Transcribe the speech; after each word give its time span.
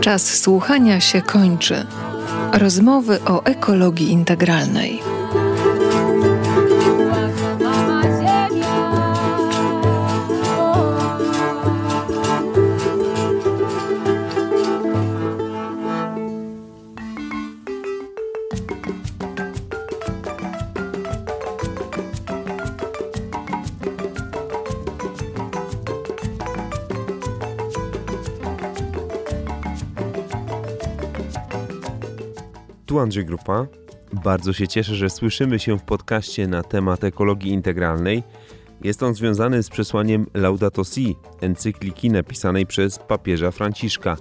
Czas 0.00 0.40
słuchania 0.40 1.00
się 1.00 1.22
kończy. 1.22 1.86
Rozmowy 2.52 3.18
o 3.26 3.44
ekologii 3.44 4.10
integralnej. 4.10 5.02
Andrzej 33.00 33.24
Grupa. 33.24 33.66
Bardzo 34.12 34.52
się 34.52 34.68
cieszę, 34.68 34.94
że 34.94 35.10
słyszymy 35.10 35.58
się 35.58 35.78
w 35.78 35.82
podcaście 35.82 36.46
na 36.46 36.62
temat 36.62 37.04
ekologii 37.04 37.52
integralnej. 37.52 38.22
Jest 38.84 39.02
on 39.02 39.14
związany 39.14 39.62
z 39.62 39.68
przesłaniem 39.68 40.26
Laudato 40.34 40.84
Si, 40.84 41.16
encykliki 41.40 42.10
napisanej 42.10 42.66
przez 42.66 42.98
papieża 42.98 43.50
Franciszka. 43.50 44.16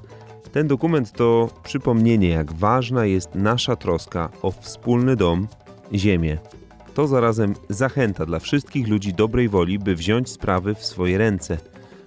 Ten 0.51 0.67
dokument 0.67 1.11
to 1.11 1.49
przypomnienie, 1.63 2.29
jak 2.29 2.53
ważna 2.53 3.05
jest 3.05 3.35
nasza 3.35 3.75
troska 3.75 4.29
o 4.41 4.51
wspólny 4.51 5.15
dom, 5.15 5.47
ziemię. 5.93 6.37
To 6.93 7.07
zarazem 7.07 7.53
zachęta 7.69 8.25
dla 8.25 8.39
wszystkich 8.39 8.87
ludzi 8.87 9.13
dobrej 9.13 9.49
woli, 9.49 9.79
by 9.79 9.95
wziąć 9.95 10.29
sprawy 10.29 10.75
w 10.75 10.85
swoje 10.85 11.17
ręce. 11.17 11.57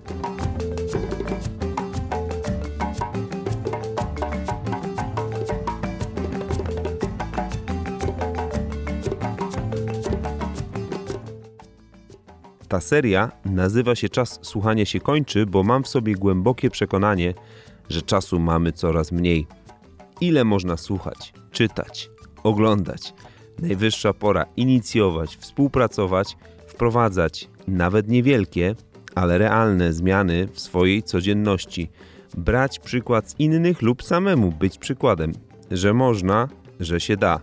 Ta 12.69 12.81
seria 12.81 13.31
nazywa 13.45 13.95
się 13.95 14.09
Czas 14.09 14.39
słuchania 14.43 14.85
się 14.85 15.01
kończy, 15.01 15.47
bo 15.47 15.63
mam 15.63 15.83
w 15.83 15.89
sobie 15.89 16.15
głębokie 16.15 16.71
przekonanie, 16.71 17.35
że 17.89 18.03
czasu 18.03 18.41
mamy 18.41 18.73
coraz 18.73 19.13
mniej. 19.13 19.47
Ile 20.21 20.45
można 20.45 20.77
słuchać, 20.77 21.33
czytać, 21.51 22.11
oglądać? 22.43 23.15
Najwyższa 23.59 24.13
pora 24.13 24.47
inicjować, 24.57 25.37
współpracować, 25.37 26.37
wprowadzać 26.67 27.49
nawet 27.69 28.09
niewielkie, 28.09 28.75
ale 29.15 29.39
realne 29.39 29.93
zmiany 29.93 30.49
w 30.53 30.61
swojej 30.61 31.03
codzienności. 31.03 31.91
Brać 32.37 32.79
przykład 32.79 33.31
z 33.31 33.35
innych 33.39 33.83
lub 33.83 34.03
samemu 34.03 34.53
być 34.53 34.79
przykładem, 34.79 35.33
że 35.71 35.95
można, 35.95 36.49
że 36.81 37.01
się 37.01 37.17
da. 37.17 37.41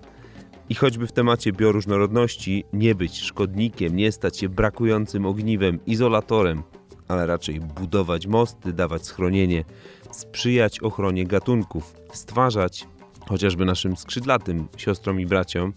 I 0.70 0.76
choćby 0.76 1.08
w 1.08 1.12
temacie 1.12 1.52
bioróżnorodności 1.54 2.64
nie 2.74 2.96
być 2.96 3.22
szkodnikiem, 3.22 3.96
nie 3.96 4.12
stać 4.12 4.38
się 4.38 4.50
brakującym 4.50 5.26
ogniwem, 5.26 5.80
izolatorem, 5.86 6.64
ale 7.08 7.26
raczej 7.26 7.60
budować 7.60 8.28
mosty, 8.28 8.74
dawać 8.74 9.06
schronienie, 9.06 9.64
sprzyjać 10.12 10.80
ochronie 10.80 11.28
gatunków, 11.28 11.94
stwarzać, 12.14 12.88
chociażby 13.28 13.66
naszym 13.66 13.98
skrzydlatym 13.98 14.68
siostrom 14.78 15.20
i 15.20 15.26
braciom, 15.26 15.74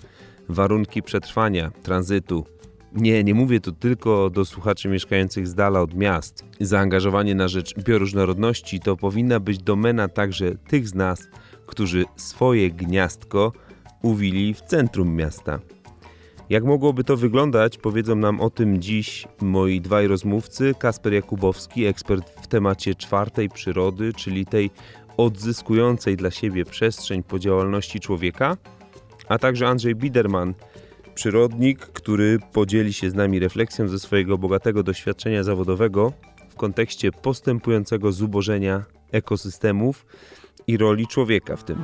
warunki 0.48 1.02
przetrwania, 1.02 1.70
tranzytu. 1.82 2.46
Nie, 2.92 3.24
nie 3.24 3.34
mówię 3.34 3.60
tu 3.60 3.72
tylko 3.72 4.30
do 4.30 4.44
słuchaczy 4.44 4.88
mieszkających 4.88 5.48
z 5.48 5.54
dala 5.54 5.80
od 5.80 5.94
miast. 5.94 6.44
Zaangażowanie 6.60 7.34
na 7.34 7.48
rzecz 7.48 7.74
bioróżnorodności 7.78 8.80
to 8.80 8.96
powinna 8.96 9.40
być 9.40 9.58
domena 9.58 10.08
także 10.08 10.54
tych 10.54 10.88
z 10.88 10.94
nas, 10.94 11.28
którzy 11.66 12.04
swoje 12.16 12.70
gniazdko 12.70 13.52
uwili 14.02 14.54
w 14.54 14.60
centrum 14.60 15.16
miasta. 15.16 15.58
Jak 16.50 16.64
mogłoby 16.64 17.04
to 17.04 17.16
wyglądać, 17.16 17.78
powiedzą 17.78 18.16
nam 18.16 18.40
o 18.40 18.50
tym 18.50 18.82
dziś 18.82 19.26
moi 19.40 19.80
dwaj 19.80 20.06
rozmówcy. 20.06 20.74
Kasper 20.78 21.12
Jakubowski, 21.12 21.86
ekspert 21.86 22.30
w 22.42 22.46
temacie 22.46 22.94
czwartej 22.94 23.48
przyrody, 23.48 24.12
czyli 24.12 24.46
tej 24.46 24.70
odzyskującej 25.16 26.16
dla 26.16 26.30
siebie 26.30 26.64
przestrzeń 26.64 27.22
po 27.22 27.38
działalności 27.38 28.00
człowieka, 28.00 28.56
a 29.28 29.38
także 29.38 29.68
Andrzej 29.68 29.94
Biderman, 29.94 30.54
przyrodnik, 31.14 31.78
który 31.78 32.38
podzieli 32.52 32.92
się 32.92 33.10
z 33.10 33.14
nami 33.14 33.38
refleksją 33.38 33.88
ze 33.88 33.98
swojego 33.98 34.38
bogatego 34.38 34.82
doświadczenia 34.82 35.42
zawodowego 35.42 36.12
w 36.48 36.54
kontekście 36.54 37.12
postępującego 37.12 38.12
zubożenia 38.12 38.84
ekosystemów 39.12 40.06
i 40.66 40.76
roli 40.76 41.06
człowieka 41.06 41.56
w 41.56 41.64
tym. 41.64 41.78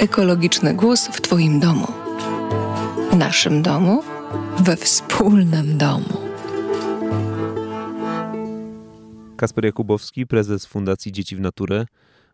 Ekologiczny 0.00 0.74
głos 0.74 1.08
w 1.08 1.20
Twoim 1.20 1.60
domu. 1.60 1.86
W 3.12 3.16
naszym 3.16 3.62
domu, 3.62 4.02
we 4.58 4.76
wspólnym 4.76 5.78
domu. 5.78 6.20
Kasper 9.36 9.64
Jakubowski, 9.64 10.26
prezes 10.26 10.66
Fundacji 10.66 11.12
Dzieci 11.12 11.36
w 11.36 11.40
Naturę. 11.40 11.86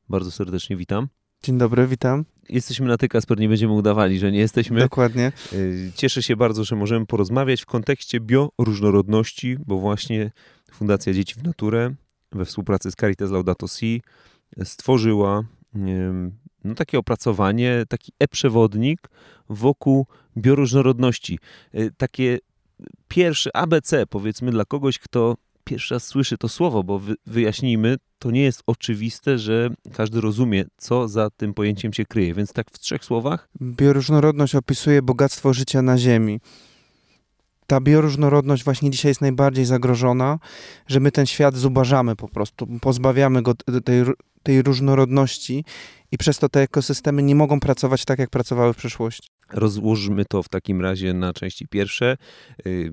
Bardzo 0.08 0.30
serdecznie 0.30 0.76
witam. 0.76 1.08
Dzień 1.42 1.58
dobry, 1.58 1.86
witam. 1.86 2.24
Jesteśmy 2.48 2.86
na 2.86 2.96
ty, 2.96 3.08
Kasper, 3.08 3.38
nie 3.38 3.48
będziemy 3.48 3.72
udawali, 3.72 4.18
że 4.18 4.32
nie 4.32 4.38
jesteśmy. 4.38 4.80
Dokładnie. 4.80 5.32
Y, 5.52 5.92
cieszę 5.94 6.22
się 6.22 6.36
bardzo, 6.36 6.64
że 6.64 6.76
możemy 6.76 7.06
porozmawiać 7.06 7.62
w 7.62 7.66
kontekście 7.66 8.20
bioróżnorodności, 8.20 9.56
bo 9.66 9.78
właśnie 9.78 10.30
Fundacja 10.72 11.12
Dzieci 11.12 11.34
w 11.34 11.42
Naturę 11.42 11.94
we 12.32 12.44
współpracy 12.44 12.90
z 12.90 12.94
Caritas 12.94 13.30
Laudato 13.30 13.68
Si 13.68 14.02
stworzyła 14.64 15.44
no, 16.66 16.74
takie 16.74 16.98
opracowanie, 16.98 17.84
taki 17.88 18.12
e-przewodnik 18.18 19.08
wokół 19.48 20.06
bioróżnorodności. 20.36 21.38
E, 21.72 21.90
takie 21.90 22.38
pierwsze 23.08 23.56
ABC, 23.56 24.06
powiedzmy, 24.06 24.50
dla 24.50 24.64
kogoś, 24.64 24.98
kto 24.98 25.36
pierwszy 25.64 25.94
raz 25.94 26.06
słyszy 26.06 26.38
to 26.38 26.48
słowo, 26.48 26.84
bo 26.84 27.00
wyjaśnijmy, 27.26 27.96
to 28.18 28.30
nie 28.30 28.42
jest 28.42 28.62
oczywiste, 28.66 29.38
że 29.38 29.70
każdy 29.92 30.20
rozumie, 30.20 30.64
co 30.76 31.08
za 31.08 31.30
tym 31.30 31.54
pojęciem 31.54 31.92
się 31.92 32.04
kryje. 32.04 32.34
Więc 32.34 32.52
tak 32.52 32.70
w 32.70 32.78
trzech 32.78 33.04
słowach. 33.04 33.48
Bioróżnorodność 33.62 34.54
opisuje 34.54 35.02
bogactwo 35.02 35.52
życia 35.52 35.82
na 35.82 35.98
Ziemi. 35.98 36.40
Ta 37.66 37.80
bioróżnorodność 37.80 38.64
właśnie 38.64 38.90
dzisiaj 38.90 39.10
jest 39.10 39.20
najbardziej 39.20 39.64
zagrożona, 39.64 40.38
że 40.86 41.00
my 41.00 41.12
ten 41.12 41.26
świat 41.26 41.56
zubażamy 41.56 42.16
po 42.16 42.28
prostu, 42.28 42.66
pozbawiamy 42.80 43.42
go 43.42 43.54
tej, 43.84 44.04
tej 44.42 44.62
różnorodności 44.62 45.64
i 46.12 46.18
przez 46.18 46.38
to 46.38 46.48
te 46.48 46.60
ekosystemy 46.60 47.22
nie 47.22 47.34
mogą 47.34 47.60
pracować 47.60 48.04
tak, 48.04 48.18
jak 48.18 48.30
pracowały 48.30 48.72
w 48.72 48.76
przeszłości. 48.76 49.28
Rozłóżmy 49.52 50.24
to 50.24 50.42
w 50.42 50.48
takim 50.48 50.80
razie 50.80 51.14
na 51.14 51.32
części 51.32 51.68
pierwsze. 51.68 52.16
Y, 52.66 52.92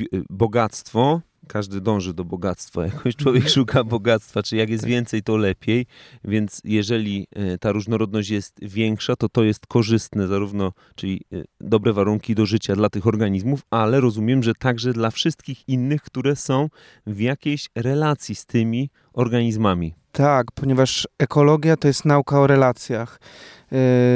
y, 0.00 0.22
bogactwo, 0.30 1.20
każdy 1.48 1.80
dąży 1.80 2.14
do 2.14 2.24
bogactwa, 2.24 2.84
jakoś 2.92 3.16
człowiek 3.16 3.48
szuka 3.58 3.84
bogactwa, 3.84 4.42
czy 4.42 4.56
jak 4.56 4.70
jest 4.70 4.82
tak. 4.82 4.90
więcej, 4.90 5.22
to 5.22 5.36
lepiej, 5.36 5.86
więc 6.24 6.60
jeżeli 6.64 7.26
y, 7.54 7.58
ta 7.58 7.72
różnorodność 7.72 8.30
jest 8.30 8.58
większa, 8.62 9.16
to 9.16 9.28
to 9.28 9.44
jest 9.44 9.66
korzystne 9.66 10.26
zarówno, 10.26 10.72
czyli 10.94 11.20
dobre 11.60 11.92
warunki 11.92 12.34
do 12.34 12.46
życia 12.46 12.76
dla 12.76 12.90
tych 12.90 13.06
organizmów, 13.06 13.60
ale 13.70 14.00
rozumiem, 14.00 14.42
że 14.42 14.54
także 14.54 14.92
dla 14.92 15.10
wszystkich 15.10 15.68
innych, 15.68 16.02
które 16.02 16.36
są 16.36 16.68
w 17.06 17.20
jakiejś 17.20 17.68
relacji 17.74 18.34
z 18.34 18.46
tymi 18.46 18.90
organizmami. 19.12 19.99
Tak, 20.12 20.52
ponieważ 20.52 21.08
ekologia 21.18 21.76
to 21.76 21.88
jest 21.88 22.04
nauka 22.04 22.40
o 22.40 22.46
relacjach. 22.46 23.20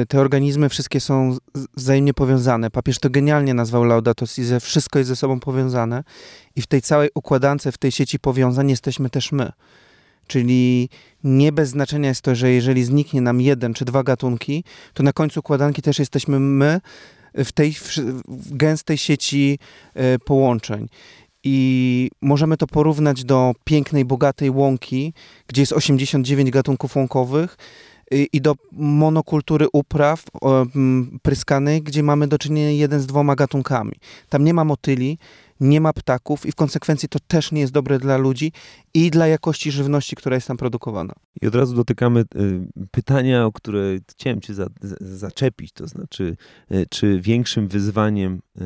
Y, 0.02 0.06
te 0.06 0.20
organizmy 0.20 0.69
wszystkie 0.69 1.00
są 1.00 1.37
wzajemnie 1.76 2.14
powiązane. 2.14 2.70
Papież 2.70 2.99
to 2.99 3.11
genialnie 3.11 3.55
nazwał 3.55 3.85
Laudato 3.85 4.26
Si, 4.26 4.44
że 4.44 4.61
wszystko 4.61 4.99
jest 4.99 5.08
ze 5.08 5.17
sobą 5.17 5.41
powiązane 5.41 6.05
i 6.56 6.62
w 6.62 6.67
tej 6.67 6.82
całej 6.82 7.11
układance, 7.14 7.67
w 7.73 7.79
tej 7.79 7.93
sieci 7.93 8.19
powiązań 8.19 8.70
jesteśmy 8.70 9.11
też 9.11 9.32
my. 9.32 9.52
Czyli 10.26 10.88
nie 11.25 11.52
bez 11.52 11.69
znaczenia 11.69 12.08
jest 12.08 12.23
to, 12.23 12.35
że 12.35 12.50
jeżeli 12.50 12.85
zniknie 12.85 13.20
nam 13.20 13.41
jeden 13.41 13.75
czy 13.75 13.85
dwa 13.85 14.02
gatunki, 14.02 14.64
to 14.94 15.02
na 15.02 15.12
końcu 15.12 15.41
układanki 15.41 15.82
też 15.82 15.99
jesteśmy 15.99 16.41
my 16.41 16.81
w 17.35 17.52
tej 17.52 17.73
w 18.29 18.56
gęstej 18.56 18.99
sieci 18.99 19.58
y, 19.96 20.19
połączeń 20.19 20.88
i 21.44 22.11
możemy 22.23 22.56
to 22.56 22.67
porównać 22.67 23.25
do 23.25 23.52
pięknej, 23.64 24.05
bogatej 24.05 24.50
łąki, 24.50 25.12
gdzie 25.46 25.62
jest 25.62 25.73
89 25.73 26.50
gatunków 26.50 26.96
łąkowych 26.96 27.56
i 28.32 28.41
do 28.41 28.55
monokultury 28.73 29.67
upraw 29.73 30.25
pryskanej, 31.23 31.82
gdzie 31.82 32.02
mamy 32.02 32.29
do 32.29 32.38
czynienia 32.38 32.70
jeden 32.70 33.00
z 33.00 33.06
dwoma 33.06 33.35
gatunkami. 33.35 33.93
Tam 34.29 34.44
nie 34.44 34.55
ma 34.55 34.64
motyli, 34.64 35.19
nie 35.61 35.81
ma 35.81 35.93
ptaków 35.93 36.46
i 36.46 36.52
w 36.52 36.55
konsekwencji 36.55 37.08
to 37.08 37.19
też 37.26 37.52
nie 37.52 37.61
jest 37.61 37.73
dobre 37.73 37.99
dla 37.99 38.17
ludzi 38.17 38.52
i 38.94 39.11
dla 39.11 39.26
jakości 39.26 39.70
żywności, 39.70 40.17
która 40.17 40.35
jest 40.35 40.49
tam 40.49 40.56
produkowana. 40.56 41.14
I 41.43 41.46
od 41.46 41.55
razu 41.55 41.76
dotykamy 41.76 42.20
y, 42.20 42.26
pytania, 42.91 43.46
o 43.46 43.52
które 43.52 43.81
chciałem 44.11 44.41
cię 44.41 44.55
za, 44.55 44.67
zaczepić, 45.00 45.73
to 45.73 45.87
znaczy, 45.88 46.37
y, 46.73 46.87
czy 46.91 47.20
większym 47.20 47.69
wyzwaniem 47.69 48.41
y, 48.61 48.64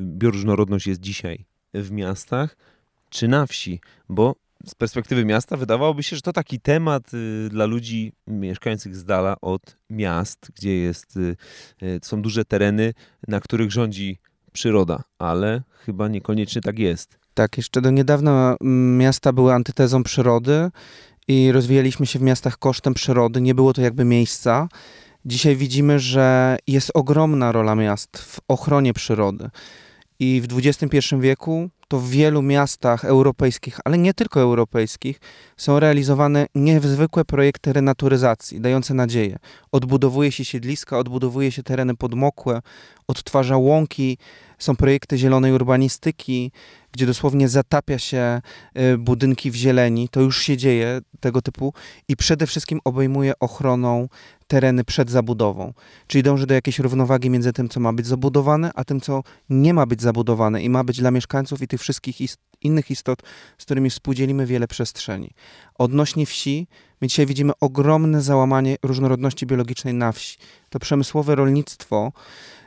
bioróżnorodność 0.00 0.86
jest 0.86 1.00
dzisiaj 1.00 1.44
w 1.74 1.90
miastach, 1.90 2.56
czy 3.10 3.28
na 3.28 3.46
wsi? 3.46 3.80
Bo 4.08 4.34
z 4.66 4.74
perspektywy 4.74 5.24
miasta 5.24 5.56
wydawałoby 5.56 6.02
się, 6.02 6.16
że 6.16 6.22
to 6.22 6.32
taki 6.32 6.60
temat 6.60 7.14
y, 7.14 7.48
dla 7.50 7.64
ludzi 7.66 8.12
mieszkających 8.26 8.96
z 8.96 9.04
dala 9.04 9.36
od 9.40 9.76
miast, 9.90 10.50
gdzie 10.56 10.76
jest, 10.76 11.16
y, 11.16 11.36
y, 11.82 12.00
są 12.02 12.22
duże 12.22 12.44
tereny, 12.44 12.94
na 13.28 13.40
których 13.40 13.72
rządzi 13.72 14.18
przyroda, 14.52 15.02
ale 15.18 15.62
chyba 15.86 16.08
niekoniecznie 16.08 16.62
tak 16.62 16.78
jest. 16.78 17.18
Tak, 17.34 17.56
jeszcze 17.56 17.80
do 17.80 17.90
niedawna 17.90 18.56
mm, 18.60 18.98
miasta 18.98 19.32
były 19.32 19.52
antytezą 19.54 20.02
przyrody 20.02 20.70
i 21.28 21.52
rozwijaliśmy 21.52 22.06
się 22.06 22.18
w 22.18 22.22
miastach 22.22 22.58
kosztem 22.58 22.94
przyrody. 22.94 23.40
Nie 23.40 23.54
było 23.54 23.72
to 23.72 23.82
jakby 23.82 24.04
miejsca. 24.04 24.68
Dzisiaj 25.24 25.56
widzimy, 25.56 25.98
że 25.98 26.56
jest 26.66 26.90
ogromna 26.94 27.52
rola 27.52 27.74
miast 27.74 28.18
w 28.18 28.40
ochronie 28.48 28.94
przyrody. 28.94 29.50
I 30.20 30.42
w 30.48 30.58
XXI 30.58 31.16
wieku 31.20 31.70
to 31.88 31.98
w 31.98 32.08
wielu 32.08 32.42
miastach 32.42 33.04
europejskich, 33.04 33.80
ale 33.84 33.98
nie 33.98 34.14
tylko 34.14 34.40
europejskich, 34.40 35.20
są 35.56 35.80
realizowane 35.80 36.46
niezwykłe 36.54 37.24
projekty 37.24 37.72
renaturyzacji, 37.72 38.60
dające 38.60 38.94
nadzieję. 38.94 39.38
Odbudowuje 39.72 40.32
się 40.32 40.44
siedliska, 40.44 40.98
odbudowuje 40.98 41.52
się 41.52 41.62
tereny 41.62 41.96
podmokłe, 41.96 42.62
odtwarza 43.08 43.56
łąki, 43.56 44.18
są 44.58 44.76
projekty 44.76 45.18
zielonej 45.18 45.52
urbanistyki, 45.52 46.52
gdzie 46.92 47.06
dosłownie 47.06 47.48
zatapia 47.48 47.98
się 47.98 48.40
y, 48.78 48.98
budynki 48.98 49.50
w 49.50 49.54
zieleni. 49.54 50.08
To 50.08 50.20
już 50.20 50.42
się 50.42 50.56
dzieje 50.56 51.00
tego 51.20 51.42
typu 51.42 51.74
i 52.08 52.16
przede 52.16 52.46
wszystkim 52.46 52.80
obejmuje 52.84 53.32
ochroną 53.40 54.08
tereny 54.46 54.84
przed 54.84 55.10
zabudową. 55.10 55.72
Czyli 56.06 56.22
dąży 56.22 56.46
do 56.46 56.54
jakiejś 56.54 56.78
równowagi 56.78 57.30
między 57.30 57.52
tym, 57.52 57.68
co 57.68 57.80
ma 57.80 57.92
być 57.92 58.06
zabudowane, 58.06 58.70
a 58.74 58.84
tym, 58.84 59.00
co 59.00 59.22
nie 59.50 59.74
ma 59.74 59.86
być 59.86 60.02
zabudowane 60.02 60.62
i 60.62 60.70
ma 60.70 60.84
być 60.84 61.00
dla 61.00 61.10
mieszkańców 61.10 61.62
i 61.62 61.68
tych 61.68 61.80
wszystkich 61.80 62.20
ist 62.20 62.40
innych 62.64 62.90
istot, 62.90 63.22
z 63.58 63.64
którymi 63.64 63.90
współdzielimy 63.90 64.46
wiele 64.46 64.68
przestrzeni. 64.68 65.30
Odnośnie 65.78 66.26
wsi, 66.26 66.66
my 67.00 67.08
dzisiaj 67.08 67.26
widzimy 67.26 67.52
ogromne 67.60 68.22
załamanie 68.22 68.76
różnorodności 68.82 69.46
biologicznej 69.46 69.94
na 69.94 70.12
wsi. 70.12 70.38
To 70.70 70.78
przemysłowe 70.78 71.34
rolnictwo 71.34 72.12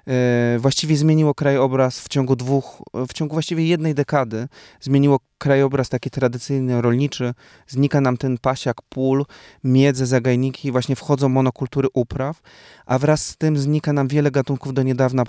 E, 0.08 0.60
właściwie 0.60 0.98
zmieniło 0.98 1.34
krajobraz 1.34 2.00
w 2.00 2.08
ciągu 2.08 2.36
dwóch, 2.36 2.82
w 3.08 3.14
ciągu 3.14 3.36
właściwie 3.36 3.68
jednej 3.68 3.96
dekady, 3.96 4.48
zmieniło 4.82 5.20
krajobraz 5.38 5.90
taki 5.90 6.10
tradycyjny, 6.10 6.82
rolniczy, 6.82 7.34
znika 7.68 8.02
nam 8.02 8.18
ten 8.18 8.38
pasiak 8.38 8.82
pól, 8.90 9.26
miedze, 9.64 10.06
zagajniki, 10.06 10.72
właśnie 10.72 10.96
wchodzą 10.96 11.30
monokultury 11.30 11.88
upraw, 11.94 12.42
a 12.86 13.00
wraz 13.00 13.26
z 13.26 13.38
tym 13.38 13.58
znika 13.58 13.94
nam 13.94 14.08
wiele 14.08 14.32
gatunków 14.32 14.74
do 14.74 14.84
niedawna 14.84 15.24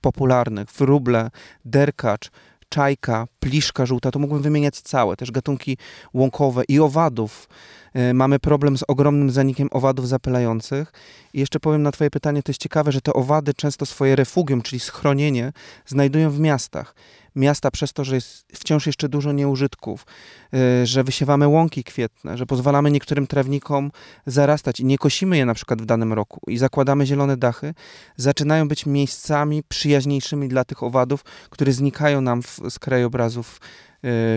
popularnych, 0.00 0.68
wróble, 0.68 1.30
derkacz, 1.64 2.30
czajka, 2.70 3.26
pliszka 3.40 3.86
żółta, 3.86 4.10
to 4.10 4.18
mógłbym 4.18 4.42
wymieniać 4.42 4.80
całe, 4.80 5.16
też 5.16 5.30
gatunki 5.30 5.76
łąkowe 6.14 6.62
i 6.68 6.80
owadów, 6.80 7.48
E, 7.94 8.14
mamy 8.14 8.38
problem 8.38 8.78
z 8.78 8.84
ogromnym 8.88 9.30
zanikiem 9.30 9.68
owadów 9.70 10.08
zapylających. 10.08 10.92
I 11.34 11.40
jeszcze 11.40 11.60
powiem 11.60 11.82
na 11.82 11.92
Twoje 11.92 12.10
pytanie, 12.10 12.42
to 12.42 12.50
jest 12.50 12.60
ciekawe, 12.60 12.92
że 12.92 13.00
te 13.00 13.12
owady 13.12 13.54
często 13.54 13.86
swoje 13.86 14.16
refugium, 14.16 14.62
czyli 14.62 14.80
schronienie, 14.80 15.52
znajdują 15.86 16.30
w 16.30 16.40
miastach. 16.40 16.94
Miasta 17.36 17.70
przez 17.70 17.92
to, 17.92 18.04
że 18.04 18.14
jest 18.14 18.46
wciąż 18.54 18.86
jeszcze 18.86 19.08
dużo 19.08 19.32
nieużytków, 19.32 20.06
e, 20.54 20.86
że 20.86 21.04
wysiewamy 21.04 21.48
łąki 21.48 21.84
kwietne, 21.84 22.38
że 22.38 22.46
pozwalamy 22.46 22.90
niektórym 22.90 23.26
trawnikom 23.26 23.90
zarastać 24.26 24.80
i 24.80 24.84
nie 24.84 24.98
kosimy 24.98 25.36
je 25.36 25.46
na 25.46 25.54
przykład 25.54 25.82
w 25.82 25.86
danym 25.86 26.12
roku 26.12 26.40
i 26.46 26.58
zakładamy 26.58 27.06
zielone 27.06 27.36
dachy, 27.36 27.74
zaczynają 28.16 28.68
być 28.68 28.86
miejscami 28.86 29.62
przyjaźniejszymi 29.68 30.48
dla 30.48 30.64
tych 30.64 30.82
owadów, 30.82 31.24
które 31.50 31.72
znikają 31.72 32.20
nam 32.20 32.42
w, 32.42 32.60
z 32.70 32.78
krajobrazów 32.78 33.60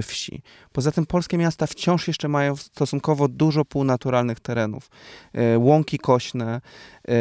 wsi. 0.02 0.42
Poza 0.72 0.92
tym 0.92 1.06
polskie 1.06 1.38
miasta 1.38 1.68
wciąż 1.68 2.08
jeszcze 2.08 2.28
mają 2.28 2.56
stosunkowo 2.56 3.28
dużo 3.28 3.66
półnaturalnych 3.66 4.40
terenów. 4.40 4.90
E, 5.34 5.60
łąki 5.60 5.98
kośne, 5.98 6.62
e, 7.08 7.14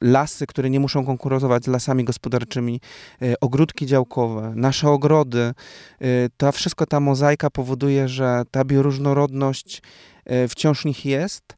lasy, 0.00 0.46
które 0.46 0.70
nie 0.70 0.80
muszą 0.80 1.06
konkurować 1.06 1.64
z 1.64 1.66
lasami 1.66 2.04
gospodarczymi, 2.04 2.80
ogródki 3.40 3.86
działkowe, 3.86 4.52
nasze 4.56 4.88
ogrody. 4.88 5.52
To 6.36 6.52
wszystko, 6.52 6.86
ta 6.86 7.00
mozaika 7.00 7.50
powoduje, 7.50 8.08
że 8.08 8.42
ta 8.50 8.64
bioróżnorodność 8.64 9.82
wciąż 10.48 10.82
w 10.82 10.84
nich 10.84 11.04
jest 11.04 11.56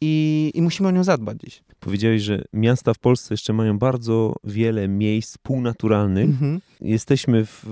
i, 0.00 0.50
i 0.54 0.62
musimy 0.62 0.88
o 0.88 0.92
nią 0.92 1.04
zadbać 1.04 1.38
dziś. 1.40 1.63
Powiedziałeś, 1.84 2.22
że 2.22 2.44
miasta 2.52 2.94
w 2.94 2.98
Polsce 2.98 3.34
jeszcze 3.34 3.52
mają 3.52 3.78
bardzo 3.78 4.36
wiele 4.44 4.88
miejsc 4.88 5.38
półnaturalnych. 5.38 6.24
Mhm. 6.24 6.60
Jesteśmy 6.80 7.46
w, 7.46 7.64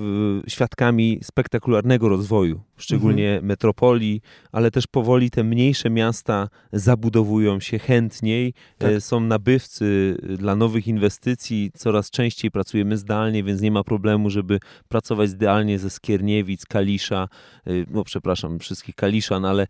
świadkami 0.49 1.21
spektakularnego 1.23 2.09
rozwoju, 2.09 2.61
szczególnie 2.77 3.29
mhm. 3.29 3.47
metropolii, 3.47 4.21
ale 4.53 4.71
też 4.71 4.87
powoli 4.87 5.31
te 5.31 5.45
mniejsze 5.45 5.91
miasta 5.91 6.49
zabudowują 6.73 7.61
się 7.61 7.79
chętniej. 7.79 8.55
Tak. 8.79 8.91
E, 8.91 9.01
są 9.01 9.21
nabywcy 9.21 10.17
dla 10.39 10.57
nowych 10.57 10.89
inwestycji. 10.89 11.71
Coraz 11.75 12.11
częściej 12.11 12.51
pracujemy 12.51 12.97
zdalnie, 12.97 13.45
więc 13.45 13.61
nie 13.61 13.71
ma 13.71 13.85
problemu, 13.85 14.31
żeby 14.31 14.59
pracować 14.89 15.31
zdalnie 15.31 15.79
ze 15.79 15.91
Skierniewic, 15.91 16.67
Kalisza, 16.67 17.29
e, 17.67 17.71
no 17.91 18.05
przepraszam, 18.05 18.59
wszystkich 18.59 18.95
Kaliszan, 18.95 19.45
ale 19.45 19.63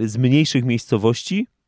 e, 0.00 0.08
z 0.08 0.16
mniejszych 0.16 0.64
miejscowości 0.64 1.46
Y, 1.50 1.59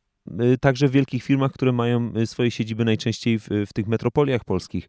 także 0.61 0.87
w 0.87 0.91
wielkich 0.91 1.23
firmach, 1.23 1.51
które 1.51 1.71
mają 1.71 2.13
y, 2.17 2.27
swoje 2.27 2.51
siedziby 2.51 2.85
najczęściej 2.85 3.39
w, 3.39 3.47
w 3.67 3.73
tych 3.73 3.87
metropoliach 3.87 4.43
polskich. 4.43 4.87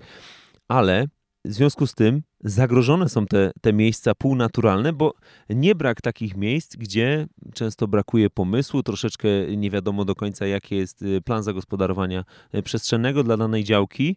Ale 0.69 1.07
w 1.45 1.53
związku 1.53 1.87
z 1.87 1.95
tym 1.95 2.23
zagrożone 2.41 3.09
są 3.09 3.27
te, 3.27 3.51
te 3.61 3.73
miejsca 3.73 4.15
półnaturalne, 4.15 4.93
bo 4.93 5.15
nie 5.51 5.75
brak 5.75 6.01
takich 6.01 6.37
miejsc, 6.37 6.77
gdzie 6.77 7.27
często 7.55 7.89
brakuje 7.89 8.31
pomysłu, 8.31 8.83
troszeczkę 8.83 9.29
nie 9.57 9.71
wiadomo 9.71 10.05
do 10.05 10.15
końca, 10.15 10.47
jaki 10.47 10.77
jest 10.77 11.03
y, 11.03 11.21
plan 11.21 11.43
zagospodarowania 11.43 12.25
przestrzennego 12.65 13.23
dla 13.23 13.37
danej 13.37 13.65
działki, 13.65 14.17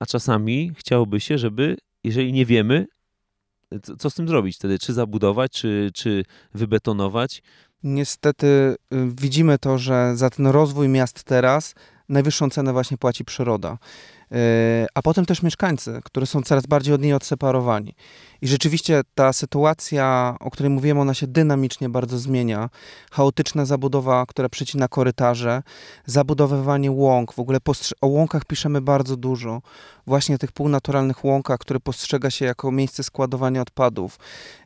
a 0.00 0.06
czasami 0.06 0.72
chciałoby 0.76 1.20
się, 1.20 1.38
żeby, 1.38 1.76
jeżeli 2.04 2.32
nie 2.32 2.46
wiemy, 2.46 2.86
co 3.98 4.10
z 4.10 4.14
tym 4.14 4.28
zrobić 4.28 4.56
wtedy, 4.56 4.78
czy 4.78 4.92
zabudować, 4.92 5.52
czy, 5.52 5.90
czy 5.94 6.24
wybetonować, 6.54 7.42
Niestety 7.82 8.46
y, 8.46 8.76
widzimy 9.20 9.58
to, 9.58 9.78
że 9.78 10.16
za 10.16 10.30
ten 10.30 10.46
rozwój 10.46 10.88
miast 10.88 11.24
teraz 11.24 11.74
najwyższą 12.08 12.50
cenę 12.50 12.72
właśnie 12.72 12.98
płaci 12.98 13.24
przyroda. 13.24 13.78
Y, 14.32 14.86
a 14.94 15.02
potem 15.02 15.26
też 15.26 15.42
mieszkańcy, 15.42 16.00
którzy 16.04 16.26
są 16.26 16.42
coraz 16.42 16.66
bardziej 16.66 16.94
od 16.94 17.02
niej 17.02 17.12
odseparowani. 17.12 17.94
I 18.42 18.48
rzeczywiście 18.48 19.00
ta 19.14 19.32
sytuacja, 19.32 20.36
o 20.40 20.50
której 20.50 20.70
mówiłem, 20.70 20.98
ona 20.98 21.14
się 21.14 21.26
dynamicznie 21.26 21.88
bardzo 21.88 22.18
zmienia. 22.18 22.70
Chaotyczna 23.10 23.64
zabudowa, 23.64 24.26
która 24.26 24.48
przycina 24.48 24.88
korytarze, 24.88 25.62
zabudowywanie 26.06 26.90
łąk, 26.90 27.32
w 27.32 27.38
ogóle 27.38 27.58
o 28.00 28.06
łąkach 28.06 28.44
piszemy 28.44 28.80
bardzo 28.80 29.16
dużo. 29.16 29.62
Właśnie 30.06 30.38
tych 30.38 30.52
półnaturalnych 30.52 31.24
łąkach, 31.24 31.58
które 31.58 31.80
postrzega 31.80 32.30
się 32.30 32.44
jako 32.44 32.72
miejsce 32.72 33.02
składowania 33.02 33.62
odpadów, 33.62 34.18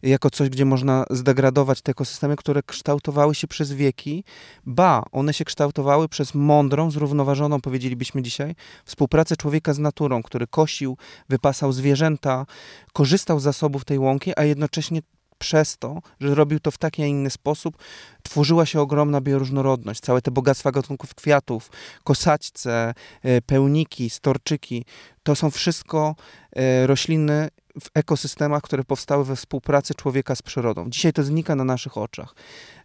jako 0.03 0.31
coś, 0.31 0.49
gdzie 0.49 0.65
można 0.65 1.05
zdegradować 1.11 1.83
te 1.83 1.91
ekosystemy, 1.91 2.37
które 2.37 2.63
kształtowały 2.63 3.35
się 3.35 3.47
przez 3.47 3.73
wieki. 3.73 4.25
Ba, 4.67 5.03
one 5.13 5.35
się 5.35 5.45
kształtowały 5.45 6.09
przez 6.09 6.35
mądrą, 6.35 6.91
zrównoważoną, 6.91 7.61
powiedzielibyśmy 7.61 8.23
dzisiaj, 8.23 8.55
współpracę 8.85 9.37
człowieka 9.37 9.54
z 9.73 9.79
naturą, 9.79 10.23
który 10.23 10.47
kosił, 10.47 10.97
wypasał 11.29 11.73
zwierzęta, 11.73 12.47
korzystał 12.93 13.41
z 13.41 13.43
zasobów 13.43 13.85
tej 13.85 13.99
łąki, 13.99 14.33
a 14.37 14.45
jednocześnie 14.45 15.01
przez 15.39 15.79
to, 15.79 16.03
że 16.21 16.35
robił 16.35 16.61
to 16.61 16.71
w 16.71 16.79
taki, 16.79 17.03
a 17.03 17.07
inny 17.07 17.31
sposób, 17.31 17.79
tworzyła 18.23 18.67
się 18.67 18.81
ogromna 18.81 19.21
bioróżnorodność. 19.21 20.01
Całe 20.01 20.23
te 20.23 20.31
bogactwa 20.31 20.73
gatunków 20.73 21.15
kwiatów, 21.15 21.71
kosaćce, 22.05 22.95
e, 23.23 23.41
pełniki, 23.41 24.11
storczyki, 24.11 24.85
to 25.23 25.35
są 25.35 25.51
wszystko 25.51 26.15
e, 26.57 26.87
rośliny 26.87 27.49
w 27.81 27.89
ekosystemach, 27.95 28.63
które 28.63 28.85
powstały 28.85 29.25
we 29.25 29.37
współpracy 29.37 29.95
człowieka 29.95 30.35
z 30.35 30.43
przyrodą. 30.43 30.91
Dzisiaj 30.91 31.13
to 31.13 31.23
znika 31.23 31.55
na 31.55 31.65
naszych 31.65 31.99
oczach. 31.99 32.35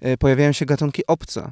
E, 0.02 0.18
pojawiają 0.18 0.52
się 0.52 0.66
gatunki 0.66 1.08
obce 1.08 1.52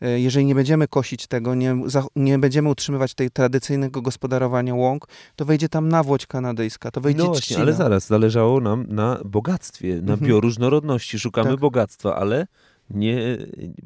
jeżeli 0.00 0.46
nie 0.46 0.54
będziemy 0.54 0.88
kosić 0.88 1.26
tego, 1.26 1.54
nie, 1.54 1.76
nie 2.16 2.38
będziemy 2.38 2.68
utrzymywać 2.68 3.14
tej 3.14 3.30
tradycyjnego 3.30 4.02
gospodarowania 4.02 4.74
łąk, 4.74 5.06
to 5.36 5.44
wejdzie 5.44 5.68
tam 5.68 5.88
nawłoć 5.88 6.26
kanadyjska, 6.26 6.90
to 6.90 7.00
wejdzie 7.00 7.22
No 7.22 7.26
właśnie, 7.26 7.58
ale 7.58 7.72
zaraz, 7.72 8.06
zależało 8.06 8.60
nam 8.60 8.86
na 8.88 9.18
bogactwie, 9.24 9.94
na 9.94 10.12
mhm. 10.12 10.20
bioróżnorodności. 10.20 11.18
Szukamy 11.18 11.50
tak. 11.50 11.60
bogactwa, 11.60 12.16
ale 12.16 12.46
Nie, 12.90 13.38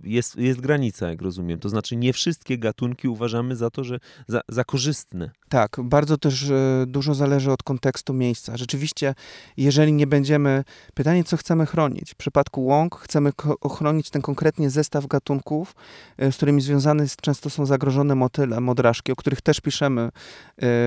jest, 0.05 0.37
jest 0.37 0.61
granica, 0.61 1.09
jak 1.09 1.23
rozumiem. 1.23 1.59
To 1.59 1.69
znaczy 1.69 1.97
nie 1.97 2.13
wszystkie 2.13 2.59
gatunki 2.59 3.09
uważamy 3.09 3.57
za 3.57 3.71
to, 3.71 3.85
że 3.85 3.99
za, 4.27 4.41
za 4.49 4.65
korzystne. 4.65 5.31
Tak, 5.49 5.77
bardzo 5.85 6.19
też 6.19 6.51
e, 6.51 6.85
dużo 6.87 7.15
zależy 7.15 7.53
od 7.53 7.63
kontekstu 7.63 8.15
miejsca. 8.15 8.57
Rzeczywiście, 8.57 9.15
jeżeli 9.57 9.93
nie 9.93 10.07
będziemy, 10.07 10.65
pytanie, 10.95 11.25
co 11.25 11.37
chcemy 11.37 11.67
chronić. 11.67 12.13
W 12.13 12.17
przypadku 12.17 12.65
łąk 12.65 12.97
chcemy 12.97 13.31
ochronić 13.61 14.11
ten 14.11 14.23
konkretnie 14.23 14.71
zestaw 14.71 15.07
gatunków, 15.07 15.75
e, 16.17 16.33
z 16.33 16.37
którymi 16.37 16.61
związane 16.61 17.07
często 17.23 17.51
są 17.51 17.67
zagrożone 17.67 18.15
motyle, 18.15 18.61
modraszki, 18.61 19.13
o 19.13 19.17
których 19.17 19.41
też 19.41 19.61
piszemy 19.61 20.03
e, 20.03 20.11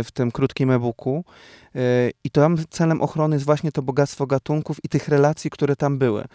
w 0.03 0.11
tym 0.13 0.31
krótkim 0.31 0.71
e-booku. 0.71 1.23
I 2.23 2.29
tam 2.31 2.57
celem 2.69 3.01
ochrony 3.01 3.35
jest 3.35 3.45
właśnie 3.45 3.71
to 3.71 3.81
bogactwo 3.81 4.27
gatunków 4.27 4.77
i 4.83 4.89
tych 4.89 5.07
relacji, 5.07 5.49
które 5.49 5.75
tam 5.75 5.97
były. 5.97 6.25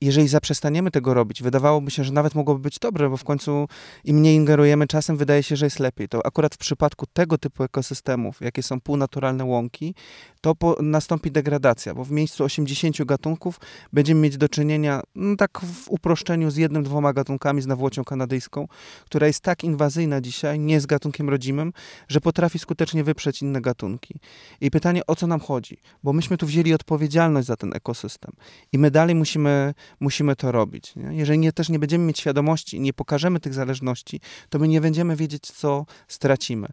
Jeżeli 0.00 0.28
zaprzestaniemy 0.28 0.90
tego 0.90 1.14
robić, 1.14 1.42
wydawałoby 1.42 1.90
się, 1.90 2.04
że 2.04 2.12
nawet 2.12 2.34
mogłoby 2.34 2.60
być 2.60 2.78
dobre, 2.78 3.10
bo 3.10 3.16
w 3.16 3.24
końcu 3.24 3.68
im 4.04 4.16
mniej 4.16 4.36
ingerujemy 4.36 4.86
czasem, 4.86 5.16
wydaje 5.16 5.42
się, 5.42 5.56
że 5.56 5.66
jest 5.66 5.80
lepiej. 5.80 6.08
To 6.08 6.26
akurat 6.26 6.54
w 6.54 6.58
przypadku 6.58 7.06
tego 7.12 7.38
typu 7.38 7.64
ekosystemów, 7.64 8.40
jakie 8.40 8.62
są 8.62 8.80
półnaturalne 8.80 9.44
łąki, 9.44 9.94
to 10.40 10.54
po, 10.54 10.76
nastąpi 10.82 11.30
degradacja, 11.30 11.94
bo 11.94 12.04
w 12.04 12.10
miejscu 12.10 12.44
80 12.44 13.04
gatunków 13.04 13.60
będziemy 13.92 14.20
mieć 14.20 14.36
do 14.36 14.48
czynienia, 14.48 15.02
no 15.14 15.36
tak 15.36 15.60
w 15.60 15.88
uproszczeniu, 15.88 16.50
z 16.50 16.56
jednym, 16.56 16.82
dwoma 16.82 17.12
gatunkami, 17.12 17.62
z 17.62 17.66
nawłocią 17.66 18.04
kanadyjską, 18.04 18.68
która 19.04 19.26
jest 19.26 19.40
tak 19.40 19.64
inwazyjna 19.64 20.20
dzisiaj, 20.20 20.58
nie 20.58 20.80
z 20.80 20.86
gatunkiem 20.86 21.28
rodzimym, 21.28 21.72
że 22.08 22.20
potrafi 22.20 22.58
skutecznie 22.58 23.04
wyprzeć 23.04 23.42
inne 23.42 23.60
gatunki. 23.60 24.14
I 24.60 24.70
pytanie, 24.70 25.06
o 25.06 25.16
co 25.16 25.26
nam 25.26 25.40
chodzi? 25.40 25.76
Bo 26.02 26.12
myśmy 26.12 26.36
tu 26.36 26.46
wzięli 26.46 26.74
odpowiedzialność 26.74 27.46
za 27.46 27.56
ten 27.56 27.74
ekosystem 27.74 28.32
i 28.72 28.78
my 28.78 28.90
dalej 28.90 29.14
musimy, 29.14 29.74
musimy 30.00 30.36
to 30.36 30.52
robić. 30.52 30.96
Nie? 30.96 31.16
Jeżeli 31.16 31.38
nie, 31.38 31.52
też 31.52 31.68
nie 31.68 31.78
będziemy 31.78 32.04
mieć 32.04 32.18
świadomości 32.18 32.76
i 32.76 32.80
nie 32.80 32.92
pokażemy 32.92 33.40
tych 33.40 33.54
zależności, 33.54 34.20
to 34.48 34.58
my 34.58 34.68
nie 34.68 34.80
będziemy 34.80 35.16
wiedzieć, 35.16 35.42
co 35.42 35.86
stracimy. 36.08 36.68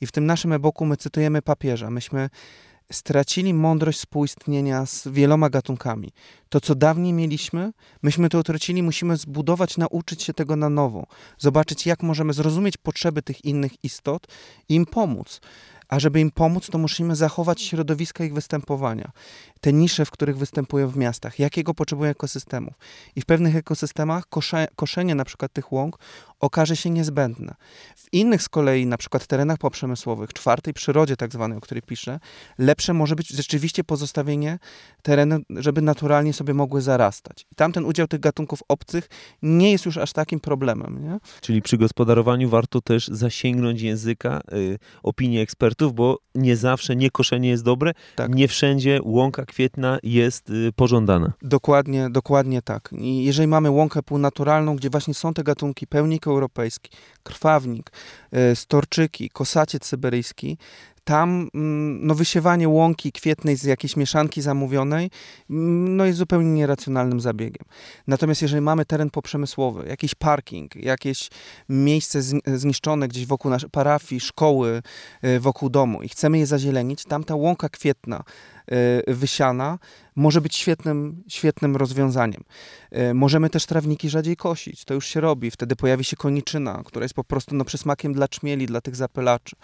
I 0.00 0.06
w 0.06 0.12
tym 0.12 0.26
naszym 0.26 0.52
e-booku 0.52 0.86
my 0.86 0.96
cytujemy 0.96 1.42
papieża. 1.42 1.90
Myśmy 1.90 2.30
stracili 2.92 3.54
mądrość 3.54 3.98
współistnienia 3.98 4.86
z 4.86 5.08
wieloma 5.08 5.50
gatunkami. 5.50 6.12
To, 6.48 6.60
co 6.60 6.74
dawniej 6.74 7.12
mieliśmy, 7.12 7.72
myśmy 8.02 8.28
to 8.28 8.38
utracili, 8.38 8.82
musimy 8.82 9.16
zbudować, 9.16 9.76
nauczyć 9.76 10.22
się 10.22 10.34
tego 10.34 10.56
na 10.56 10.68
nowo, 10.68 11.06
zobaczyć, 11.38 11.86
jak 11.86 12.02
możemy 12.02 12.32
zrozumieć 12.32 12.76
potrzeby 12.76 13.22
tych 13.22 13.44
innych 13.44 13.84
istot 13.84 14.26
i 14.68 14.74
im 14.74 14.86
pomóc. 14.86 15.40
A 15.88 16.00
żeby 16.00 16.20
im 16.20 16.30
pomóc, 16.30 16.70
to 16.70 16.78
musimy 16.78 17.16
zachować 17.16 17.62
środowiska 17.62 18.24
ich 18.24 18.34
występowania. 18.34 19.10
Te 19.66 19.72
nisze, 19.72 20.04
w 20.04 20.10
których 20.10 20.38
występują 20.38 20.88
w 20.88 20.96
miastach, 20.96 21.38
jakiego 21.38 21.74
potrzebują 21.74 22.10
ekosystemów. 22.10 22.74
I 23.16 23.20
w 23.20 23.24
pewnych 23.24 23.56
ekosystemach 23.56 24.28
kosze, 24.28 24.68
koszenie 24.76 25.14
na 25.14 25.24
przykład 25.24 25.52
tych 25.52 25.72
łąk 25.72 25.98
okaże 26.40 26.76
się 26.76 26.90
niezbędne. 26.90 27.54
W 27.96 28.12
innych 28.12 28.42
z 28.42 28.48
kolei, 28.48 28.86
na 28.86 28.96
przykład 28.98 29.26
terenach 29.26 29.58
poprzemysłowych, 29.58 30.32
czwartej 30.32 30.74
przyrodzie 30.74 31.16
tak 31.16 31.32
zwanej, 31.32 31.58
o 31.58 31.60
której 31.60 31.82
piszę, 31.82 32.20
lepsze 32.58 32.92
może 32.92 33.16
być 33.16 33.28
rzeczywiście 33.28 33.84
pozostawienie 33.84 34.58
terenu, 35.02 35.38
żeby 35.50 35.82
naturalnie 35.82 36.32
sobie 36.32 36.54
mogły 36.54 36.82
zarastać. 36.82 37.46
I 37.52 37.54
tamten 37.54 37.84
udział 37.84 38.06
tych 38.06 38.20
gatunków 38.20 38.60
obcych 38.68 39.08
nie 39.42 39.72
jest 39.72 39.86
już 39.86 39.96
aż 39.96 40.12
takim 40.12 40.40
problemem. 40.40 41.02
Nie? 41.02 41.18
Czyli 41.40 41.62
przy 41.62 41.78
gospodarowaniu 41.78 42.48
warto 42.48 42.80
też 42.80 43.08
zasięgnąć 43.08 43.80
języka, 43.80 44.40
y, 44.52 44.78
opinii 45.02 45.40
ekspertów, 45.40 45.94
bo 45.94 46.18
nie 46.34 46.56
zawsze 46.56 46.96
nie 46.96 47.10
koszenie 47.10 47.48
jest 47.48 47.64
dobre, 47.64 47.92
tak. 48.16 48.34
nie 48.34 48.48
wszędzie 48.48 49.00
łąka 49.02 49.46
kwietna 49.56 49.98
jest 50.02 50.50
y, 50.50 50.72
pożądana. 50.76 51.32
Dokładnie, 51.42 52.10
dokładnie 52.10 52.62
tak. 52.62 52.90
I 52.98 53.24
jeżeli 53.24 53.48
mamy 53.48 53.70
łąkę 53.70 54.02
półnaturalną, 54.02 54.76
gdzie 54.76 54.90
właśnie 54.90 55.14
są 55.14 55.34
te 55.34 55.42
gatunki 55.42 55.86
pełnik 55.86 56.26
europejski, 56.26 56.90
krwawnik, 57.22 57.90
e, 58.32 58.56
storczyki, 58.56 59.30
kosaciec 59.30 59.86
syberyjski, 59.86 60.58
tam 61.06 61.48
mm, 61.54 62.06
no, 62.06 62.14
wysiewanie 62.14 62.68
łąki 62.68 63.12
kwietnej 63.12 63.56
z 63.56 63.64
jakiejś 63.64 63.96
mieszanki 63.96 64.42
zamówionej 64.42 65.10
mm, 65.50 65.96
no, 65.96 66.04
jest 66.04 66.18
zupełnie 66.18 66.50
nieracjonalnym 66.50 67.20
zabiegiem. 67.20 67.64
Natomiast 68.06 68.42
jeżeli 68.42 68.60
mamy 68.60 68.84
teren 68.84 69.10
poprzemysłowy, 69.10 69.88
jakiś 69.88 70.14
parking, 70.14 70.76
jakieś 70.76 71.30
miejsce 71.68 72.22
zniszczone 72.46 73.08
gdzieś 73.08 73.26
wokół 73.26 73.50
naszej 73.50 73.70
parafii, 73.70 74.20
szkoły, 74.20 74.82
e, 75.22 75.40
wokół 75.40 75.70
domu 75.70 76.02
i 76.02 76.08
chcemy 76.08 76.38
je 76.38 76.46
zazielenić, 76.46 77.04
tam 77.04 77.24
ta 77.24 77.34
łąka 77.34 77.68
kwietna 77.68 78.24
e, 78.66 79.14
wysiana 79.14 79.78
może 80.16 80.40
być 80.40 80.56
świetnym, 80.56 81.22
świetnym 81.28 81.76
rozwiązaniem. 81.76 82.44
Możemy 83.14 83.50
też 83.50 83.66
trawniki 83.66 84.10
rzadziej 84.10 84.36
kosić, 84.36 84.84
to 84.84 84.94
już 84.94 85.06
się 85.06 85.20
robi. 85.20 85.50
Wtedy 85.50 85.76
pojawi 85.76 86.04
się 86.04 86.16
koniczyna, 86.16 86.82
która 86.84 87.04
jest 87.04 87.14
po 87.14 87.24
prostu 87.24 87.54
no, 87.54 87.64
przysmakiem 87.64 88.12
dla 88.12 88.28
czmieli, 88.28 88.66
dla 88.66 88.80
tych 88.80 88.96
zapylaczy. 88.96 89.56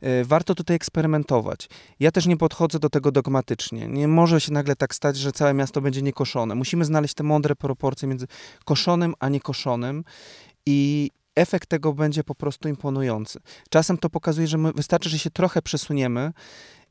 E, 0.00 0.24
warto 0.24 0.54
tutaj 0.54 0.76
eksperymentować. 0.76 1.68
Ja 2.00 2.10
też 2.10 2.26
nie 2.26 2.36
podchodzę 2.36 2.78
do 2.78 2.90
tego 2.90 3.12
dogmatycznie. 3.12 3.88
Nie 3.88 4.08
może 4.08 4.40
się 4.40 4.52
nagle 4.52 4.76
tak 4.76 4.94
stać, 4.94 5.16
że 5.16 5.32
całe 5.32 5.54
miasto 5.54 5.80
będzie 5.80 6.02
niekoszone. 6.02 6.54
Musimy 6.54 6.84
znaleźć 6.84 7.14
te 7.14 7.22
mądre 7.22 7.56
proporcje 7.56 8.08
między 8.08 8.26
koszonym 8.64 9.14
a 9.18 9.28
niekoszonym 9.28 10.04
i 10.66 11.10
efekt 11.36 11.68
tego 11.68 11.92
będzie 11.92 12.24
po 12.24 12.34
prostu 12.34 12.68
imponujący. 12.68 13.40
Czasem 13.70 13.98
to 13.98 14.10
pokazuje, 14.10 14.46
że 14.46 14.58
wystarczy, 14.58 15.08
że 15.08 15.18
się 15.18 15.30
trochę 15.30 15.62
przesuniemy 15.62 16.32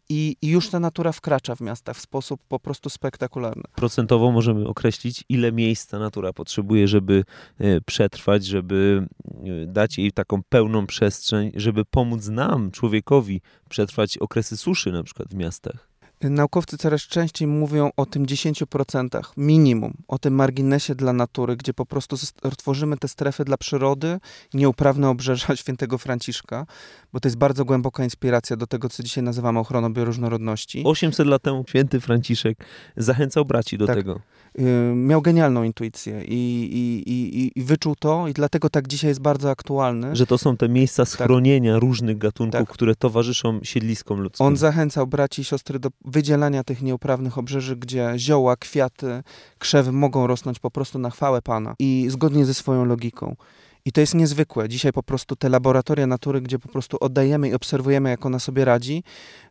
i, 0.09 0.37
już 0.41 0.69
ta 0.69 0.79
natura 0.79 1.11
wkracza 1.11 1.55
w 1.55 1.61
miasta 1.61 1.93
w 1.93 1.99
sposób 1.99 2.41
po 2.47 2.59
prostu 2.59 2.89
spektakularny. 2.89 3.63
Procentowo 3.75 4.31
możemy 4.31 4.67
określić, 4.67 5.23
ile 5.29 5.51
miejsca 5.51 5.99
natura 5.99 6.33
potrzebuje, 6.33 6.87
żeby 6.87 7.23
e, 7.59 7.81
przetrwać, 7.81 8.45
żeby 8.45 9.07
e, 9.25 9.65
dać 9.65 9.97
jej 9.97 10.11
taką 10.11 10.43
pełną 10.49 10.87
przestrzeń, 10.87 11.51
żeby 11.55 11.85
pomóc 11.85 12.27
nam, 12.27 12.71
człowiekowi, 12.71 13.41
przetrwać 13.69 14.17
okresy 14.17 14.57
suszy 14.57 14.91
na 14.91 15.03
przykład 15.03 15.29
w 15.29 15.35
miastach. 15.35 15.94
Naukowcy 16.21 16.77
coraz 16.77 17.01
częściej 17.01 17.47
mówią 17.47 17.91
o 17.97 18.05
tym 18.05 18.25
10% 18.25 19.21
minimum, 19.37 19.93
o 20.07 20.19
tym 20.19 20.35
marginesie 20.35 20.95
dla 20.95 21.13
natury, 21.13 21.55
gdzie 21.55 21.73
po 21.73 21.85
prostu 21.85 22.15
tworzymy 22.57 22.97
te 22.97 23.07
strefy 23.07 23.45
dla 23.45 23.57
przyrody, 23.57 24.19
nieuprawne 24.53 25.09
obrzeża 25.09 25.55
świętego 25.61 25.97
Franciszka, 25.97 26.65
bo 27.13 27.19
to 27.19 27.27
jest 27.27 27.37
bardzo 27.37 27.65
głęboka 27.65 28.03
inspiracja 28.03 28.55
do 28.55 28.67
tego, 28.67 28.89
co 28.89 29.03
dzisiaj 29.03 29.23
nazywamy 29.23 29.59
ochroną 29.59 29.93
bioróżnorodności. 29.93 30.83
800 30.85 31.27
lat 31.27 31.41
temu 31.41 31.65
święty 31.69 31.99
Franciszek 31.99 32.65
zachęcał 32.97 33.45
braci 33.45 33.77
do 33.77 33.87
tak. 33.87 33.95
tego. 33.95 34.19
Y, 34.59 34.95
miał 34.95 35.21
genialną 35.21 35.63
intuicję 35.63 36.23
i, 36.23 36.33
i, 36.73 37.11
i, 37.11 37.51
i, 37.59 37.63
wyczuł 37.63 37.95
to 37.95 38.27
i 38.27 38.33
dlatego 38.33 38.69
tak 38.69 38.87
dzisiaj 38.87 39.09
jest 39.09 39.21
bardzo 39.21 39.49
aktualny. 39.49 40.15
Że 40.15 40.25
to 40.25 40.37
są 40.37 40.57
te 40.57 40.69
miejsca 40.69 41.03
tak. 41.03 41.09
schronienia 41.09 41.73
tak. 41.73 41.81
różnych 41.81 42.17
gatunków, 42.17 42.59
tak. 42.59 42.69
które 42.69 42.95
towarzyszą 42.95 43.59
siedliskom 43.63 44.21
ludzkim. 44.21 44.45
On 44.45 44.57
zachęcał 44.57 45.07
braci 45.07 45.41
i 45.41 45.45
siostry 45.45 45.79
do 45.79 45.89
wydzielania 46.05 46.63
tych 46.63 46.81
nieuprawnych 46.81 47.37
obrzeży, 47.37 47.75
gdzie 47.75 48.13
zioła, 48.17 48.55
kwiaty, 48.55 49.23
krzewy 49.59 49.91
mogą 49.91 50.27
rosnąć 50.27 50.59
po 50.59 50.71
prostu 50.71 50.99
na 50.99 51.09
chwałę 51.09 51.41
Pana 51.41 51.75
i 51.79 52.05
zgodnie 52.09 52.45
ze 52.45 52.53
swoją 52.53 52.85
logiką. 52.85 53.35
I 53.87 53.91
to 53.91 54.01
jest 54.01 54.13
niezwykłe. 54.13 54.69
Dzisiaj 54.69 54.93
po 54.93 55.03
prostu 55.03 55.35
te 55.35 55.49
laboratoria 55.49 56.07
natury, 56.07 56.41
gdzie 56.41 56.59
po 56.59 56.69
prostu 56.69 56.97
oddajemy 56.99 57.49
i 57.49 57.53
obserwujemy, 57.53 58.09
jak 58.09 58.25
ona 58.25 58.39
sobie 58.39 58.65
radzi, 58.65 59.03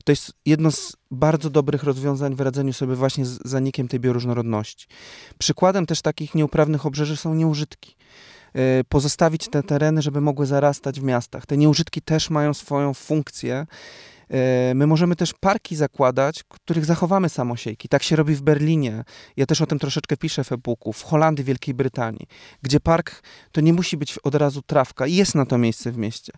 to 0.04 0.12
jest 0.12 0.32
jedno 0.46 0.70
z 0.70 0.96
bardzo 1.10 1.50
dobrych 1.50 1.82
rozwiązań 1.82 2.34
w 2.34 2.40
radzeniu 2.40 2.72
sobie 2.72 2.94
właśnie 2.94 3.26
z 3.26 3.38
zanikiem 3.44 3.88
tej 3.88 4.00
bioróżnorodności. 4.00 4.86
Przykładem 5.38 5.86
też 5.86 6.02
takich 6.02 6.34
nieuprawnych 6.34 6.86
obrzeży 6.86 7.16
są 7.16 7.34
nieużytki 7.34 7.96
e, 8.54 8.84
pozostawić 8.84 9.48
te 9.48 9.62
tereny, 9.62 10.02
żeby 10.02 10.20
mogły 10.20 10.46
zarastać 10.46 11.00
w 11.00 11.02
miastach. 11.02 11.46
Te 11.46 11.56
nieużytki 11.56 12.02
też 12.02 12.30
mają 12.30 12.54
swoją 12.54 12.94
funkcję 12.94 13.66
my 14.74 14.86
możemy 14.86 15.16
też 15.16 15.32
parki 15.40 15.76
zakładać, 15.76 16.42
których 16.42 16.84
zachowamy 16.84 17.28
samosiejki. 17.28 17.88
Tak 17.88 18.02
się 18.02 18.16
robi 18.16 18.34
w 18.34 18.42
Berlinie. 18.42 19.04
Ja 19.36 19.46
też 19.46 19.60
o 19.60 19.66
tym 19.66 19.78
troszeczkę 19.78 20.16
piszę 20.16 20.44
w 20.44 20.52
e-booku. 20.52 20.92
W 20.92 21.02
Holandii, 21.02 21.44
Wielkiej 21.44 21.74
Brytanii, 21.74 22.26
gdzie 22.62 22.80
park 22.80 23.22
to 23.52 23.60
nie 23.60 23.72
musi 23.72 23.96
być 23.96 24.18
od 24.18 24.34
razu 24.34 24.62
trawka. 24.62 25.06
Jest 25.06 25.34
na 25.34 25.46
to 25.46 25.58
miejsce 25.58 25.92
w 25.92 25.98
mieście. 25.98 26.32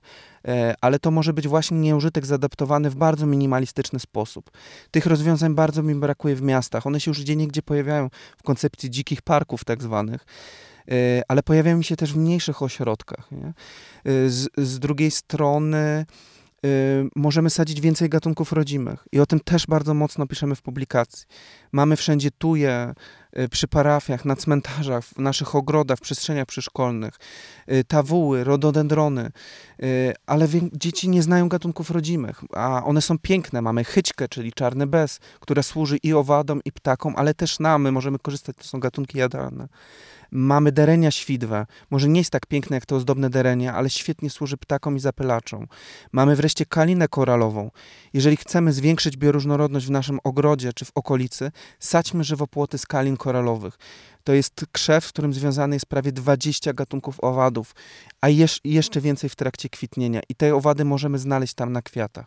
E, 0.48 0.74
ale 0.80 0.98
to 0.98 1.10
może 1.10 1.32
być 1.32 1.48
właśnie 1.48 1.78
nieużytek 1.78 2.26
zadaptowany 2.26 2.90
w 2.90 2.94
bardzo 2.94 3.26
minimalistyczny 3.26 3.98
sposób. 3.98 4.50
Tych 4.90 5.06
rozwiązań 5.06 5.54
bardzo 5.54 5.82
mi 5.82 5.94
brakuje 5.94 6.36
w 6.36 6.42
miastach. 6.42 6.86
One 6.86 7.00
się 7.00 7.10
już 7.10 7.20
gdzie 7.20 7.36
niegdzie 7.36 7.62
pojawiają 7.62 8.10
w 8.38 8.42
koncepcji 8.42 8.90
dzikich 8.90 9.22
parków 9.22 9.64
tak 9.64 9.82
zwanych 9.82 10.26
e, 10.88 11.22
ale 11.28 11.42
pojawiają 11.42 11.82
się 11.82 11.96
też 11.96 12.12
w 12.12 12.16
mniejszych 12.16 12.62
ośrodkach. 12.62 13.28
Z, 14.26 14.48
z 14.56 14.78
drugiej 14.78 15.10
strony 15.10 16.06
Y, 16.64 17.08
możemy 17.16 17.50
sadzić 17.50 17.80
więcej 17.80 18.08
gatunków 18.08 18.52
rodzimych. 18.52 19.08
I 19.12 19.20
o 19.20 19.26
tym 19.26 19.40
też 19.40 19.66
bardzo 19.66 19.94
mocno 19.94 20.26
piszemy 20.26 20.54
w 20.54 20.62
publikacji. 20.62 21.26
Mamy 21.72 21.96
wszędzie 21.96 22.30
tuje, 22.30 22.94
y, 23.38 23.48
przy 23.48 23.68
parafiach, 23.68 24.24
na 24.24 24.36
cmentarzach, 24.36 25.04
w 25.04 25.18
naszych 25.18 25.54
ogrodach, 25.54 25.98
w 25.98 26.00
przestrzeniach 26.00 26.46
przyszkolnych, 26.46 27.14
y, 27.72 27.84
tawuły, 27.84 28.44
rododendrony, 28.44 29.30
y, 29.82 30.14
ale 30.26 30.48
dzieci 30.72 31.08
nie 31.08 31.22
znają 31.22 31.48
gatunków 31.48 31.90
rodzimych, 31.90 32.40
a 32.54 32.84
one 32.84 33.02
są 33.02 33.18
piękne. 33.18 33.62
Mamy 33.62 33.84
chyćkę, 33.84 34.28
czyli 34.28 34.52
czarny 34.52 34.86
bez, 34.86 35.20
która 35.40 35.62
służy 35.62 35.96
i 35.96 36.12
owadom, 36.12 36.60
i 36.64 36.72
ptakom, 36.72 37.14
ale 37.16 37.34
też 37.34 37.58
nam, 37.58 37.82
my 37.82 37.92
możemy 37.92 38.18
korzystać, 38.18 38.56
to 38.56 38.64
są 38.64 38.80
gatunki 38.80 39.18
jadalne. 39.18 39.68
Mamy 40.38 40.72
derenia 40.72 41.10
świdwe. 41.10 41.66
Może 41.90 42.08
nie 42.08 42.20
jest 42.20 42.30
tak 42.30 42.46
piękne 42.46 42.76
jak 42.76 42.86
te 42.86 42.96
ozdobne 42.96 43.30
derenia, 43.30 43.74
ale 43.74 43.90
świetnie 43.90 44.30
służy 44.30 44.56
ptakom 44.56 44.96
i 44.96 45.00
zapylaczom. 45.00 45.66
Mamy 46.12 46.36
wreszcie 46.36 46.66
kalinę 46.66 47.08
koralową. 47.08 47.70
Jeżeli 48.12 48.36
chcemy 48.36 48.72
zwiększyć 48.72 49.16
bioróżnorodność 49.16 49.86
w 49.86 49.90
naszym 49.90 50.18
ogrodzie 50.24 50.72
czy 50.72 50.84
w 50.84 50.90
okolicy, 50.94 51.52
sadźmy 51.80 52.24
żywopłoty 52.24 52.78
z 52.78 52.86
kalin 52.86 53.16
koralowych. 53.16 53.78
To 54.24 54.32
jest 54.32 54.66
krzew, 54.72 55.06
z 55.06 55.08
którym 55.08 55.34
związane 55.34 55.76
jest 55.76 55.86
prawie 55.86 56.12
20 56.12 56.72
gatunków 56.72 57.20
owadów, 57.20 57.74
a 58.20 58.28
jeszcze 58.64 59.00
więcej 59.00 59.30
w 59.30 59.36
trakcie 59.36 59.68
kwitnienia. 59.68 60.20
I 60.28 60.34
te 60.34 60.54
owady 60.54 60.84
możemy 60.84 61.18
znaleźć 61.18 61.54
tam 61.54 61.72
na 61.72 61.82
kwiatach. 61.82 62.26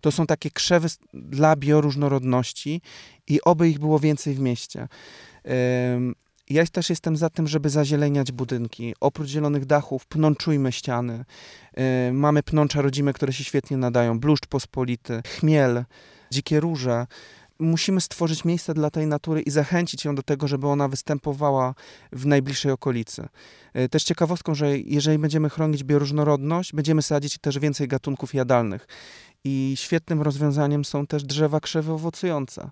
To 0.00 0.12
są 0.12 0.26
takie 0.26 0.50
krzewy 0.50 0.88
dla 1.14 1.56
bioróżnorodności 1.56 2.80
i 3.26 3.42
oby 3.42 3.68
ich 3.68 3.78
było 3.78 3.98
więcej 3.98 4.34
w 4.34 4.40
mieście. 4.40 4.88
Ja 6.50 6.66
też 6.66 6.90
jestem 6.90 7.16
za 7.16 7.30
tym, 7.30 7.48
żeby 7.48 7.70
zazieleniać 7.70 8.32
budynki. 8.32 8.94
Oprócz 9.00 9.28
zielonych 9.28 9.64
dachów 9.64 10.06
pnączujmy 10.06 10.72
ściany. 10.72 11.24
Yy, 11.76 12.12
mamy 12.12 12.42
pnącza 12.42 12.82
rodzime, 12.82 13.12
które 13.12 13.32
się 13.32 13.44
świetnie 13.44 13.76
nadają. 13.76 14.20
Bluszcz 14.20 14.46
pospolity, 14.46 15.22
chmiel, 15.38 15.84
dzikie 16.30 16.60
róże. 16.60 17.06
Musimy 17.58 18.00
stworzyć 18.00 18.44
miejsce 18.44 18.74
dla 18.74 18.90
tej 18.90 19.06
natury 19.06 19.40
i 19.40 19.50
zachęcić 19.50 20.04
ją 20.04 20.14
do 20.14 20.22
tego, 20.22 20.48
żeby 20.48 20.66
ona 20.66 20.88
występowała 20.88 21.74
w 22.12 22.26
najbliższej 22.26 22.72
okolicy. 22.72 23.28
Yy, 23.74 23.88
też 23.88 24.04
ciekawostką, 24.04 24.54
że 24.54 24.78
jeżeli 24.78 25.18
będziemy 25.18 25.50
chronić 25.50 25.84
bioróżnorodność, 25.84 26.72
będziemy 26.72 27.02
sadzić 27.02 27.38
też 27.38 27.58
więcej 27.58 27.88
gatunków 27.88 28.34
jadalnych. 28.34 28.86
I 29.44 29.74
świetnym 29.76 30.22
rozwiązaniem 30.22 30.84
są 30.84 31.06
też 31.06 31.24
drzewa 31.24 31.60
krzewy 31.60 31.92
owocujące 31.92 32.70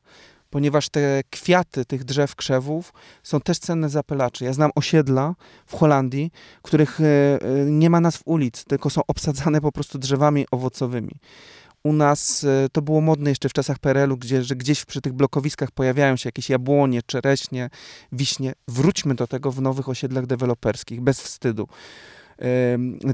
ponieważ 0.50 0.88
te 0.88 1.22
kwiaty 1.30 1.84
tych 1.84 2.04
drzew, 2.04 2.36
krzewów 2.36 2.92
są 3.22 3.40
też 3.40 3.58
cenne 3.58 3.88
zapylacze. 3.88 4.44
Ja 4.44 4.52
znam 4.52 4.70
osiedla 4.74 5.34
w 5.66 5.76
Holandii, 5.76 6.30
których 6.62 7.00
e, 7.00 7.04
e, 7.04 7.38
nie 7.64 7.90
ma 7.90 8.00
nazw 8.00 8.22
ulic, 8.24 8.64
tylko 8.64 8.90
są 8.90 9.00
obsadzane 9.08 9.60
po 9.60 9.72
prostu 9.72 9.98
drzewami 9.98 10.46
owocowymi. 10.50 11.12
U 11.84 11.92
nas 11.92 12.44
e, 12.44 12.68
to 12.72 12.82
było 12.82 13.00
modne 13.00 13.30
jeszcze 13.30 13.48
w 13.48 13.52
czasach 13.52 13.78
PRL-u, 13.78 14.16
gdzie, 14.16 14.42
że 14.42 14.56
gdzieś 14.56 14.84
przy 14.84 15.00
tych 15.00 15.12
blokowiskach 15.12 15.70
pojawiają 15.70 16.16
się 16.16 16.28
jakieś 16.28 16.50
jabłonie, 16.50 17.00
czereśnie, 17.06 17.70
wiśnie. 18.12 18.52
Wróćmy 18.68 19.14
do 19.14 19.26
tego 19.26 19.52
w 19.52 19.60
nowych 19.60 19.88
osiedlach 19.88 20.26
deweloperskich, 20.26 21.00
bez 21.00 21.20
wstydu 21.20 21.68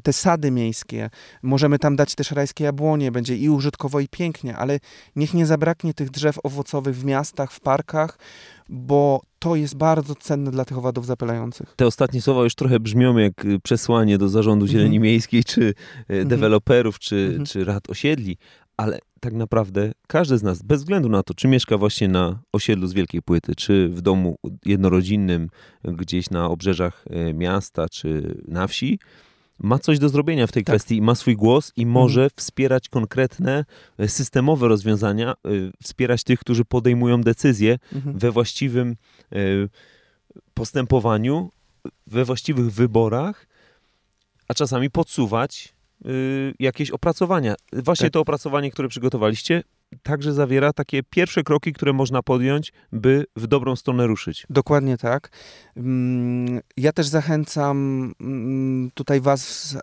te 0.02 0.12
sady 0.12 0.50
miejskie. 0.50 1.10
Możemy 1.42 1.78
tam 1.78 1.96
dać 1.96 2.14
też 2.14 2.30
rajskie 2.30 2.64
jabłonie, 2.64 3.12
będzie 3.12 3.36
i 3.36 3.48
użytkowo, 3.48 4.00
i 4.00 4.08
pięknie, 4.08 4.56
ale 4.56 4.78
niech 5.16 5.34
nie 5.34 5.46
zabraknie 5.46 5.94
tych 5.94 6.10
drzew 6.10 6.38
owocowych 6.42 6.96
w 6.96 7.04
miastach, 7.04 7.52
w 7.52 7.60
parkach, 7.60 8.18
bo 8.68 9.20
to 9.38 9.56
jest 9.56 9.76
bardzo 9.76 10.14
cenne 10.14 10.50
dla 10.50 10.64
tych 10.64 10.78
owadów 10.78 11.06
zapylających. 11.06 11.74
Te 11.76 11.86
ostatnie 11.86 12.22
słowa 12.22 12.44
już 12.44 12.54
trochę 12.54 12.80
brzmią 12.80 13.16
jak 13.18 13.44
y, 13.44 13.60
przesłanie 13.60 14.18
do 14.18 14.28
zarządu 14.28 14.66
Zieleni 14.66 14.96
mm 14.96 15.00
-hmm. 15.00 15.02
Miejskiej, 15.02 15.44
czy 15.44 15.62
y, 15.62 15.74
-hmm. 16.08 16.26
deweloperów, 16.26 16.98
czy, 16.98 17.16
mm 17.16 17.44
-hmm. 17.44 17.50
czy 17.50 17.64
rad 17.64 17.90
osiedli, 17.90 18.36
ale 18.76 18.98
tak 19.22 19.34
naprawdę 19.34 19.92
każdy 20.06 20.38
z 20.38 20.42
nas, 20.42 20.62
bez 20.62 20.80
względu 20.80 21.08
na 21.08 21.22
to, 21.22 21.34
czy 21.34 21.48
mieszka 21.48 21.78
właśnie 21.78 22.08
na 22.08 22.42
osiedlu 22.52 22.86
z 22.86 22.92
Wielkiej 22.92 23.22
Płyty, 23.22 23.54
czy 23.54 23.88
w 23.88 24.00
domu 24.00 24.38
jednorodzinnym 24.64 25.48
gdzieś 25.84 26.30
na 26.30 26.48
obrzeżach 26.48 27.04
e, 27.10 27.34
miasta, 27.34 27.88
czy 27.88 28.34
na 28.48 28.66
wsi, 28.66 28.98
ma 29.58 29.78
coś 29.78 29.98
do 29.98 30.08
zrobienia 30.08 30.46
w 30.46 30.52
tej 30.52 30.64
tak. 30.64 30.74
kwestii, 30.74 31.02
ma 31.02 31.14
swój 31.14 31.36
głos 31.36 31.72
i 31.76 31.86
może 31.86 32.20
mhm. 32.20 32.30
wspierać 32.36 32.88
konkretne, 32.88 33.64
e, 33.98 34.08
systemowe 34.08 34.68
rozwiązania, 34.68 35.32
e, 35.32 35.34
wspierać 35.82 36.24
tych, 36.24 36.40
którzy 36.40 36.64
podejmują 36.64 37.20
decyzje 37.20 37.78
mhm. 37.92 38.18
we 38.18 38.30
właściwym 38.30 38.96
postępowaniu, 40.54 41.50
we 42.06 42.24
właściwych 42.24 42.72
wyborach, 42.72 43.46
a 44.48 44.54
czasami 44.54 44.90
podsuwać 44.90 45.74
jakieś 46.58 46.90
opracowania. 46.90 47.54
Właśnie 47.72 48.06
tak. 48.06 48.12
to 48.12 48.20
opracowanie, 48.20 48.70
które 48.70 48.88
przygotowaliście, 48.88 49.62
także 50.02 50.32
zawiera 50.32 50.72
takie 50.72 51.02
pierwsze 51.02 51.42
kroki, 51.42 51.72
które 51.72 51.92
można 51.92 52.22
podjąć, 52.22 52.72
by 52.92 53.24
w 53.36 53.46
dobrą 53.46 53.76
stronę 53.76 54.06
ruszyć. 54.06 54.46
Dokładnie 54.50 54.98
tak. 54.98 55.30
Mm, 55.76 56.60
ja 56.76 56.92
też 56.92 57.06
zachęcam 57.06 58.12
mm, 58.20 58.90
tutaj 58.94 59.20
Was, 59.20 59.76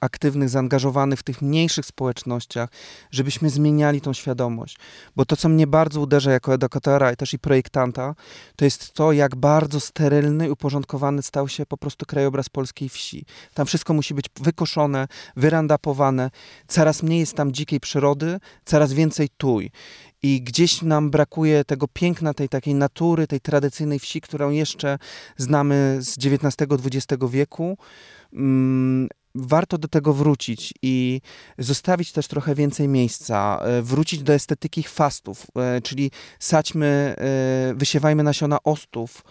aktywnych, 0.00 0.48
zaangażowanych 0.48 1.18
w 1.18 1.22
tych 1.22 1.42
mniejszych 1.42 1.86
społecznościach, 1.86 2.68
żebyśmy 3.10 3.50
zmieniali 3.50 4.00
tą 4.00 4.12
świadomość. 4.12 4.76
Bo 5.16 5.24
to, 5.24 5.36
co 5.36 5.48
mnie 5.48 5.66
bardzo 5.66 6.00
uderza 6.00 6.32
jako 6.32 6.54
edukatora 6.54 7.12
i 7.12 7.16
też 7.16 7.34
i 7.34 7.38
projektanta, 7.38 8.14
to 8.56 8.64
jest 8.64 8.92
to, 8.92 9.12
jak 9.12 9.36
bardzo 9.36 9.80
sterylny 9.80 10.46
i 10.46 10.50
uporządkowany 10.50 11.22
stał 11.22 11.48
się 11.48 11.66
po 11.66 11.76
prostu 11.76 12.06
krajobraz 12.06 12.48
polskiej 12.48 12.88
wsi. 12.88 13.24
Tam 13.54 13.66
wszystko 13.66 13.94
musi 13.94 14.14
być 14.14 14.26
wykoszone, 14.40 15.08
wyrandapowane, 15.36 16.30
coraz 16.68 17.02
mniej 17.02 17.20
jest 17.20 17.34
tam 17.34 17.52
dzikiej 17.52 17.80
przyrody, 17.80 18.40
coraz 18.64 18.92
więcej 18.92 19.28
I 20.22 20.42
gdzieś 20.42 20.82
nam 20.82 21.10
brakuje 21.10 21.64
tego 21.64 21.88
piękna, 21.88 22.34
tej 22.34 22.48
takiej 22.48 22.74
natury, 22.74 23.26
tej 23.26 23.40
tradycyjnej 23.40 23.98
wsi, 23.98 24.20
którą 24.20 24.50
jeszcze 24.50 24.98
znamy 25.36 25.98
z 26.00 26.18
XIX-XX 26.18 27.24
wieku. 27.30 27.78
Mm, 28.32 29.08
warto 29.34 29.78
do 29.78 29.88
tego 29.88 30.12
wrócić 30.12 30.74
i 30.82 31.20
zostawić 31.58 32.12
też 32.12 32.28
trochę 32.28 32.54
więcej 32.54 32.88
miejsca, 32.88 33.60
e, 33.62 33.82
wrócić 33.82 34.22
do 34.22 34.32
estetyki 34.32 34.82
fastów, 34.82 35.46
e, 35.56 35.80
czyli 35.80 36.10
sadźmy, 36.38 37.14
e, 37.18 37.74
wysiewajmy 37.74 38.22
nasiona 38.22 38.58
ostów, 38.64 39.22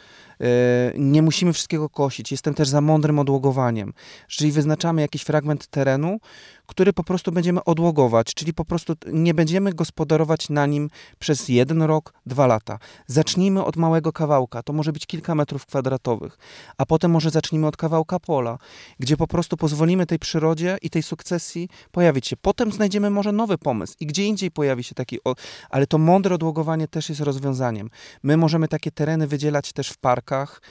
nie 0.98 1.22
musimy 1.22 1.54
wszystkiego 1.54 1.90
kosić. 1.90 2.32
Jestem 2.32 2.54
też 2.54 2.68
za 2.68 2.82
mądrym 2.82 3.20
odłogowaniem. 3.20 3.94
Czyli 4.28 4.52
wyznaczamy 4.52 5.02
jakiś 5.02 5.22
fragment 5.22 5.68
terenu, 5.68 6.20
który 6.66 6.94
po 6.94 7.04
prostu 7.04 7.32
będziemy 7.32 7.64
odłogować, 7.64 8.34
czyli 8.34 8.54
po 8.54 8.66
prostu 8.66 8.94
nie 9.14 9.34
będziemy 9.34 9.74
gospodarować 9.74 10.50
na 10.50 10.66
nim 10.66 10.90
przez 11.20 11.50
jeden 11.50 11.82
rok, 11.82 12.14
dwa 12.26 12.48
lata. 12.48 12.80
Zacznijmy 13.08 13.66
od 13.66 13.76
małego 13.76 14.14
kawałka, 14.14 14.64
to 14.64 14.74
może 14.74 14.94
być 14.94 15.06
kilka 15.06 15.36
metrów 15.36 15.66
kwadratowych, 15.66 16.38
a 16.78 16.86
potem 16.86 17.12
może 17.12 17.30
zacznijmy 17.30 17.68
od 17.68 17.78
kawałka 17.78 18.20
pola, 18.20 18.58
gdzie 19.00 19.18
po 19.18 19.28
prostu 19.28 19.58
pozwolimy 19.58 20.06
tej 20.06 20.20
przyrodzie 20.20 20.78
i 20.82 20.90
tej 20.90 21.04
sukcesji 21.04 21.70
pojawić 21.92 22.28
się. 22.28 22.38
Potem 22.38 22.72
znajdziemy 22.72 23.10
może 23.10 23.32
nowy 23.32 23.58
pomysł 23.58 23.96
i 24.00 24.06
gdzie 24.06 24.26
indziej 24.26 24.52
pojawi 24.52 24.84
się 24.84 24.96
taki, 24.96 25.20
ale 25.70 25.88
to 25.88 25.98
mądre 25.98 26.36
odłogowanie 26.36 26.88
też 26.88 27.10
jest 27.10 27.22
rozwiązaniem. 27.22 27.90
My 28.24 28.38
możemy 28.38 28.68
takie 28.68 28.92
tereny 28.92 29.28
wydzielać 29.28 29.74
też 29.74 29.90
w 29.90 29.98
parkach, 29.98 30.29
Y, 30.30 30.62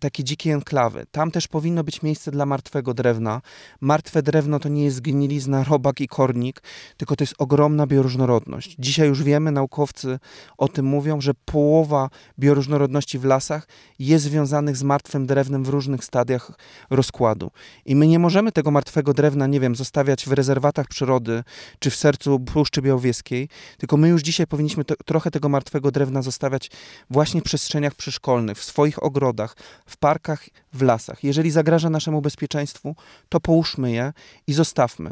takie 0.00 0.24
dzikie 0.24 0.54
enklawy. 0.54 1.06
Tam 1.10 1.30
też 1.30 1.48
powinno 1.48 1.84
być 1.84 2.02
miejsce 2.02 2.30
dla 2.30 2.46
martwego 2.46 2.94
drewna. 2.94 3.40
Martwe 3.80 4.22
drewno 4.22 4.58
to 4.58 4.68
nie 4.68 4.84
jest 4.84 5.00
gnilizna, 5.00 5.64
robak 5.64 6.00
i 6.00 6.08
kornik, 6.08 6.62
tylko 6.96 7.16
to 7.16 7.22
jest 7.22 7.34
ogromna 7.38 7.86
bioróżnorodność. 7.86 8.76
Dzisiaj 8.78 9.08
już 9.08 9.22
wiemy, 9.22 9.52
naukowcy 9.52 10.18
o 10.58 10.68
tym 10.68 10.86
mówią, 10.86 11.20
że 11.20 11.32
połowa 11.44 12.10
bioróżnorodności 12.38 13.18
w 13.18 13.24
lasach 13.24 13.68
jest 13.98 14.24
związanych 14.24 14.76
z 14.76 14.82
martwym 14.82 15.26
drewnem 15.26 15.64
w 15.64 15.68
różnych 15.68 16.04
stadiach 16.04 16.52
rozkładu. 16.90 17.50
I 17.84 17.96
my 17.96 18.06
nie 18.06 18.18
możemy 18.18 18.52
tego 18.52 18.70
martwego 18.70 19.14
drewna, 19.14 19.46
nie 19.46 19.60
wiem, 19.60 19.76
zostawiać 19.76 20.26
w 20.26 20.32
rezerwatach 20.32 20.88
przyrody 20.88 21.44
czy 21.78 21.90
w 21.90 21.96
sercu 21.96 22.40
Puszczy 22.40 22.82
Białowieskiej, 22.82 23.48
tylko 23.78 23.96
my 23.96 24.08
już 24.08 24.22
dzisiaj 24.22 24.46
powinniśmy 24.46 24.84
to, 24.84 24.94
trochę 25.04 25.30
tego 25.30 25.48
martwego 25.48 25.90
drewna 25.90 26.22
zostawiać 26.22 26.70
właśnie 27.10 27.40
w 27.40 27.44
przestrzeniach 27.44 27.94
przyszkolnych, 27.94 28.58
w 28.58 28.64
swoich 28.64 29.02
ogrodach, 29.02 29.55
w 29.86 29.96
parkach, 29.96 30.46
w 30.72 30.82
lasach. 30.82 31.24
Jeżeli 31.24 31.50
zagraża 31.50 31.90
naszemu 31.90 32.22
bezpieczeństwu, 32.22 32.96
to 33.28 33.40
połóżmy 33.40 33.92
je 33.92 34.12
i 34.46 34.52
zostawmy. 34.52 35.10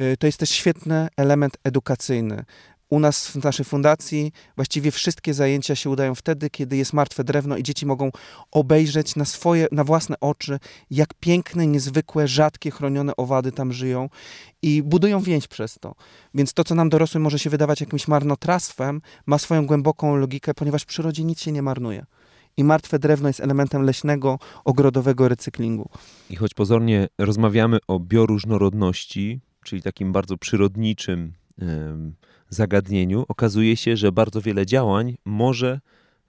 Y, 0.00 0.16
to 0.16 0.26
jest 0.26 0.38
też 0.38 0.50
świetny 0.50 1.08
element 1.16 1.58
edukacyjny. 1.64 2.44
U 2.90 3.00
nas 3.00 3.28
w 3.28 3.44
naszej 3.44 3.64
fundacji 3.64 4.32
właściwie 4.56 4.90
wszystkie 4.90 5.34
zajęcia 5.34 5.74
się 5.74 5.90
udają 5.90 6.14
wtedy, 6.14 6.50
kiedy 6.50 6.76
jest 6.76 6.92
martwe 6.92 7.24
drewno 7.24 7.56
i 7.56 7.62
dzieci 7.62 7.86
mogą 7.86 8.10
obejrzeć 8.50 9.16
na 9.16 9.24
swoje, 9.24 9.66
na 9.72 9.84
własne 9.84 10.20
oczy, 10.20 10.58
jak 10.90 11.14
piękne, 11.14 11.66
niezwykłe, 11.66 12.28
rzadkie, 12.28 12.70
chronione 12.70 13.16
owady 13.16 13.52
tam 13.52 13.72
żyją 13.72 14.08
i 14.62 14.82
budują 14.82 15.20
więź 15.20 15.48
przez 15.48 15.78
to. 15.80 15.94
Więc 16.34 16.52
to, 16.52 16.64
co 16.64 16.74
nam 16.74 16.88
dorosłym 16.88 17.22
może 17.22 17.38
się 17.38 17.50
wydawać 17.50 17.80
jakimś 17.80 18.08
marnotrawstwem, 18.08 19.02
ma 19.26 19.38
swoją 19.38 19.66
głęboką 19.66 20.16
logikę, 20.16 20.54
ponieważ 20.54 20.82
w 20.82 20.86
przyrodzie 20.86 21.24
nic 21.24 21.40
się 21.40 21.52
nie 21.52 21.62
marnuje 21.62 22.06
i 22.56 22.64
martwe 22.64 22.98
drewno 22.98 23.28
jest 23.28 23.40
elementem 23.40 23.82
leśnego, 23.82 24.38
ogrodowego 24.64 25.28
recyklingu. 25.28 25.88
I 26.30 26.36
choć 26.36 26.54
pozornie 26.54 27.08
rozmawiamy 27.18 27.78
o 27.88 28.00
bioróżnorodności, 28.00 29.40
czyli 29.64 29.82
takim 29.82 30.12
bardzo 30.12 30.36
przyrodniczym 30.36 31.32
zagadnieniu, 32.48 33.24
okazuje 33.28 33.76
się, 33.76 33.96
że 33.96 34.12
bardzo 34.12 34.40
wiele 34.40 34.66
działań 34.66 35.16
może 35.24 35.80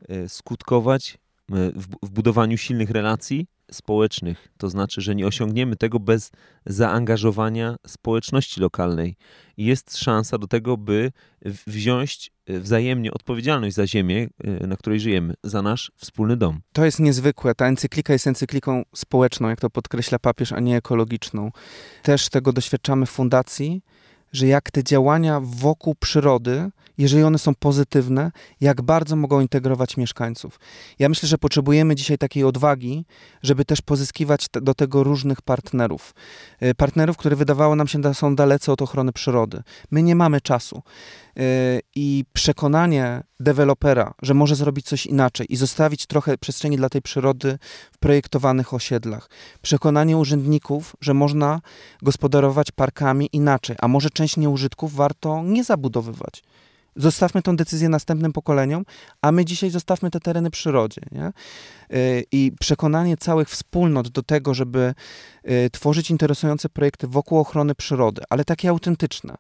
e, 0.10 0.30
skutkować 0.30 1.18
w, 1.50 1.88
w 2.04 2.10
budowaniu 2.10 2.58
silnych 2.58 2.90
relacji 2.90 3.48
społecznych. 3.74 4.48
To 4.58 4.70
znaczy, 4.70 5.02
że 5.02 5.16
nie 5.16 5.28
osiągniemy 5.28 5.76
tego 5.76 6.00
bez 6.00 6.32
zaangażowania 6.66 7.76
społeczności 7.88 8.62
lokalnej. 8.62 9.16
Jest 9.58 9.98
szansa 9.98 10.38
do 10.38 10.48
tego, 10.48 10.78
by 10.78 11.12
wziąć 11.68 12.32
wzajemnie 12.48 13.14
odpowiedzialność 13.14 13.76
za 13.76 13.88
ziemię, 13.88 14.28
e, 14.44 14.68
na 14.68 14.78
której 14.78 15.00
żyjemy, 15.00 15.34
za 15.44 15.62
nasz 15.62 15.92
wspólny 15.98 16.38
dom. 16.38 16.62
To 16.74 16.86
jest 16.86 17.00
niezwykłe. 17.00 17.56
Ta 17.56 17.66
encyklika 17.66 18.14
jest 18.14 18.28
encykliką 18.28 18.84
społeczną, 18.96 19.50
jak 19.50 19.60
to 19.62 19.70
podkreśla 19.70 20.20
papież, 20.20 20.52
a 20.52 20.60
nie 20.60 20.78
ekologiczną. 20.78 21.52
Też 22.04 22.30
tego 22.30 22.54
doświadczamy 22.54 23.06
w 23.06 23.10
fundacji 23.10 23.82
że 24.32 24.48
jak 24.48 24.72
te 24.72 24.84
działania 24.84 25.40
wokół 25.44 25.96
przyrody, 25.96 26.72
jeżeli 26.98 27.24
one 27.24 27.38
są 27.38 27.56
pozytywne, 27.56 28.32
jak 28.62 28.82
bardzo 28.82 29.16
mogą 29.16 29.40
integrować 29.40 29.98
mieszkańców. 29.98 30.60
Ja 31.00 31.10
myślę, 31.10 31.30
że 31.30 31.38
potrzebujemy 31.38 31.96
dzisiaj 31.96 32.18
takiej 32.18 32.44
odwagi, 32.44 33.06
żeby 33.44 33.66
też 33.66 33.82
pozyskiwać 33.82 34.48
do 34.62 34.74
tego 34.74 35.04
różnych 35.04 35.42
partnerów. 35.42 36.14
Y, 36.64 36.76
partnerów, 36.76 37.18
które 37.18 37.36
wydawało 37.36 37.76
nam 37.76 37.88
się, 37.88 38.14
są 38.14 38.36
dalece 38.36 38.72
od 38.72 38.82
ochrony 38.82 39.14
przyrody. 39.14 39.64
My 39.92 40.04
nie 40.04 40.16
mamy 40.16 40.42
czasu. 40.42 40.84
Y, 41.38 41.82
I 41.96 42.26
przekonanie 42.34 43.24
dewelopera, 43.40 44.14
że 44.22 44.34
może 44.34 44.56
zrobić 44.56 44.86
coś 44.86 45.06
inaczej 45.06 45.54
i 45.54 45.56
zostawić 45.56 46.06
trochę 46.06 46.38
przestrzeni 46.38 46.78
dla 46.78 46.90
tej 46.90 47.02
przyrody 47.02 47.60
w 47.92 47.98
projektowanych 47.98 48.74
osiedlach. 48.74 49.30
Przekonanie 49.62 50.18
urzędników, 50.18 50.96
że 51.02 51.14
można 51.14 51.62
gospodarować 52.02 52.72
parkami 52.72 53.30
inaczej, 53.34 53.76
a 53.82 53.88
może 53.88 54.10
część 54.10 54.38
nieużytków 54.38 54.96
warto 54.96 55.44
nie 55.44 55.64
zabudowywać. 55.64 56.44
Zostawmy 56.96 57.42
tę 57.42 57.56
decyzję 57.56 57.90
następnym 57.90 58.34
pokoleniom, 58.34 58.86
a 59.22 59.32
my 59.32 59.46
dzisiaj 59.46 59.70
zostawmy 59.70 60.12
te 60.12 60.20
tereny 60.20 60.52
przyrodzie. 60.52 61.02
Nie? 61.12 61.32
Y, 61.94 62.26
I 62.32 62.52
przekonanie 62.60 63.18
całych 63.18 63.50
wspólnot 63.50 64.10
do 64.10 64.24
tego, 64.24 64.54
żeby 64.54 64.94
y, 65.50 65.70
tworzyć 65.70 66.12
interesujące 66.12 66.70
projekty 66.70 67.08
wokół 67.08 67.40
ochrony 67.40 67.76
przyrody, 67.76 68.22
ale 68.30 68.46
takie 68.46 68.70
autentyczne, 68.70 69.36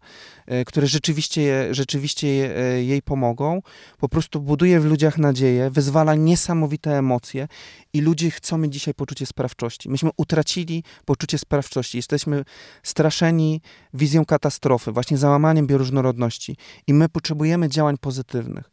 y, 0.51 0.65
które 0.65 0.87
rzeczywiście, 0.87 1.67
rzeczywiście 1.71 2.27
jej 2.81 3.01
pomogą, 3.01 3.61
po 3.97 4.09
prostu 4.09 4.41
buduje 4.41 4.79
w 4.79 4.85
ludziach 4.85 5.17
nadzieję, 5.17 5.69
wyzwala 5.69 6.15
niesamowite 6.15 6.97
emocje 6.97 7.47
i 7.93 8.01
ludzie 8.01 8.31
chcą 8.31 8.57
mieć 8.57 8.73
dzisiaj 8.73 8.93
poczucie 8.93 9.25
sprawczości. 9.25 9.89
Myśmy 9.89 10.09
utracili 10.17 10.83
poczucie 11.05 11.37
sprawczości. 11.37 11.97
Jesteśmy 11.97 12.43
straszeni 12.83 13.61
wizją 13.93 14.25
katastrofy, 14.25 14.91
właśnie 14.91 15.17
załamaniem 15.17 15.67
bioróżnorodności 15.67 16.57
i 16.87 16.93
my 16.93 17.09
potrzebujemy 17.09 17.69
działań 17.69 17.97
pozytywnych. 17.97 18.69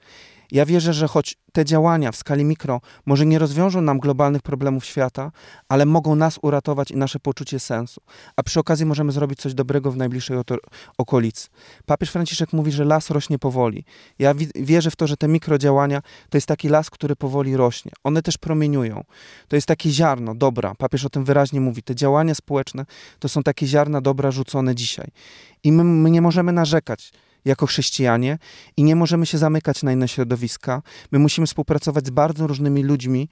Ja 0.52 0.66
wierzę, 0.66 0.92
że 0.92 1.08
choć 1.08 1.36
te 1.52 1.64
działania 1.64 2.12
w 2.12 2.16
skali 2.16 2.44
mikro 2.44 2.80
może 3.06 3.26
nie 3.26 3.38
rozwiążą 3.38 3.80
nam 3.80 3.98
globalnych 3.98 4.42
problemów 4.42 4.84
świata, 4.84 5.32
ale 5.68 5.86
mogą 5.86 6.14
nas 6.14 6.38
uratować 6.42 6.90
i 6.90 6.96
nasze 6.96 7.20
poczucie 7.20 7.58
sensu. 7.60 8.00
A 8.36 8.42
przy 8.42 8.60
okazji 8.60 8.86
możemy 8.86 9.12
zrobić 9.12 9.38
coś 9.38 9.54
dobrego 9.54 9.92
w 9.92 9.96
najbliższej 9.96 10.36
okolicy. 10.98 11.48
Papież 11.86 12.10
Franciszek 12.10 12.52
mówi, 12.52 12.72
że 12.72 12.84
las 12.84 13.10
rośnie 13.10 13.38
powoli. 13.38 13.84
Ja 14.18 14.34
wierzę 14.54 14.90
w 14.90 14.96
to, 14.96 15.06
że 15.06 15.16
te 15.16 15.28
mikrodziałania 15.28 16.02
to 16.30 16.36
jest 16.36 16.46
taki 16.46 16.68
las, 16.68 16.90
który 16.90 17.16
powoli 17.16 17.56
rośnie. 17.56 17.92
One 18.04 18.22
też 18.22 18.38
promieniują. 18.38 19.04
To 19.48 19.56
jest 19.56 19.68
takie 19.68 19.90
ziarno 19.90 20.34
dobra. 20.34 20.74
Papież 20.74 21.04
o 21.04 21.10
tym 21.10 21.24
wyraźnie 21.24 21.60
mówi. 21.60 21.82
Te 21.82 21.94
działania 21.94 22.34
społeczne 22.34 22.86
to 23.18 23.28
są 23.28 23.42
takie 23.42 23.66
ziarna 23.66 24.00
dobra 24.00 24.30
rzucone 24.30 24.74
dzisiaj. 24.74 25.06
I 25.64 25.72
my, 25.72 25.84
my 25.84 26.10
nie 26.10 26.22
możemy 26.22 26.52
narzekać 26.52 27.12
jako 27.44 27.66
chrześcijanie 27.66 28.38
i 28.76 28.84
nie 28.84 28.96
możemy 28.96 29.26
się 29.26 29.38
zamykać 29.38 29.82
na 29.82 29.92
inne 29.92 30.08
środowiska. 30.08 30.82
My 31.12 31.18
musimy 31.18 31.46
współpracować 31.46 32.06
z 32.06 32.10
bardzo 32.10 32.46
różnymi 32.46 32.82
ludźmi 32.82 33.28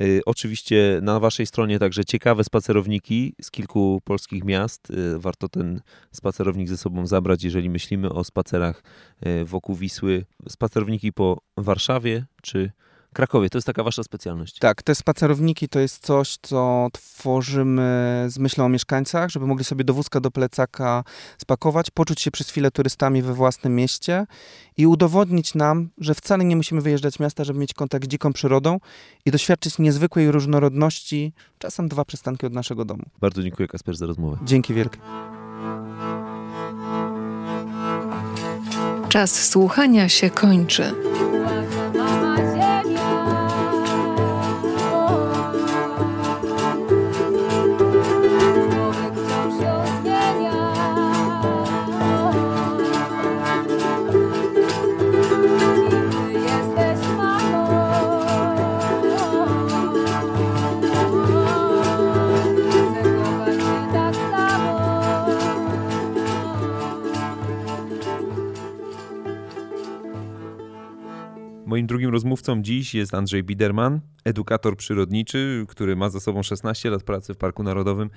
Y, 0.00 0.20
oczywiście 0.26 1.00
na 1.02 1.20
waszej 1.20 1.46
stronie 1.46 1.78
także 1.78 2.04
ciekawe 2.04 2.44
spacerowniki 2.44 3.34
z 3.42 3.50
kilku 3.50 4.00
polskich 4.04 4.44
miast. 4.44 4.92
Warto 5.16 5.48
ten 5.48 5.80
spacerownik 6.12 6.68
ze 6.68 6.76
sobą 6.76 7.06
zabrać, 7.06 7.44
jeżeli 7.44 7.70
myślimy 7.70 8.10
o 8.10 8.24
spacerach 8.24 8.82
wokół 9.44 9.76
Wisły. 9.76 10.24
Spacerowniki 10.48 11.12
po 11.12 11.40
Warszawie 11.56 12.24
czy 12.42 12.72
Krakowie, 13.12 13.50
to 13.50 13.58
jest 13.58 13.66
taka 13.66 13.82
wasza 13.82 14.02
specjalność. 14.02 14.58
Tak, 14.58 14.82
te 14.82 14.94
spacerowniki 14.94 15.68
to 15.68 15.80
jest 15.80 16.06
coś, 16.06 16.36
co 16.42 16.88
tworzymy 16.92 18.26
z 18.28 18.38
myślą 18.38 18.64
o 18.64 18.68
mieszkańcach, 18.68 19.30
żeby 19.30 19.46
mogli 19.46 19.64
sobie 19.64 19.84
do 19.84 19.94
wózka, 19.94 20.20
do 20.20 20.30
plecaka 20.30 21.04
spakować, 21.38 21.90
poczuć 21.90 22.20
się 22.20 22.30
przez 22.30 22.48
chwilę 22.48 22.70
turystami 22.70 23.22
we 23.22 23.34
własnym 23.34 23.76
mieście 23.76 24.26
i 24.76 24.86
udowodnić 24.86 25.54
nam, 25.54 25.88
że 25.98 26.14
wcale 26.14 26.44
nie 26.44 26.56
musimy 26.56 26.80
wyjeżdżać 26.80 27.14
z 27.14 27.20
miasta, 27.20 27.44
żeby 27.44 27.58
mieć 27.58 27.74
kontakt 27.74 28.04
z 28.04 28.08
dziką 28.08 28.32
przyrodą 28.32 28.78
i 29.24 29.30
doświadczyć 29.30 29.78
niezwykłej 29.78 30.30
różnorodności, 30.30 31.32
czasem 31.58 31.88
dwa 31.88 32.04
przystanki 32.04 32.46
od 32.46 32.52
naszego 32.52 32.84
domu. 32.84 33.02
Bardzo 33.20 33.42
dziękuję 33.42 33.68
Kasper 33.68 33.96
za 33.96 34.06
rozmowę. 34.06 34.38
Dzięki 34.44 34.74
wielkie. 34.74 34.98
Czas 39.08 39.48
słuchania 39.48 40.08
się 40.08 40.30
kończy. 40.30 40.94
Moim 71.72 71.86
drugim 71.86 72.10
rozmówcą 72.10 72.62
dziś 72.62 72.94
jest 72.94 73.14
Andrzej 73.14 73.42
Biderman, 73.42 74.00
edukator 74.24 74.76
przyrodniczy, 74.76 75.64
który 75.68 75.96
ma 75.96 76.08
za 76.08 76.20
sobą 76.20 76.42
16 76.42 76.90
lat 76.90 77.02
pracy 77.02 77.34
w 77.34 77.36
Parku 77.36 77.62
Narodowym. 77.62 78.10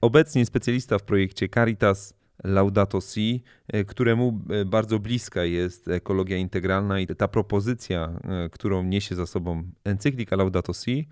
Obecnie 0.00 0.46
specjalista 0.46 0.98
w 0.98 1.02
projekcie 1.02 1.48
Caritas 1.48 2.14
Laudato 2.44 3.00
Si, 3.00 3.42
e, 3.68 3.84
któremu 3.84 4.40
e, 4.50 4.64
bardzo 4.64 4.98
bliska 4.98 5.44
jest 5.44 5.88
ekologia 5.88 6.36
integralna 6.36 7.00
i 7.00 7.06
ta 7.06 7.28
propozycja, 7.28 8.20
e, 8.24 8.48
którą 8.48 8.82
niesie 8.82 9.14
za 9.14 9.26
sobą 9.26 9.62
encyklika 9.84 10.36
Laudato 10.36 10.72
Si, 10.72 11.08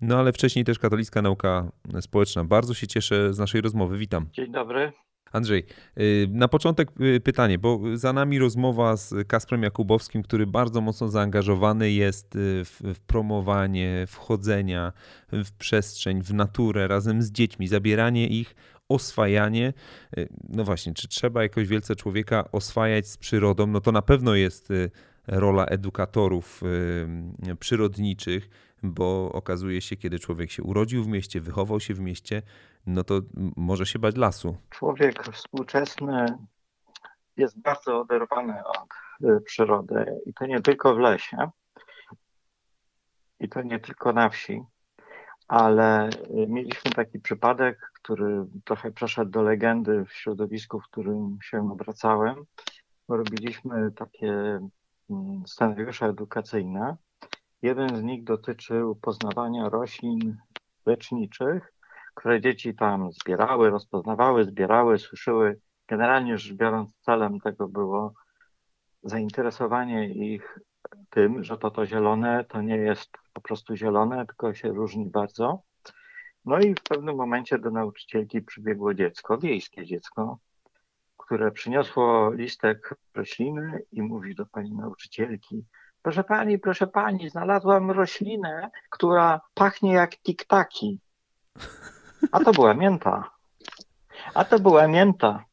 no 0.00 0.18
ale 0.18 0.32
wcześniej 0.32 0.64
też 0.64 0.78
katolicka 0.78 1.22
nauka 1.22 1.72
społeczna. 2.00 2.44
Bardzo 2.44 2.74
się 2.74 2.86
cieszę 2.86 3.34
z 3.34 3.38
naszej 3.38 3.60
rozmowy. 3.60 3.98
Witam. 3.98 4.26
Dzień 4.32 4.52
dobry. 4.52 4.92
Andrzej, 5.34 5.64
y, 6.00 6.28
na 6.30 6.48
początek 6.48 6.88
y, 7.00 7.20
pytanie, 7.20 7.58
bo 7.58 7.80
za 7.94 8.12
nami 8.12 8.38
rozmowa 8.38 8.96
z 8.96 9.28
Kasprem 9.28 9.62
Jakubowskim, 9.62 10.22
który 10.22 10.46
bardzo 10.46 10.80
mocno 10.80 11.08
zaangażowany 11.08 11.90
jest 11.90 12.36
y, 12.36 12.64
w, 12.64 13.00
promowanie 13.06 14.04
wchodzenia 14.08 14.92
w 15.32 15.52
przestrzeń, 15.52 16.22
w 16.22 16.34
naturę 16.34 16.88
razem 16.88 17.22
z 17.22 17.32
dziećmi, 17.32 17.68
zabieranie 17.68 18.28
ich, 18.28 18.54
oswajanie. 18.88 19.72
No 20.48 20.64
właśnie, 20.64 20.94
czy 20.94 21.08
trzeba 21.08 21.42
jakoś 21.42 21.68
wielce 21.68 21.96
człowieka 21.96 22.44
oswajać 22.52 23.08
z 23.08 23.16
przyrodą? 23.16 23.66
No 23.66 23.80
to 23.80 23.92
na 23.92 24.02
pewno 24.02 24.34
jest 24.34 24.68
rola 25.26 25.64
edukatorów 25.64 26.62
przyrodniczych, 27.60 28.48
bo 28.84 29.32
okazuje 29.32 29.80
się, 29.80 29.96
kiedy 29.96 30.18
człowiek 30.18 30.50
się 30.50 30.62
urodził 30.62 31.04
w 31.04 31.08
mieście, 31.08 31.40
wychował 31.40 31.80
się 31.80 31.94
w 31.94 32.00
mieście, 32.00 32.42
no 32.86 33.04
to 33.04 33.20
może 33.56 33.86
się 33.86 33.98
bać 33.98 34.16
lasu. 34.16 34.56
Człowiek 34.70 35.22
współczesny 35.32 36.26
jest 37.36 37.60
bardzo 37.60 38.00
oderwany 38.00 38.64
od 38.64 38.88
y, 39.28 39.40
przyrody 39.40 40.20
i 40.26 40.34
to 40.34 40.46
nie 40.46 40.60
tylko 40.60 40.94
w 40.94 40.98
lesie, 40.98 41.50
i 43.40 43.48
to 43.48 43.62
nie 43.62 43.80
tylko 43.80 44.12
na 44.12 44.28
wsi, 44.28 44.62
ale 45.48 46.08
y, 46.08 46.46
mieliśmy 46.48 46.90
taki 46.90 47.20
przypadek, 47.20 47.90
który 47.94 48.46
trochę 48.64 48.90
przeszedł 48.90 49.30
do 49.30 49.42
legendy 49.42 50.04
w 50.04 50.12
środowisku, 50.12 50.80
w 50.80 50.84
którym 50.84 51.38
się 51.42 51.70
obracałem. 51.72 52.44
Robiliśmy 53.08 53.92
takie 53.92 54.60
mm, 55.10 55.42
scenariusze 55.46 56.06
edukacyjne. 56.06 56.96
Jeden 57.64 57.96
z 57.96 58.02
nich 58.02 58.24
dotyczy 58.24 58.82
poznawania 59.02 59.68
roślin 59.68 60.36
leczniczych, 60.86 61.72
które 62.14 62.40
dzieci 62.40 62.74
tam 62.74 63.12
zbierały, 63.12 63.70
rozpoznawały, 63.70 64.44
zbierały, 64.44 64.98
słyszyły. 64.98 65.60
Generalnie 65.88 66.38
rzecz 66.38 66.56
biorąc, 66.56 66.90
celem 67.00 67.40
tego 67.40 67.68
było 67.68 68.14
zainteresowanie 69.02 70.08
ich 70.08 70.58
tym, 71.10 71.44
że 71.44 71.58
to 71.58 71.70
to 71.70 71.86
zielone 71.86 72.44
to 72.44 72.62
nie 72.62 72.76
jest 72.76 73.10
po 73.32 73.40
prostu 73.40 73.76
zielone, 73.76 74.26
tylko 74.26 74.54
się 74.54 74.68
różni 74.68 75.10
bardzo. 75.10 75.62
No 76.44 76.58
i 76.58 76.74
w 76.74 76.82
pewnym 76.82 77.16
momencie 77.16 77.58
do 77.58 77.70
nauczycielki 77.70 78.42
przybiegło 78.42 78.94
dziecko, 78.94 79.38
wiejskie 79.38 79.86
dziecko, 79.86 80.38
które 81.16 81.50
przyniosło 81.52 82.32
listek 82.32 82.94
rośliny 83.14 83.82
i 83.92 84.02
mówi 84.02 84.34
do 84.34 84.46
pani 84.46 84.72
nauczycielki, 84.72 85.64
proszę 86.04 86.24
pani, 86.24 86.58
proszę 86.58 86.86
pani, 86.86 87.30
znalazłam 87.30 87.90
roślinę, 87.90 88.70
która 88.90 89.40
pachnie 89.54 89.92
jak 89.92 90.16
tiktaki. 90.16 91.00
A 92.32 92.40
to 92.40 92.52
była 92.52 92.74
mięta. 92.74 93.30
A 94.34 94.44
to 94.44 94.58
była 94.58 94.88
mięta. 94.88 95.44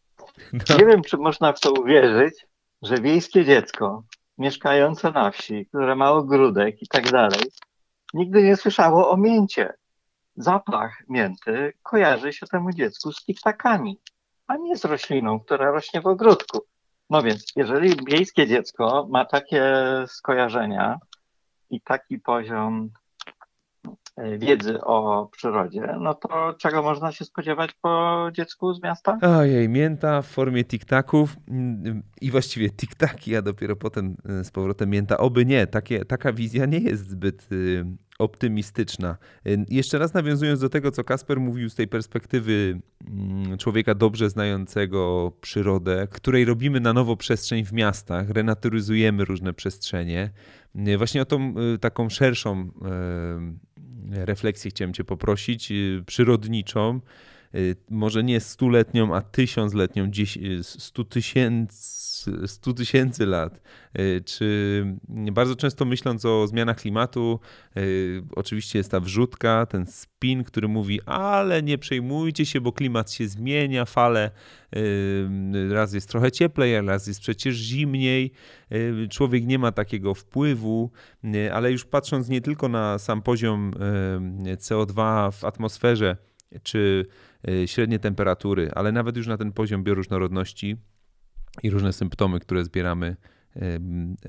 No. 0.53 0.77
Nie 0.77 0.85
wiem, 0.85 1.01
czy 1.01 1.17
można 1.17 1.53
w 1.53 1.59
to 1.59 1.71
uwierzyć, 1.73 2.47
że 2.81 2.95
wiejskie 2.95 3.45
dziecko 3.45 4.03
mieszkające 4.37 5.11
na 5.11 5.31
wsi, 5.31 5.65
które 5.65 5.95
ma 5.95 6.11
ogródek 6.11 6.81
i 6.81 6.87
tak 6.87 7.11
dalej, 7.11 7.51
nigdy 8.13 8.43
nie 8.43 8.57
słyszało 8.57 9.11
o 9.11 9.17
mięcie. 9.17 9.73
Zapach 10.35 11.03
mięty 11.09 11.73
kojarzy 11.83 12.33
się 12.33 12.47
temu 12.47 12.71
dziecku 12.71 13.11
z 13.11 13.25
tiktakami, 13.25 13.99
a 14.47 14.57
nie 14.57 14.77
z 14.77 14.85
rośliną, 14.85 15.39
która 15.39 15.71
rośnie 15.71 16.01
w 16.01 16.07
ogródku. 16.07 16.70
No 17.12 17.24
więc, 17.24 17.45
jeżeli 17.56 17.95
wiejskie 18.08 18.47
dziecko 18.47 19.08
ma 19.10 19.26
takie 19.26 19.63
skojarzenia 20.08 21.00
i 21.69 21.82
taki 21.82 22.19
poziom 22.19 22.89
wiedzy 24.38 24.82
o 24.82 25.30
przyrodzie, 25.32 25.95
no 26.00 26.13
to 26.13 26.54
czego 26.58 26.82
można 26.84 27.12
się 27.12 27.26
spodziewać 27.26 27.71
po 27.82 28.30
dziecku 28.34 28.74
z 28.74 28.84
miasta? 28.84 29.17
Ojej, 29.21 29.69
mięta 29.69 30.21
w 30.21 30.28
formie 30.28 30.63
tiktaków 30.63 31.36
i 32.21 32.32
właściwie 32.32 32.69
tiktaki, 32.69 33.36
a 33.36 33.41
dopiero 33.41 33.76
potem 33.76 34.15
e, 34.30 34.43
z 34.43 34.52
powrotem 34.52 34.89
mięta. 34.89 35.17
Oby 35.17 35.45
nie, 35.45 35.67
takie, 35.67 36.06
taka 36.06 36.34
wizja 36.34 36.65
nie 36.65 36.80
jest 36.80 37.10
zbyt 37.10 37.52
y, 37.52 37.86
optymistyczna. 38.19 39.17
Jeszcze 39.69 40.00
raz 40.00 40.13
nawiązując 40.13 40.60
do 40.60 40.69
tego, 40.69 40.91
co 40.91 41.04
Kasper 41.04 41.39
mówił 41.39 41.69
z 41.69 41.76
tej 41.76 41.88
perspektywy 41.88 42.82
mm, 43.08 43.58
człowieka 43.58 43.95
dobrze 43.95 44.30
znającego 44.30 45.32
przyrodę, 45.41 46.08
której 46.12 46.45
robimy 46.45 46.80
na 46.80 46.93
nowo 46.93 47.17
przestrzeń 47.17 47.65
w 47.65 47.74
miastach, 47.74 48.30
renaturyzujemy 48.30 49.26
różne 49.26 49.54
przestrzenie. 49.54 50.32
Właśnie 50.97 51.21
o 51.21 51.26
tą 51.26 51.54
taką 51.82 52.10
szerszą 52.10 52.71
refleksję 54.12 54.71
chciałem 54.71 54.93
Cię 54.93 55.04
poprosić, 55.04 55.71
y, 55.71 56.04
przyrodniczą, 56.08 57.00
y, 57.56 57.76
może 57.89 58.24
nie 58.24 58.39
stuletnią, 58.39 59.15
a 59.15 59.21
tysiącletnią, 59.21 60.12
stu 60.63 61.06
tysięcy 61.06 62.11
100 62.45 62.73
tysięcy 62.73 63.25
lat, 63.25 63.62
czy 64.25 64.86
bardzo 65.31 65.55
często 65.55 65.86
myśląc 65.86 66.25
o 66.25 66.47
zmianach 66.47 66.77
klimatu, 66.77 67.39
oczywiście 68.36 68.79
jest 68.79 68.91
ta 68.91 68.99
wrzutka, 68.99 69.65
ten 69.65 69.86
spin, 69.86 70.43
który 70.43 70.67
mówi, 70.67 71.01
ale 71.05 71.63
nie 71.63 71.77
przejmujcie 71.77 72.45
się, 72.45 72.62
bo 72.62 72.71
klimat 72.71 73.12
się 73.12 73.27
zmienia, 73.27 73.86
fale, 73.86 74.31
raz 75.69 75.93
jest 75.93 76.10
trochę 76.10 76.31
cieplej, 76.31 76.81
raz 76.81 77.07
jest 77.07 77.19
przecież 77.19 77.55
zimniej, 77.55 78.31
człowiek 79.10 79.45
nie 79.45 79.60
ma 79.60 79.71
takiego 79.71 80.13
wpływu, 80.13 80.91
ale 81.53 81.71
już 81.71 81.86
patrząc 81.86 82.29
nie 82.29 82.41
tylko 82.41 82.69
na 82.69 82.99
sam 82.99 83.21
poziom 83.21 83.71
CO2 84.57 85.31
w 85.31 85.45
atmosferze, 85.45 86.17
czy 86.63 87.05
średnie 87.65 87.99
temperatury, 87.99 88.71
ale 88.75 88.91
nawet 88.91 89.17
już 89.17 89.27
na 89.27 89.38
ten 89.38 89.51
poziom 89.51 89.84
bioróżnorodności, 89.84 90.77
i 91.63 91.69
różne 91.69 91.93
symptomy, 91.93 92.39
które 92.39 92.65
zbieramy, 92.65 93.15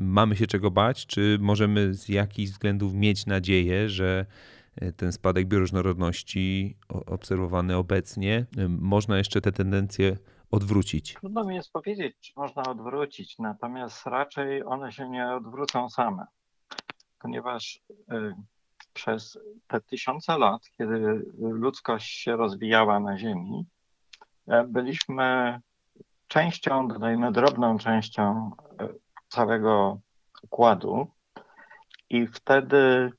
mamy 0.00 0.36
się 0.36 0.46
czego 0.46 0.70
bać, 0.70 1.06
czy 1.06 1.38
możemy 1.40 1.94
z 1.94 2.08
jakichś 2.08 2.50
względów 2.50 2.94
mieć 2.94 3.26
nadzieję, 3.26 3.88
że 3.88 4.26
e, 4.76 4.92
ten 4.92 5.12
spadek 5.12 5.46
bioróżnorodności 5.46 6.76
obserwowany 6.88 7.76
obecnie, 7.76 8.46
można 8.68 9.18
jeszcze 9.18 9.40
te 9.40 9.52
tendencje 9.52 10.16
odwrócić? 10.50 11.14
Trudno 11.14 11.44
mi 11.44 11.54
jest 11.54 11.72
powiedzieć, 11.72 12.16
czy 12.20 12.32
można 12.36 12.62
odwrócić, 12.62 13.38
natomiast 13.38 14.06
raczej 14.06 14.64
one 14.64 14.92
się 14.92 15.10
nie 15.10 15.32
odwrócą 15.32 15.90
same, 15.90 16.26
ponieważ 17.18 17.82
e, 18.10 18.34
przez 18.92 19.38
te 19.66 19.80
tysiące 19.80 20.38
lat, 20.38 20.62
kiedy 20.78 21.24
ludzkość 21.38 22.20
się 22.20 22.36
rozwijała 22.36 23.00
na 23.00 23.18
Ziemi, 23.18 23.66
e, 24.46 24.64
byliśmy 24.64 25.60
częścią, 26.32 26.88
dodajmy 26.88 27.32
drobną 27.32 27.78
częścią 27.78 28.50
e, 28.80 28.88
całego 29.28 30.00
układu 30.42 31.06
i 32.10 32.26
wtedy 32.26 33.12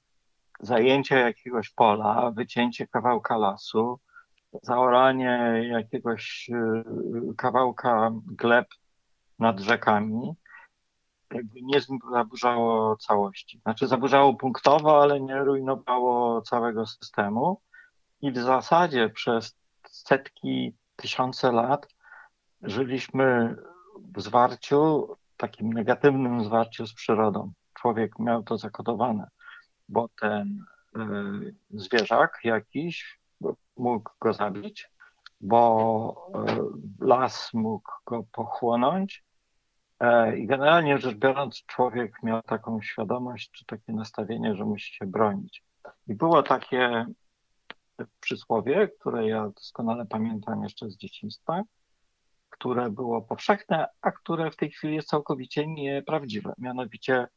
zajęcie 0.59 1.15
jakiegoś 1.15 1.69
pola, 1.69 2.31
wycięcie 2.31 2.87
kawałka 2.87 3.37
lasu, 3.37 3.99
zaoranie 4.61 5.63
jakiegoś 5.71 6.49
e, 6.53 6.83
kawałka 7.37 8.11
gleb 8.25 8.67
nad 9.39 9.59
rzekami, 9.59 10.33
jakby 11.33 11.61
nie 11.61 11.81
zaburzało 12.11 12.97
całości. 12.97 13.59
Znaczy 13.59 13.87
zaburzało 13.87 14.33
punktowo, 14.33 15.01
ale 15.01 15.21
nie 15.21 15.35
rujnowało 15.39 16.41
całego 16.41 16.85
systemu. 16.85 17.61
I 18.21 18.31
w 18.31 18.37
zasadzie 18.37 19.09
przez 19.09 19.55
setki, 19.89 20.73
tysiące 20.95 21.51
lat 21.51 21.92
żyliśmy 22.63 23.55
w 24.15 24.21
zwarciu, 24.21 25.07
takim 25.37 25.73
negatywnym 25.73 26.43
zwarciu 26.43 26.87
z 26.87 26.93
przyrodą. 26.93 27.51
Człowiek 27.73 28.19
miał 28.19 28.43
to 28.43 28.57
zakodowane, 28.57 29.27
bo 29.89 30.09
ten 30.21 30.65
y, 30.97 31.55
zwierzak 31.69 32.39
jakiś 32.43 33.19
mógł 33.77 34.11
go 34.21 34.33
zabić, 34.33 34.89
bo 35.41 36.31
y, 37.01 37.05
las 37.05 37.53
mógł 37.53 37.91
go 38.05 38.23
pochłonąć. 38.31 39.23
Y, 40.03 40.37
I 40.37 40.47
generalnie 40.47 40.97
rzecz 40.97 41.17
biorąc, 41.17 41.63
człowiek 41.65 42.23
miał 42.23 42.41
taką 42.41 42.81
świadomość, 42.81 43.51
czy 43.51 43.65
takie 43.65 43.93
nastawienie, 43.93 44.55
że 44.55 44.65
musi 44.65 44.95
się 44.95 45.05
bronić. 45.05 45.63
I 46.07 46.15
było 46.15 46.43
takie 46.43 47.05
przysłowie, 48.19 48.87
które 48.99 49.27
ja 49.27 49.49
doskonale 49.49 50.05
pamiętam 50.05 50.63
jeszcze 50.63 50.89
z 50.89 50.97
dzieciństwa, 50.97 51.63
które 52.53 52.89
było 52.89 53.21
powszechne, 53.21 53.87
a 54.01 54.11
które 54.11 54.51
w 54.51 54.55
tej 54.55 54.71
chwili 54.71 54.95
jest 54.95 55.07
całkowicie 55.07 55.67
nieprawdziwe. 55.67 56.53
Mianowicie 56.57 57.27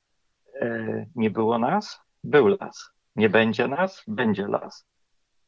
e, 0.61 1.07
nie 1.14 1.31
było 1.31 1.59
nas, 1.59 2.00
był 2.24 2.48
las. 2.48 2.90
Nie 3.16 3.29
będzie 3.29 3.68
nas, 3.68 4.02
będzie 4.07 4.48
las. 4.48 4.87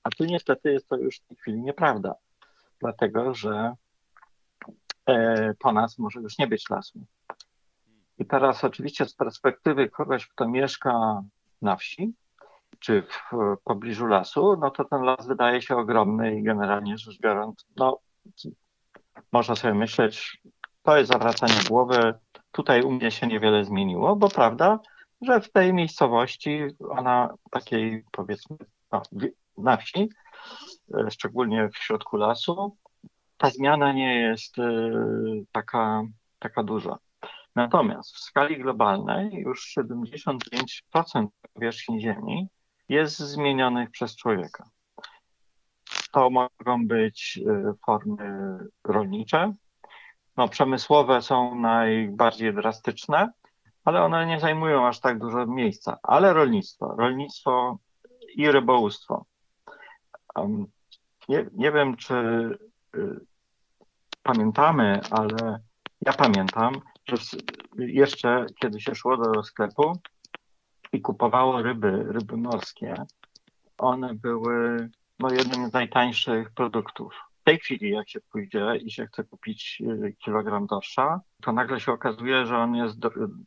A 0.02 0.10
tu 0.10 0.24
niestety 0.24 0.72
jest 0.72 0.88
to 0.88 0.96
już 0.96 1.16
w 1.16 1.26
tej 1.26 1.36
chwili 1.36 1.62
nieprawda, 1.62 2.14
dlatego 2.80 3.34
że 3.34 3.74
e, 5.06 5.54
po 5.58 5.72
nas 5.72 5.98
może 5.98 6.20
już 6.20 6.38
nie 6.38 6.46
być 6.46 6.70
lasu. 6.70 7.00
I 8.18 8.26
teraz 8.26 8.64
oczywiście 8.64 9.06
z 9.06 9.14
perspektywy 9.14 9.88
kogoś, 9.88 10.26
kto 10.26 10.48
mieszka 10.48 11.22
na 11.62 11.76
wsi, 11.76 12.14
czy 12.78 13.02
w 13.02 13.56
pobliżu 13.64 14.06
lasu, 14.06 14.56
no 14.60 14.70
to 14.70 14.84
ten 14.84 15.02
las 15.02 15.26
wydaje 15.26 15.62
się 15.62 15.76
ogromny 15.76 16.38
i 16.38 16.42
generalnie 16.42 16.98
rzecz 16.98 17.20
biorąc, 17.20 17.66
no 17.76 17.98
można 19.32 19.56
sobie 19.56 19.74
myśleć, 19.74 20.42
to 20.82 20.98
jest 20.98 21.12
zawracanie 21.12 21.60
głowy, 21.68 22.14
tutaj 22.52 22.82
u 22.82 22.90
mnie 22.90 23.10
się 23.10 23.26
niewiele 23.26 23.64
zmieniło, 23.64 24.16
bo 24.16 24.28
prawda, 24.28 24.78
że 25.20 25.40
w 25.40 25.52
tej 25.52 25.74
miejscowości, 25.74 26.60
ona 26.88 27.34
takiej 27.50 28.04
powiedzmy 28.12 28.56
no, 28.92 29.02
na 29.58 29.76
wsi, 29.76 30.08
e, 30.94 31.10
szczególnie 31.10 31.68
w 31.68 31.78
środku 31.78 32.16
lasu, 32.16 32.76
ta 33.36 33.50
zmiana 33.50 33.92
nie 33.92 34.20
jest 34.20 34.58
e, 34.58 34.90
taka, 35.52 36.02
taka 36.38 36.62
duża. 36.62 36.98
Natomiast 37.54 38.16
w 38.16 38.18
skali 38.18 38.58
globalnej 38.58 39.32
już 39.32 39.74
75% 39.78 41.26
powierzchni 41.52 42.00
Ziemi 42.00 42.48
jest 42.88 43.18
zmienionych 43.18 43.90
przez 43.90 44.16
człowieka. 44.16 44.70
To 46.12 46.30
mogą 46.30 46.86
być 46.86 47.40
y, 47.46 47.74
formy 47.86 48.58
rolnicze. 48.84 49.52
No, 50.36 50.48
przemysłowe 50.48 51.22
są 51.22 51.54
najbardziej 51.54 52.54
drastyczne, 52.54 53.32
ale 53.84 54.02
one 54.02 54.26
nie 54.26 54.40
zajmują 54.40 54.86
aż 54.86 55.00
tak 55.00 55.18
dużo 55.18 55.46
miejsca. 55.46 55.98
Ale 56.02 56.32
rolnictwo, 56.32 56.94
rolnictwo 56.98 57.78
i 58.34 58.50
rybołówstwo. 58.50 59.24
Nie, 61.28 61.46
nie 61.52 61.72
wiem, 61.72 61.96
czy 61.96 62.14
y, 62.96 63.20
pamiętamy, 64.22 65.00
ale 65.10 65.58
ja 66.00 66.12
pamiętam, 66.12 66.80
że 67.08 67.16
jeszcze 67.78 68.46
kiedy 68.60 68.80
się 68.80 68.94
szło 68.94 69.16
do 69.16 69.42
sklepu 69.42 69.92
i 70.92 71.00
kupowało 71.00 71.62
ryby, 71.62 72.04
ryby 72.08 72.36
morskie, 72.36 72.94
one 73.78 74.14
były 74.14 74.90
no, 75.18 75.30
jednym 75.30 75.70
z 75.70 75.72
najtańszych 75.72 76.50
produktów. 76.50 77.14
W 77.40 77.44
tej 77.44 77.58
chwili, 77.58 77.90
jak 77.90 78.08
się 78.08 78.20
pójdzie 78.32 78.76
i 78.76 78.90
się 78.90 79.06
chce 79.06 79.24
kupić 79.24 79.82
y, 80.04 80.16
kilogram 80.24 80.66
dorsza, 80.66 81.20
to 81.42 81.52
nagle 81.52 81.80
się 81.80 81.92
okazuje, 81.92 82.46
że 82.46 82.58
on 82.58 82.74
jest 82.74 82.98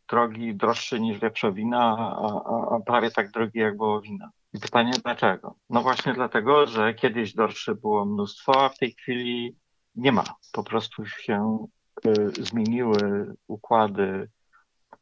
drogi, 0.10 0.56
droższy 0.56 1.00
niż 1.00 1.20
wieprzowina, 1.20 1.96
a, 2.00 2.16
a, 2.26 2.76
a 2.76 2.80
prawie 2.86 3.12
tak 3.12 3.32
drogi 3.32 3.60
jak 3.60 3.78
wołowina. 3.78 4.32
I 4.54 4.60
pytanie 4.60 4.92
dlaczego? 5.04 5.56
No 5.70 5.82
właśnie 5.82 6.14
dlatego, 6.14 6.68
że 6.68 6.94
kiedyś 6.94 7.34
dorszy 7.34 7.76
było 7.76 8.06
mnóstwo, 8.06 8.66
a 8.66 8.70
w 8.70 8.78
tej 8.78 8.92
chwili 8.92 9.56
nie 9.96 10.12
ma. 10.12 10.24
Po 10.52 10.64
prostu 10.64 11.06
się 11.06 11.68
y, 12.06 12.30
zmieniły 12.44 13.26
układy 13.48 14.30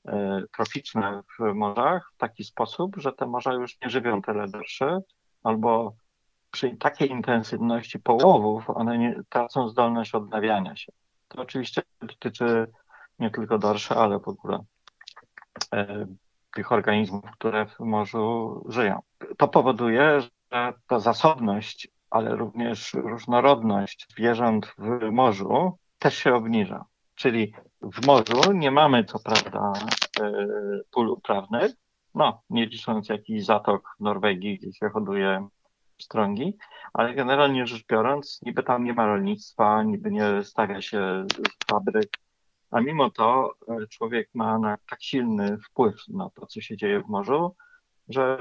y, 0.07 0.11
troficzne 0.53 1.21
w 1.39 1.53
morzach 1.53 2.11
w 2.15 2.17
taki 2.17 2.43
sposób, 2.43 2.95
że 2.97 3.13
te 3.13 3.25
morza 3.25 3.53
już 3.53 3.81
nie 3.81 3.89
żywią 3.89 4.21
tyle 4.21 4.47
dorszy, 4.47 4.97
albo 5.43 5.93
przy 6.51 6.77
takiej 6.77 7.11
intensywności 7.11 7.99
połowów 7.99 8.69
one 8.69 8.97
nie, 8.97 9.21
tracą 9.29 9.69
zdolność 9.69 10.15
odnawiania 10.15 10.75
się. 10.75 10.91
To 11.27 11.41
oczywiście 11.41 11.81
dotyczy 12.01 12.67
nie 13.19 13.31
tylko 13.31 13.57
dorszy, 13.57 13.93
ale 13.93 14.19
w 14.19 14.27
ogóle 14.27 14.59
e, 15.73 16.05
tych 16.53 16.71
organizmów, 16.71 17.31
które 17.31 17.65
w 17.65 17.79
morzu 17.79 18.63
żyją. 18.69 18.99
To 19.37 19.47
powoduje, 19.47 20.21
że 20.21 20.73
ta 20.87 20.99
zasobność, 20.99 21.87
ale 22.09 22.35
również 22.35 22.93
różnorodność 22.93 24.07
zwierząt 24.11 24.75
w 24.77 25.11
morzu 25.11 25.77
też 25.99 26.17
się 26.17 26.35
obniża. 26.35 26.85
Czyli 27.15 27.53
w 27.81 28.07
morzu 28.07 28.53
nie 28.53 28.71
mamy 28.71 29.03
co 29.03 29.19
prawda 29.19 29.73
e, 30.19 30.33
pól 30.91 31.09
uprawnych, 31.09 31.71
no 32.15 32.41
nie 32.49 32.65
licząc 32.65 33.09
jakiś 33.09 33.45
zatok 33.45 33.89
w 33.99 34.03
Norwegii, 34.03 34.57
gdzie 34.57 34.73
się 34.73 34.89
hoduje 34.89 35.47
strągi, 36.03 36.57
ale 36.93 37.13
generalnie 37.13 37.67
rzecz 37.67 37.85
biorąc, 37.87 38.39
niby 38.45 38.63
tam 38.63 38.83
nie 38.83 38.93
ma 38.93 39.05
rolnictwa, 39.05 39.83
niby 39.83 40.11
nie 40.11 40.43
stawia 40.43 40.81
się 40.81 41.25
fabryk, 41.69 42.09
a 42.71 42.81
mimo 42.81 43.09
to 43.09 43.53
e, 43.67 43.87
człowiek 43.87 44.29
ma 44.33 44.59
na 44.59 44.77
tak 44.89 45.03
silny 45.03 45.57
wpływ 45.57 45.95
na 46.07 46.29
to, 46.29 46.45
co 46.45 46.61
się 46.61 46.77
dzieje 46.77 47.03
w 47.03 47.07
morzu, 47.07 47.55
że 48.09 48.37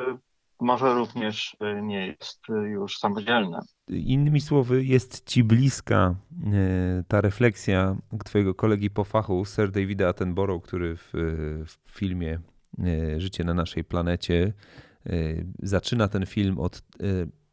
morze 0.61 0.95
również 0.95 1.57
e, 1.61 1.83
nie 1.83 2.07
jest 2.07 2.41
już 2.49 2.99
samodzielne. 2.99 3.61
Innymi 3.89 4.41
słowy, 4.41 4.85
jest 4.85 5.29
ci 5.29 5.45
bliska 5.45 6.15
e, 6.53 7.05
ta 7.09 7.21
refleksja 7.21 7.97
twojego 8.25 8.55
kolegi 8.55 8.91
po 8.91 9.05
fachu, 9.05 9.45
Sir 9.45 9.71
Davida 9.71 10.09
Attenborough, 10.09 10.65
który 10.65 10.97
w, 10.97 11.11
w 11.67 11.91
filmie 11.91 12.41
Życie 13.17 13.45
na 13.45 13.55
naszej 13.55 13.85
planecie 13.85 14.53
zaczyna 15.63 16.09
ten 16.09 16.27
film 16.27 16.59
od 16.59 16.83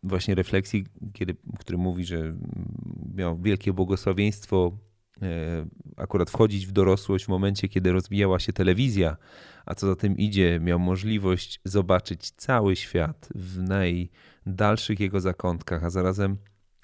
właśnie 0.05 0.35
refleksji, 0.35 0.85
kiedy, 1.13 1.35
który 1.59 1.77
mówi, 1.77 2.05
że 2.05 2.35
miał 3.15 3.37
wielkie 3.37 3.73
błogosławieństwo 3.73 4.77
e, 5.21 5.65
akurat 5.97 6.29
wchodzić 6.29 6.67
w 6.67 6.71
dorosłość 6.71 7.25
w 7.25 7.29
momencie, 7.29 7.69
kiedy 7.69 7.91
rozwijała 7.91 8.39
się 8.39 8.53
telewizja, 8.53 9.17
a 9.65 9.75
co 9.75 9.87
za 9.87 9.95
tym 9.95 10.17
idzie, 10.17 10.59
miał 10.59 10.79
możliwość 10.79 11.59
zobaczyć 11.63 12.31
cały 12.31 12.75
świat 12.75 13.29
w 13.35 13.61
najdalszych 13.61 14.99
jego 14.99 15.19
zakątkach, 15.19 15.83
a 15.83 15.89
zarazem 15.89 16.37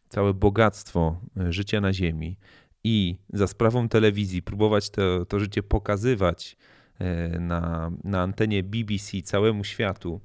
całe 0.10 0.34
bogactwo 0.34 1.21
e, 1.38 1.53
życia 1.53 1.81
na 1.81 1.93
Ziemi. 1.93 2.38
I 2.84 3.17
za 3.34 3.47
sprawą 3.47 3.89
telewizji 3.89 4.41
próbować 4.41 4.89
to, 4.89 5.25
to 5.25 5.39
życie 5.39 5.63
pokazywać 5.63 6.57
e, 6.99 7.39
na, 7.39 7.91
na 8.03 8.21
antenie 8.21 8.63
BBC 8.63 9.21
całemu 9.21 9.63
światu 9.63 10.21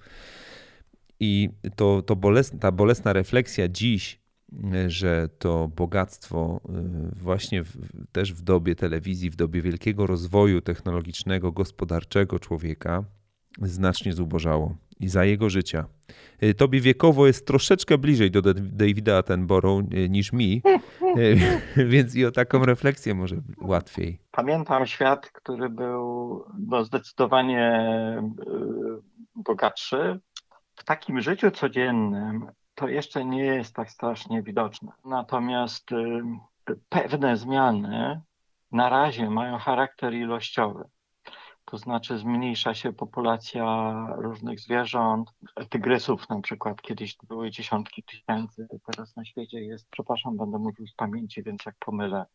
i 1.20 1.50
to, 1.76 2.02
to 2.02 2.16
bolesna, 2.16 2.58
ta 2.58 2.72
bolesna 2.72 3.12
refleksja 3.12 3.68
dziś, 3.68 4.20
że 4.86 5.28
to 5.38 5.68
bogactwo 5.68 6.60
y, 7.12 7.14
właśnie 7.14 7.62
w, 7.62 7.76
też 8.12 8.32
w 8.32 8.42
dobie 8.42 8.74
telewizji, 8.74 9.30
w 9.30 9.36
dobie 9.36 9.62
wielkiego 9.62 10.06
rozwoju 10.06 10.60
technologicznego, 10.60 11.52
gospodarczego 11.52 12.38
człowieka 12.38 13.04
znacznie 13.62 14.12
zubożało 14.12 14.76
i 15.00 15.08
za 15.08 15.24
jego 15.24 15.50
życia. 15.50 15.86
Y, 16.42 16.54
tobie 16.54 16.80
wiekowo 16.80 17.26
jest 17.26 17.46
troszeczkę 17.46 17.98
bliżej 17.98 18.30
do 18.30 18.42
Davida 18.54 19.16
Attenborough 19.16 19.84
niż 20.08 20.32
mi, 20.32 20.62
więc 21.92 22.14
i 22.14 22.24
o 22.24 22.30
taką 22.30 22.64
refleksję 22.64 23.14
może 23.14 23.36
łatwiej. 23.60 24.18
Pamiętam 24.30 24.86
świat, 24.86 25.30
który 25.30 25.68
był 25.68 26.44
no, 26.68 26.84
zdecydowanie 26.84 27.82
bogatszy, 29.34 30.20
w 30.76 30.84
takim 30.84 31.20
życiu 31.20 31.50
codziennym 31.50 32.50
to 32.74 32.88
jeszcze 32.88 33.24
nie 33.24 33.44
jest 33.44 33.74
tak 33.74 33.90
strasznie 33.90 34.42
widoczne. 34.42 34.92
Natomiast 35.04 35.92
y, 35.92 36.22
pewne 36.88 37.36
zmiany 37.36 38.20
na 38.72 38.88
razie 38.88 39.30
mają 39.30 39.58
charakter 39.58 40.14
ilościowy. 40.14 40.84
To 41.64 41.78
znaczy 41.78 42.18
zmniejsza 42.18 42.74
się 42.74 42.92
populacja 42.92 43.96
różnych 44.16 44.60
zwierząt, 44.60 45.30
tygrysów 45.70 46.28
na 46.28 46.40
przykład. 46.40 46.82
Kiedyś 46.82 47.16
były 47.28 47.50
dziesiątki 47.50 48.02
tysięcy, 48.02 48.68
teraz 48.86 49.16
na 49.16 49.24
świecie 49.24 49.60
jest, 49.60 49.88
przepraszam, 49.90 50.36
będę 50.36 50.58
mówił 50.58 50.86
z 50.86 50.94
pamięci, 50.94 51.42
więc 51.42 51.66
jak 51.66 51.74
pomylę 51.78 52.26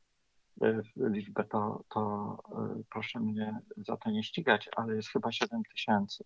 y, 0.64 0.84
liczbę, 0.98 1.44
to, 1.44 1.84
to 1.90 2.38
y, 2.80 2.84
proszę 2.90 3.20
mnie 3.20 3.60
za 3.78 3.98
to 3.98 4.12
nie 4.12 4.24
ścigać, 4.24 4.70
ale 4.76 4.96
jest 4.96 5.10
chyba 5.10 5.32
7 5.32 5.64
tysięcy. 5.64 6.24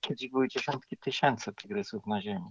Kiedyś 0.00 0.28
były 0.28 0.48
dziesiątki 0.48 0.96
tysięcy 0.96 1.52
tygrysów 1.52 2.06
na 2.06 2.22
Ziemi. 2.22 2.50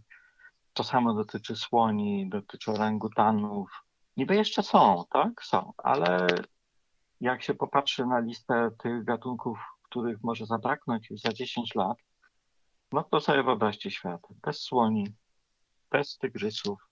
To 0.73 0.83
samo 0.83 1.13
dotyczy 1.13 1.55
słoni, 1.55 2.29
dotyczy 2.29 2.71
orangutanów. 2.71 3.71
Niby 4.17 4.35
jeszcze 4.35 4.63
są, 4.63 5.03
tak? 5.09 5.43
Są, 5.43 5.73
ale 5.77 6.27
jak 7.21 7.43
się 7.43 7.53
popatrzy 7.53 8.05
na 8.05 8.19
listę 8.19 8.69
tych 8.77 9.03
gatunków, 9.03 9.59
których 9.83 10.23
może 10.23 10.45
zabraknąć 10.45 11.09
już 11.09 11.19
za 11.21 11.33
10 11.33 11.75
lat, 11.75 11.97
no 12.91 13.03
to 13.03 13.19
sobie 13.19 13.43
wyobraźcie 13.43 13.91
świat. 13.91 14.21
Bez 14.41 14.61
słoni, 14.61 15.07
bez 15.91 16.17
tygrysów, 16.17 16.89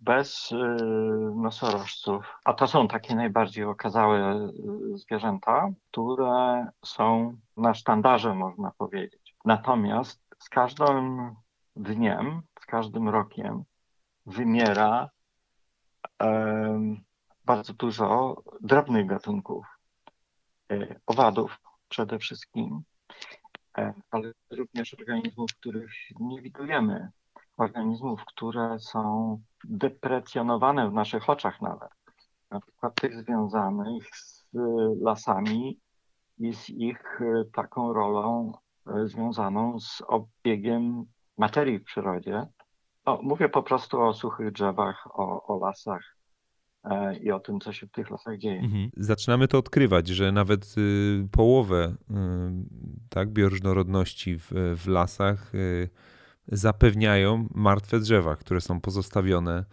bez 0.00 0.50
yy, 0.50 1.32
nosorożców. 1.36 2.38
A 2.44 2.54
to 2.54 2.66
są 2.66 2.88
takie 2.88 3.14
najbardziej 3.14 3.64
okazałe 3.64 4.48
yy, 4.90 4.98
zwierzęta, 4.98 5.68
które 5.90 6.66
są 6.84 7.36
na 7.56 7.74
sztandarze, 7.74 8.34
można 8.34 8.70
powiedzieć. 8.78 9.21
Natomiast 9.44 10.22
z 10.38 10.48
każdym 10.48 11.34
dniem, 11.76 12.42
z 12.60 12.66
każdym 12.66 13.08
rokiem 13.08 13.64
wymiera 14.26 15.10
bardzo 17.44 17.72
dużo 17.72 18.36
drobnych 18.60 19.06
gatunków, 19.06 19.66
e, 20.72 21.00
owadów 21.06 21.60
przede 21.88 22.18
wszystkim, 22.18 22.82
e, 23.78 23.94
ale 24.10 24.32
również 24.50 24.94
organizmów, 24.94 25.50
których 25.60 25.92
nie 26.20 26.42
widujemy, 26.42 27.10
organizmów, 27.56 28.24
które 28.24 28.78
są 28.78 29.38
deprecjonowane 29.64 30.90
w 30.90 30.92
naszych 30.92 31.30
oczach 31.30 31.60
nawet. 31.60 31.90
Na 32.50 32.60
przykład 32.60 32.94
tych 32.94 33.22
związanych 33.22 34.16
z 34.16 34.44
lasami 35.00 35.80
i 36.38 36.54
z 36.54 36.70
ich 36.70 37.20
e, 37.20 37.44
taką 37.52 37.92
rolą 37.92 38.52
E, 38.52 38.61
związaną 39.04 39.80
z 39.80 40.02
obiegiem 40.06 41.04
materii 41.38 41.78
w 41.78 41.84
przyrodzie. 41.84 42.46
No, 43.06 43.18
mówię 43.22 43.48
po 43.48 43.62
prostu 43.62 44.00
o 44.00 44.12
suchych 44.12 44.52
drzewach, 44.52 45.06
o, 45.06 45.46
o 45.46 45.58
lasach 45.58 46.16
e, 46.84 47.16
i 47.16 47.30
o 47.30 47.40
tym, 47.40 47.60
co 47.60 47.72
się 47.72 47.86
w 47.86 47.90
tych 47.90 48.10
lasach 48.10 48.38
dzieje. 48.38 48.60
Mhm. 48.60 48.90
Zaczynamy 48.96 49.48
to 49.48 49.58
odkrywać, 49.58 50.08
że 50.08 50.32
nawet 50.32 50.74
y, 50.78 51.28
połowę 51.32 51.94
y, 52.10 52.14
tak, 53.08 53.30
bioróżnorodności 53.30 54.38
w, 54.38 54.50
w 54.76 54.86
lasach 54.86 55.54
y, 55.54 55.88
zapewniają 56.48 57.48
martwe 57.54 58.00
drzewa, 58.00 58.36
które 58.36 58.60
są 58.60 58.80
pozostawione, 58.80 59.64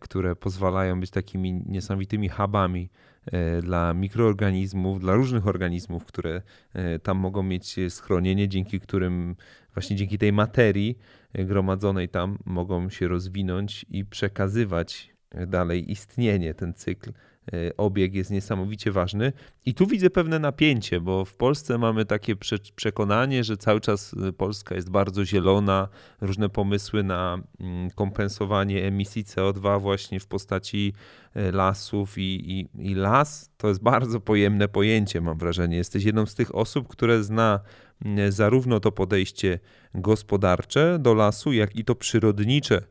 które 0.00 0.36
pozwalają 0.36 1.00
być 1.00 1.10
takimi 1.10 1.62
niesamowitymi 1.66 2.28
hubami 2.28 2.90
E, 3.32 3.62
dla 3.62 3.94
mikroorganizmów, 3.94 5.00
dla 5.00 5.14
różnych 5.14 5.46
organizmów, 5.46 6.04
które 6.04 6.42
e, 6.72 6.98
tam 6.98 7.18
mogą 7.18 7.42
mieć 7.42 7.76
schronienie, 7.88 8.48
dzięki 8.48 8.80
którym 8.80 9.36
właśnie 9.74 9.96
dzięki 9.96 10.18
tej 10.18 10.32
materii 10.32 10.98
e, 11.32 11.44
gromadzonej 11.44 12.08
tam 12.08 12.38
mogą 12.44 12.90
się 12.90 13.08
rozwinąć 13.08 13.86
i 13.90 14.04
przekazywać 14.04 15.16
dalej 15.46 15.92
istnienie, 15.92 16.54
ten 16.54 16.74
cykl 16.74 17.10
E, 17.10 17.35
obieg 17.76 18.14
jest 18.14 18.30
niesamowicie 18.30 18.92
ważny. 18.92 19.32
I 19.66 19.74
tu 19.74 19.86
widzę 19.86 20.10
pewne 20.10 20.38
napięcie, 20.38 21.00
bo 21.00 21.24
w 21.24 21.34
Polsce 21.34 21.78
mamy 21.78 22.04
takie 22.04 22.36
przekonanie, 22.76 23.44
że 23.44 23.56
cały 23.56 23.80
czas 23.80 24.14
e, 24.28 24.32
Polska 24.32 24.74
jest 24.74 24.90
bardzo 24.90 25.24
zielona, 25.24 25.88
różne 26.20 26.48
pomysły 26.48 27.02
na 27.02 27.38
mm, 27.60 27.90
kompensowanie 27.90 28.84
emisji 28.84 29.24
CO2 29.24 29.80
właśnie 29.80 30.20
w 30.20 30.26
postaci 30.26 30.92
e, 31.34 31.52
lasów 31.52 32.18
i, 32.18 32.50
i, 32.50 32.68
i 32.90 32.94
las 32.94 33.50
to 33.56 33.68
jest 33.68 33.82
bardzo 33.82 34.20
pojemne 34.20 34.68
pojęcie, 34.68 35.20
mam 35.20 35.38
wrażenie. 35.38 35.76
Jesteś 35.76 36.04
jedną 36.04 36.26
z 36.26 36.34
tych 36.34 36.54
osób, 36.54 36.88
które 36.88 37.24
zna 37.24 37.60
mm, 38.04 38.32
zarówno 38.32 38.80
to 38.80 38.92
podejście 38.92 39.58
gospodarcze 39.94 40.98
do 40.98 41.14
lasu, 41.14 41.52
jak 41.52 41.76
i 41.76 41.84
to 41.84 41.94
przyrodnicze 41.94 42.82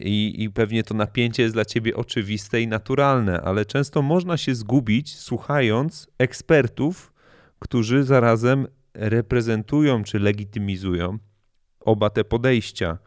i, 0.00 0.42
I 0.42 0.50
pewnie 0.50 0.82
to 0.82 0.94
napięcie 0.94 1.42
jest 1.42 1.54
dla 1.54 1.64
ciebie 1.64 1.96
oczywiste 1.96 2.60
i 2.60 2.68
naturalne, 2.68 3.40
ale 3.40 3.64
często 3.64 4.02
można 4.02 4.36
się 4.36 4.54
zgubić 4.54 5.18
słuchając 5.18 6.10
ekspertów, 6.18 7.12
którzy 7.58 8.04
zarazem 8.04 8.66
reprezentują 8.94 10.04
czy 10.04 10.18
legitymizują 10.18 11.18
oba 11.80 12.10
te 12.10 12.24
podejścia. 12.24 12.98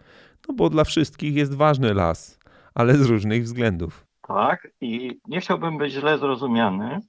No 0.47 0.53
bo 0.53 0.69
dla 0.69 0.83
wszystkich 0.83 1.35
jest 1.35 1.55
ważny 1.55 1.93
las, 1.93 2.39
ale 2.75 2.95
z 2.95 3.05
różnych 3.05 3.43
względów. 3.43 4.05
Tak, 4.27 4.67
i 4.81 5.19
nie 5.27 5.41
chciałbym 5.41 5.77
być 5.77 5.93
źle 5.93 6.17
zrozumiany 6.17 6.99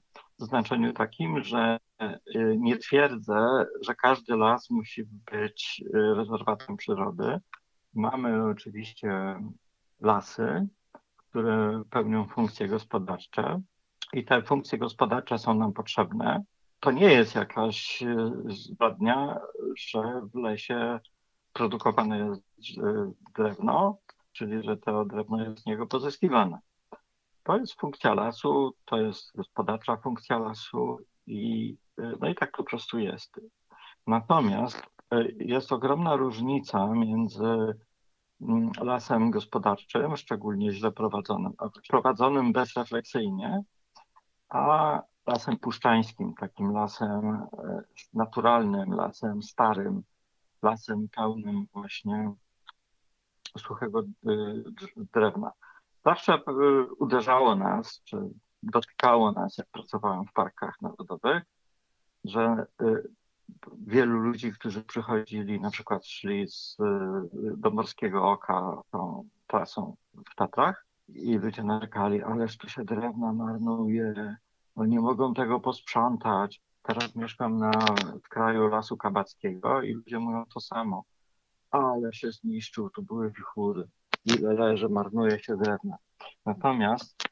w 0.41 0.45
znaczeniu 0.45 0.93
takim, 0.93 1.45
że 1.45 1.79
y, 2.03 2.57
nie 2.59 2.77
twierdzę, 2.77 3.67
że 3.83 3.95
każdy 3.95 4.37
las 4.37 4.71
musi 4.71 5.05
być 5.33 5.85
y, 5.87 6.15
rezerwatem 6.15 6.77
przyrody. 6.77 7.39
Mamy 7.95 8.45
oczywiście 8.45 9.37
lasy, 10.01 10.69
które 11.17 11.83
pełnią 11.91 12.27
funkcje 12.27 12.69
gospodarcze 12.69 13.61
i 14.13 14.25
te 14.25 14.43
funkcje 14.43 14.79
gospodarcze 14.79 15.39
są 15.39 15.55
nam 15.55 15.73
potrzebne. 15.73 16.45
To 16.81 16.91
nie 16.91 17.13
jest 17.13 17.35
jakaś 17.35 18.03
e, 18.03 18.33
zbrodnia, 18.47 19.41
że 19.77 20.21
w 20.35 20.35
lesie 20.35 21.01
produkowane 21.53 22.19
jest 22.19 22.43
e, 22.79 23.13
drewno, 23.35 23.99
czyli 24.33 24.63
że 24.63 24.77
to 24.77 25.05
drewno 25.05 25.45
jest 25.45 25.63
z 25.63 25.67
niego 25.67 25.87
pozyskiwane. 25.87 26.59
To 27.43 27.57
jest 27.57 27.81
funkcja 27.81 28.15
lasu, 28.15 28.75
to 28.85 29.01
jest 29.01 29.37
gospodarcza 29.37 29.97
funkcja 29.97 30.39
lasu 30.39 30.99
i, 31.27 31.77
e, 31.99 32.13
no 32.21 32.29
i 32.29 32.35
tak 32.35 32.53
po 32.57 32.65
prostu 32.65 32.99
jest. 32.99 33.41
Natomiast 34.07 34.83
jest 35.39 35.73
ogromna 35.73 36.17
różnica 36.17 36.87
między 36.87 37.75
lasem 38.81 39.31
gospodarczym, 39.31 40.17
szczególnie 40.17 40.73
źle 40.73 40.93
prowadzonym, 40.93 41.53
prowadzonym 41.89 42.53
bezrefleksyjnie, 42.53 43.63
a 44.49 45.03
lasem 45.27 45.59
puszczańskim, 45.59 46.35
takim 46.35 46.73
lasem 46.73 47.33
e, 47.35 47.83
naturalnym, 48.15 48.93
lasem 48.93 49.43
starym, 49.43 50.03
lasem 50.63 51.09
pełnym 51.09 51.67
właśnie 51.73 52.33
suchego 53.59 54.01
e, 54.01 54.05
drewna. 55.15 55.53
Zawsze 56.05 56.35
e, 56.35 56.41
uderzało 56.99 57.57
nas, 57.57 58.03
czy 58.05 58.17
dotykało 58.63 59.33
nas, 59.33 59.59
jak 59.59 59.67
pracowałem 59.69 60.25
w 60.25 60.33
parkach 60.33 60.81
narodowych, 60.81 61.43
że 62.25 62.67
wielu 63.87 64.19
ludzi, 64.19 64.53
którzy 64.53 64.83
przychodzili, 64.83 65.61
na 65.61 65.71
przykład 65.71 66.07
szli 66.07 66.49
z, 66.49 66.77
do 67.57 67.71
Morskiego 67.71 68.31
Oka 68.31 68.83
tą 68.91 69.29
trasą 69.47 69.97
w 70.33 70.35
Tatrach 70.35 70.87
i 71.09 71.39
ludzie 71.39 71.63
narzekali, 71.63 72.23
ależ 72.23 72.57
tu 72.59 72.69
się 72.69 72.85
drewna 72.85 73.33
marnuje, 73.33 74.37
oni 74.75 74.91
nie 74.91 75.01
mogą 75.01 75.35
tego 75.35 75.61
posprzątać. 75.61 76.61
Teraz 76.83 77.17
mieszkam 77.17 77.59
na 77.59 77.71
kraju 78.29 78.69
Lasu 78.69 78.97
Kabackiego 78.97 79.83
i 79.83 79.93
ludzie 79.93 80.19
mówią 80.19 80.45
to 80.55 80.61
samo. 80.61 81.05
Ale 81.71 82.13
się 82.13 82.33
zniszczył, 82.33 82.91
to 82.91 83.03
były 83.03 83.31
wichury. 83.31 83.85
Ile 84.25 84.55
leży, 84.55 84.89
marnuje 84.89 85.39
się 85.39 85.57
drewna. 85.57 85.97
Natomiast, 86.47 87.25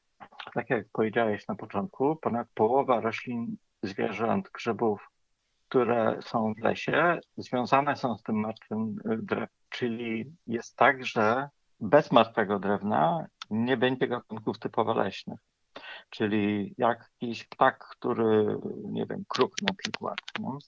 tak 0.55 0.71
jak 0.71 0.87
powiedziałeś 0.93 1.49
na 1.49 1.55
początku, 1.55 2.17
ponad 2.17 2.49
połowa 2.55 3.01
roślin, 3.01 3.57
zwierząt, 3.83 4.51
grzybów 4.55 5.12
które 5.73 6.19
są 6.23 6.55
w 6.55 6.65
lesie, 6.65 7.19
związane 7.37 7.97
są 7.97 8.17
z 8.19 8.23
tym 8.23 8.37
martwym 8.41 8.95
drewnem. 9.05 9.49
Czyli 9.69 10.33
jest 10.47 10.77
tak, 10.77 11.05
że 11.05 11.49
bez 11.81 12.13
martwego 12.13 12.59
drewna 12.59 13.27
nie 13.51 13.77
będzie 13.77 14.09
gatunków 14.09 14.59
typowo 14.59 14.95
leśnych. 14.95 15.41
Czyli 16.11 16.75
jakiś 16.79 17.45
ptak, 17.45 17.79
który, 17.79 18.57
nie 18.85 19.07
wiem, 19.07 19.25
kruk 19.29 19.53
na 19.63 19.75
przykład, 19.75 20.19
no, 20.41 20.59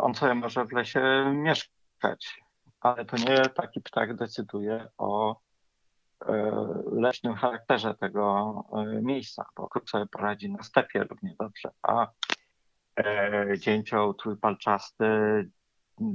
on 0.00 0.14
sobie 0.14 0.34
może 0.34 0.64
w 0.64 0.72
lesie 0.72 1.32
mieszkać, 1.34 2.40
ale 2.80 3.04
to 3.04 3.16
nie 3.16 3.48
taki 3.48 3.80
ptak 3.80 4.16
decyduje 4.16 4.88
o 4.98 5.36
e, 6.26 6.52
leśnym 6.92 7.34
charakterze 7.34 7.94
tego 7.94 8.54
miejsca, 9.02 9.44
bo 9.56 9.68
kruk 9.68 9.90
sobie 9.90 10.06
poradzi 10.06 10.52
na 10.52 10.62
stepie 10.62 11.04
równie 11.04 11.34
dobrze, 11.38 11.70
a 11.82 12.06
dzięcioł 13.58 14.14
trójpalczasty 14.14 15.04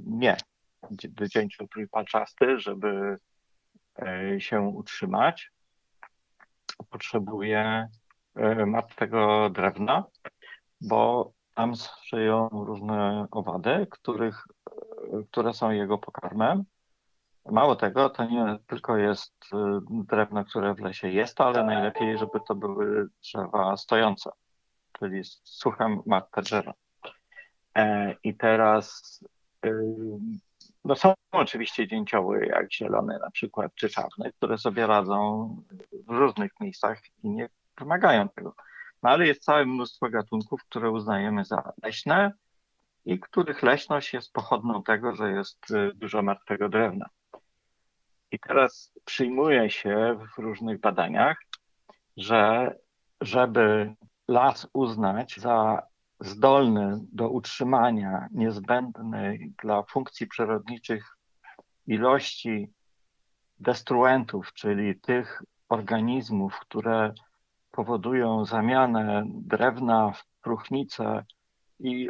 nie. 0.06 0.38
Dzięcioł 1.34 1.68
trójpalczasty, 1.68 2.60
żeby 2.60 3.18
e, 4.02 4.42
się 4.42 4.62
utrzymać, 4.62 5.52
potrzebuje 6.90 7.88
e, 8.36 8.66
martwego 8.66 9.50
drewna, 9.50 10.04
bo 10.82 11.32
tam 11.56 11.74
żyją 12.06 12.50
różne 12.52 13.28
owady, 13.32 13.88
których, 13.92 14.44
e, 14.72 15.24
które 15.32 15.54
są 15.54 15.72
jego 15.72 15.98
pokarmem. 15.98 16.64
Mało 17.46 17.76
tego, 17.76 18.10
to 18.10 18.26
nie 18.26 18.58
tylko 18.68 18.98
jest 18.98 19.34
e, 19.54 19.80
drewno, 19.90 20.46
które 20.46 20.76
w 20.76 20.80
lesie 20.80 21.10
jest, 21.10 21.42
ale 21.42 21.64
najlepiej, 21.64 22.18
żeby 22.18 22.40
to 22.48 22.56
były 22.56 23.08
drzewa 23.24 23.78
stojące 23.78 24.30
czyli 25.00 25.22
sucha 25.44 25.90
matka 26.06 26.42
drzewa. 26.42 26.74
E, 27.76 28.16
I 28.24 28.36
teraz 28.36 29.20
no 30.86 30.96
są 30.96 31.14
oczywiście 31.32 31.88
dzięcioły, 31.88 32.46
jak 32.46 32.74
zielone 32.74 33.20
na 33.20 33.32
przykład, 33.32 33.76
czy 33.76 33.90
czarne, 33.90 34.32
które 34.32 34.58
sobie 34.58 34.88
radzą 34.88 35.56
w 36.08 36.12
różnych 36.12 36.52
miejscach 36.60 37.02
i 37.24 37.30
nie 37.30 37.50
wymagają 37.80 38.30
tego. 38.30 38.56
No 39.04 39.10
ale 39.10 39.28
jest 39.28 39.44
całe 39.44 39.66
mnóstwo 39.66 40.10
gatunków, 40.10 40.64
które 40.64 40.92
uznajemy 40.92 41.46
za 41.46 41.74
leśne 41.84 42.32
i 43.06 43.20
których 43.20 43.64
leśność 43.64 44.14
jest 44.14 44.34
pochodną 44.34 44.84
tego, 44.84 45.16
że 45.16 45.32
jest 45.32 45.72
y, 45.72 45.92
dużo 45.96 46.22
martwego 46.22 46.70
drewna. 46.70 47.10
I 48.32 48.40
teraz 48.40 48.92
przyjmuje 49.06 49.70
się 49.70 50.20
w 50.36 50.40
różnych 50.40 50.80
badaniach, 50.80 51.38
że 52.18 52.76
żeby 53.22 53.96
las 54.30 54.68
uznać 54.74 55.40
za 55.40 55.82
zdolny 56.20 57.00
do 57.12 57.30
utrzymania 57.30 58.28
niezbędnej 58.32 59.54
dla 59.64 59.84
funkcji 59.84 60.28
przyrodniczych 60.28 61.18
ilości 61.88 62.74
destruentów, 63.60 64.54
czyli 64.54 65.00
tych 65.00 65.44
organizmów, 65.70 66.60
które 66.60 67.14
powodują 67.72 68.46
zamianę 68.46 69.24
drewna 69.28 70.12
w 70.12 70.26
próchnicę 70.42 71.26
i 71.80 72.10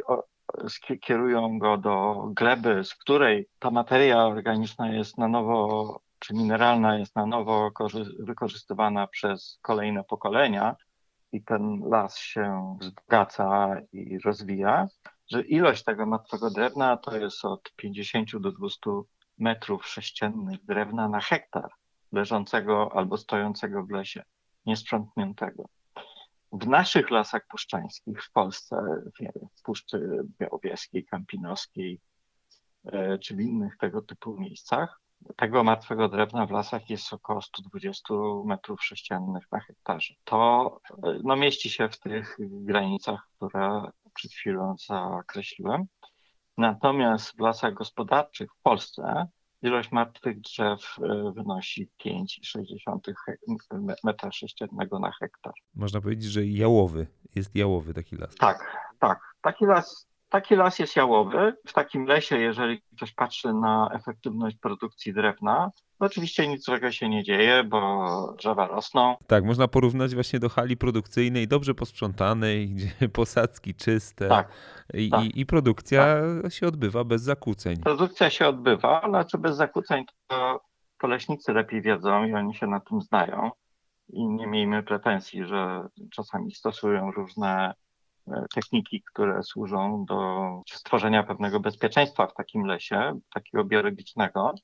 kierują 1.00 1.58
go 1.58 1.76
do 1.76 2.26
gleby, 2.36 2.84
z 2.84 2.94
której 2.94 3.48
ta 3.58 3.70
materia 3.70 4.26
organiczna 4.26 4.88
jest 4.92 5.18
na 5.18 5.28
nowo, 5.28 6.00
czy 6.18 6.34
mineralna 6.34 6.98
jest 6.98 7.16
na 7.16 7.26
nowo 7.26 7.70
wykorzystywana 8.18 9.06
przez 9.06 9.58
kolejne 9.62 10.04
pokolenia, 10.04 10.76
i 11.32 11.42
ten 11.44 11.80
las 11.88 12.18
się 12.18 12.76
wzbogaca 12.80 13.76
i 13.92 14.18
rozwija, 14.18 14.88
że 15.30 15.42
ilość 15.42 15.84
tego 15.84 16.06
martwego 16.06 16.50
drewna 16.50 16.96
to 16.96 17.16
jest 17.16 17.44
od 17.44 17.72
50 17.76 18.38
do 18.38 18.52
200 18.52 18.90
metrów 19.38 19.86
sześciennych 19.86 20.64
drewna 20.64 21.08
na 21.08 21.20
hektar 21.20 21.70
leżącego 22.12 22.90
albo 22.94 23.16
stojącego 23.16 23.84
w 23.84 23.90
lesie, 23.90 24.22
niesprzątniętego. 24.66 25.64
W 26.52 26.66
naszych 26.66 27.10
lasach 27.10 27.46
puszczańskich 27.46 28.24
w 28.24 28.32
Polsce, 28.32 28.76
w 29.58 29.62
Puszczy 29.62 30.22
Białowieskiej, 30.38 31.04
Kampinoskiej 31.04 32.00
e, 32.84 33.18
czy 33.18 33.36
w 33.36 33.40
innych 33.40 33.76
tego 33.76 34.02
typu 34.02 34.40
miejscach, 34.40 34.99
tego 35.36 35.64
martwego 35.64 36.08
drewna 36.08 36.46
w 36.46 36.50
lasach 36.50 36.90
jest 36.90 37.12
około 37.12 37.42
120 37.42 38.14
metrów 38.44 38.84
sześciennych 38.84 39.44
na 39.52 39.60
hektarze. 39.60 40.14
To 40.24 40.80
no, 41.24 41.36
mieści 41.36 41.70
się 41.70 41.88
w 41.88 41.98
tych 41.98 42.36
granicach, 42.40 43.28
które 43.36 43.82
przed 44.14 44.32
chwilą 44.32 44.74
zakreśliłem. 44.86 45.84
Natomiast 46.58 47.36
w 47.36 47.40
lasach 47.40 47.74
gospodarczych 47.74 48.50
w 48.52 48.62
Polsce 48.62 49.26
ilość 49.62 49.92
martwych 49.92 50.40
drzew 50.40 50.96
e, 50.98 51.32
wynosi 51.32 51.90
5,6 52.04 53.94
metra 54.04 54.32
sześciennego 54.32 54.98
na 54.98 55.12
hektar. 55.12 55.52
Można 55.74 56.00
powiedzieć, 56.00 56.30
że 56.30 56.46
jałowy, 56.46 57.06
jest 57.34 57.56
jałowy 57.56 57.94
taki 57.94 58.16
las. 58.16 58.34
Tak, 58.34 58.76
tak. 58.98 59.20
Taki 59.42 59.64
las 59.64 60.09
Taki 60.30 60.56
las 60.56 60.78
jest 60.78 60.96
jałowy. 60.96 61.56
W 61.66 61.72
takim 61.72 62.04
lesie, 62.06 62.38
jeżeli 62.38 62.82
ktoś 62.96 63.12
patrzy 63.12 63.52
na 63.52 63.90
efektywność 63.92 64.56
produkcji 64.56 65.12
drewna, 65.12 65.70
to 65.98 66.06
oczywiście 66.06 66.48
nic 66.48 66.64
złego 66.64 66.92
się 66.92 67.08
nie 67.08 67.22
dzieje, 67.22 67.64
bo 67.64 68.34
drzewa 68.38 68.66
rosną. 68.66 69.16
Tak, 69.26 69.44
można 69.44 69.68
porównać 69.68 70.14
właśnie 70.14 70.38
do 70.38 70.48
hali 70.48 70.76
produkcyjnej, 70.76 71.48
dobrze 71.48 71.74
posprzątanej, 71.74 72.68
gdzie 72.74 73.08
posadzki 73.08 73.74
czyste 73.74 74.28
tak, 74.28 74.48
i, 74.94 75.10
tak, 75.10 75.24
i, 75.24 75.46
produkcja 75.46 76.16
tak. 76.42 76.52
się 76.52 76.66
odbywa 76.66 77.04
bez 77.04 77.22
zakłóceń. 77.22 77.76
Produkcja 77.76 78.30
się 78.30 78.46
odbywa, 78.46 79.02
ale 79.02 79.24
czy 79.24 79.38
bez 79.38 79.56
zakłóceń 79.56 80.04
to, 80.26 80.60
to 81.00 81.06
leśnicy 81.06 81.52
lepiej 81.52 81.82
wiedzą 81.82 82.24
i 82.24 82.34
oni 82.34 82.54
się 82.54 82.66
na 82.66 82.80
tym 82.80 83.00
znają. 83.00 83.50
I 84.08 84.28
nie 84.28 84.46
miejmy 84.46 84.82
pretensji, 84.82 85.44
że 85.44 85.88
czasami 86.10 86.54
stosują 86.54 87.10
różne 87.10 87.74
techniki, 88.54 89.02
które 89.12 89.42
służą 89.42 90.04
do 90.08 90.48
stworzenia 90.72 91.22
pewnego 91.22 91.60
bezpieczeństwa 91.60 92.26
w 92.26 92.34
takim 92.34 92.64
lesie, 92.64 93.20
takiego 93.34 93.64
biologicznego, 93.64 94.54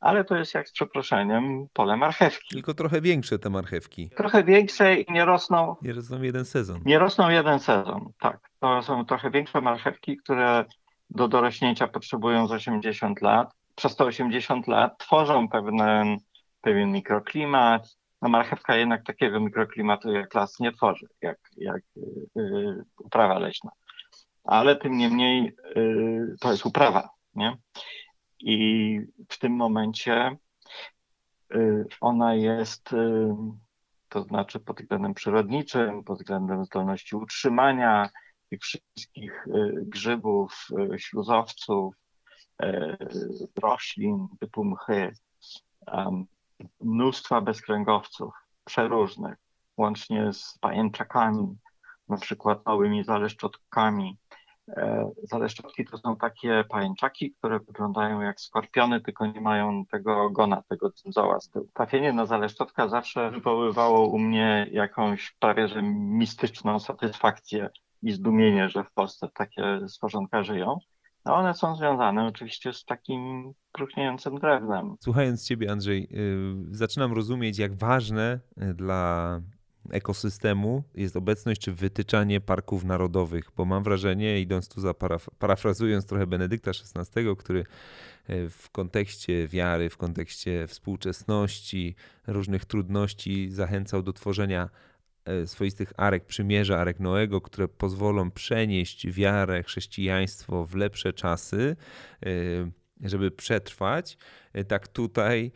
ale 0.00 0.24
to 0.24 0.36
jest 0.36 0.54
jak 0.54 0.68
z 0.68 0.72
przeproszeniem 0.72 1.66
pole 1.72 1.96
marchewki. 1.96 2.54
Tylko 2.54 2.74
trochę 2.74 3.00
większe 3.00 3.38
te 3.38 3.50
marchewki. 3.50 4.10
Trochę 4.16 4.44
większe 4.44 4.94
i 4.94 5.12
nie 5.12 5.24
rosną. 5.24 5.76
Nie 5.82 5.92
rosną 5.92 6.22
jeden 6.22 6.44
sezon. 6.44 6.80
Nie 6.84 6.98
rosną 6.98 7.28
jeden 7.28 7.58
sezon, 7.58 8.12
tak. 8.20 8.50
To 8.60 8.82
są 8.82 9.04
trochę 9.04 9.30
większe 9.30 9.60
marchewki, 9.60 10.16
które 10.16 10.64
do 11.10 11.28
dorośnięcia 11.28 11.88
potrzebują 11.88 12.46
z 12.46 12.52
80 12.52 13.22
lat. 13.22 13.52
Przez 13.74 13.96
te 13.96 14.04
80 14.04 14.66
lat 14.66 14.98
tworzą 14.98 15.48
pewien, 15.48 16.16
pewien 16.60 16.92
mikroklimat, 16.92 17.96
no 18.22 18.28
marchewka 18.28 18.76
jednak 18.76 19.04
takiego 19.04 19.40
mikroklimatu 19.40 20.12
jak 20.12 20.34
las 20.34 20.60
nie 20.60 20.72
tworzy, 20.72 21.06
jak, 21.22 21.38
jak 21.56 21.82
yy, 22.34 22.84
uprawa 22.98 23.38
leśna. 23.38 23.70
Ale 24.44 24.76
tym 24.76 24.96
niemniej 24.96 25.56
yy, 25.76 26.36
to 26.40 26.50
jest 26.50 26.66
uprawa, 26.66 27.10
nie? 27.34 27.56
I 28.40 29.00
w 29.28 29.38
tym 29.38 29.52
momencie 29.52 30.36
yy, 31.50 31.86
ona 32.00 32.34
jest, 32.34 32.92
y, 32.92 33.28
to 34.08 34.22
znaczy 34.22 34.60
pod 34.60 34.80
względem 34.80 35.14
przyrodniczym, 35.14 36.04
pod 36.04 36.18
względem 36.18 36.64
zdolności 36.64 37.16
utrzymania 37.16 38.10
tych 38.50 38.60
wszystkich 38.60 39.46
y, 39.46 39.74
grzybów, 39.86 40.68
śluzowców, 40.96 41.94
roślin 43.62 44.28
typu 44.40 44.64
mchy, 44.64 45.12
mnóstwa 46.80 47.40
bezkręgowców, 47.40 48.34
przeróżnych, 48.64 49.36
łącznie 49.76 50.32
z 50.32 50.58
pajęczakami, 50.60 51.56
na 52.08 52.16
przykład 52.16 52.66
małymi 52.66 53.04
zaleszczotkami. 53.04 54.18
E, 54.68 55.10
zaleszczotki 55.22 55.84
to 55.84 55.98
są 55.98 56.16
takie 56.16 56.64
pajęczaki, 56.68 57.30
które 57.30 57.58
wyglądają 57.60 58.20
jak 58.20 58.40
skorpiony, 58.40 59.00
tylko 59.00 59.26
nie 59.26 59.40
mają 59.40 59.86
tego 59.86 60.22
ogona, 60.22 60.62
tego 60.68 60.92
cymzoła 60.92 61.40
z 61.40 61.50
tyłu. 61.50 61.68
Trafienie 61.74 62.12
na 62.12 62.26
zaleszczotka 62.26 62.88
zawsze 62.88 63.30
wywoływało 63.30 64.08
u 64.08 64.18
mnie 64.18 64.68
jakąś 64.72 65.36
prawie 65.40 65.68
że 65.68 65.82
mistyczną 65.82 66.78
satysfakcję 66.78 67.70
i 68.02 68.12
zdumienie, 68.12 68.68
że 68.68 68.84
w 68.84 68.92
Polsce 68.92 69.28
takie 69.34 69.88
stworzonka 69.88 70.42
żyją. 70.42 70.78
No 71.28 71.34
one 71.34 71.54
są 71.54 71.76
związane 71.76 72.26
oczywiście 72.26 72.72
z 72.72 72.84
takim 72.84 73.52
próchniejącym 73.72 74.38
drewnem. 74.38 74.96
Słuchając 75.00 75.46
Ciebie, 75.46 75.72
Andrzej, 75.72 76.08
yy, 76.10 76.76
zaczynam 76.76 77.12
rozumieć, 77.12 77.58
jak 77.58 77.74
ważne 77.74 78.40
y, 78.62 78.74
dla 78.74 79.40
ekosystemu 79.90 80.82
jest 80.94 81.16
obecność 81.16 81.60
czy 81.60 81.72
wytyczanie 81.72 82.40
parków 82.40 82.84
narodowych, 82.84 83.50
bo 83.56 83.64
mam 83.64 83.82
wrażenie, 83.82 84.40
idąc 84.40 84.68
tu 84.68 84.80
za 84.80 84.94
paraf 84.94 85.30
parafrazując 85.38 86.06
trochę 86.06 86.26
Benedykta 86.26 86.70
XVI, 86.70 87.36
który 87.38 87.60
y, 88.30 88.50
w 88.50 88.70
kontekście 88.70 89.48
wiary, 89.48 89.90
w 89.90 89.96
kontekście 89.96 90.66
współczesności, 90.66 91.96
różnych 92.26 92.64
trudności 92.64 93.50
zachęcał 93.50 94.02
do 94.02 94.12
tworzenia 94.12 94.68
swoistych 95.46 95.92
arek 95.96 96.24
przymierza, 96.24 96.78
arek 96.78 97.00
Noego, 97.00 97.40
które 97.40 97.68
pozwolą 97.68 98.30
przenieść 98.30 99.10
wiarę, 99.10 99.62
chrześcijaństwo 99.62 100.64
w 100.64 100.74
lepsze 100.74 101.12
czasy, 101.12 101.76
e, 102.26 102.28
żeby 103.08 103.30
przetrwać. 103.30 104.18
E, 104.52 104.64
tak 104.64 104.88
tutaj 104.88 105.52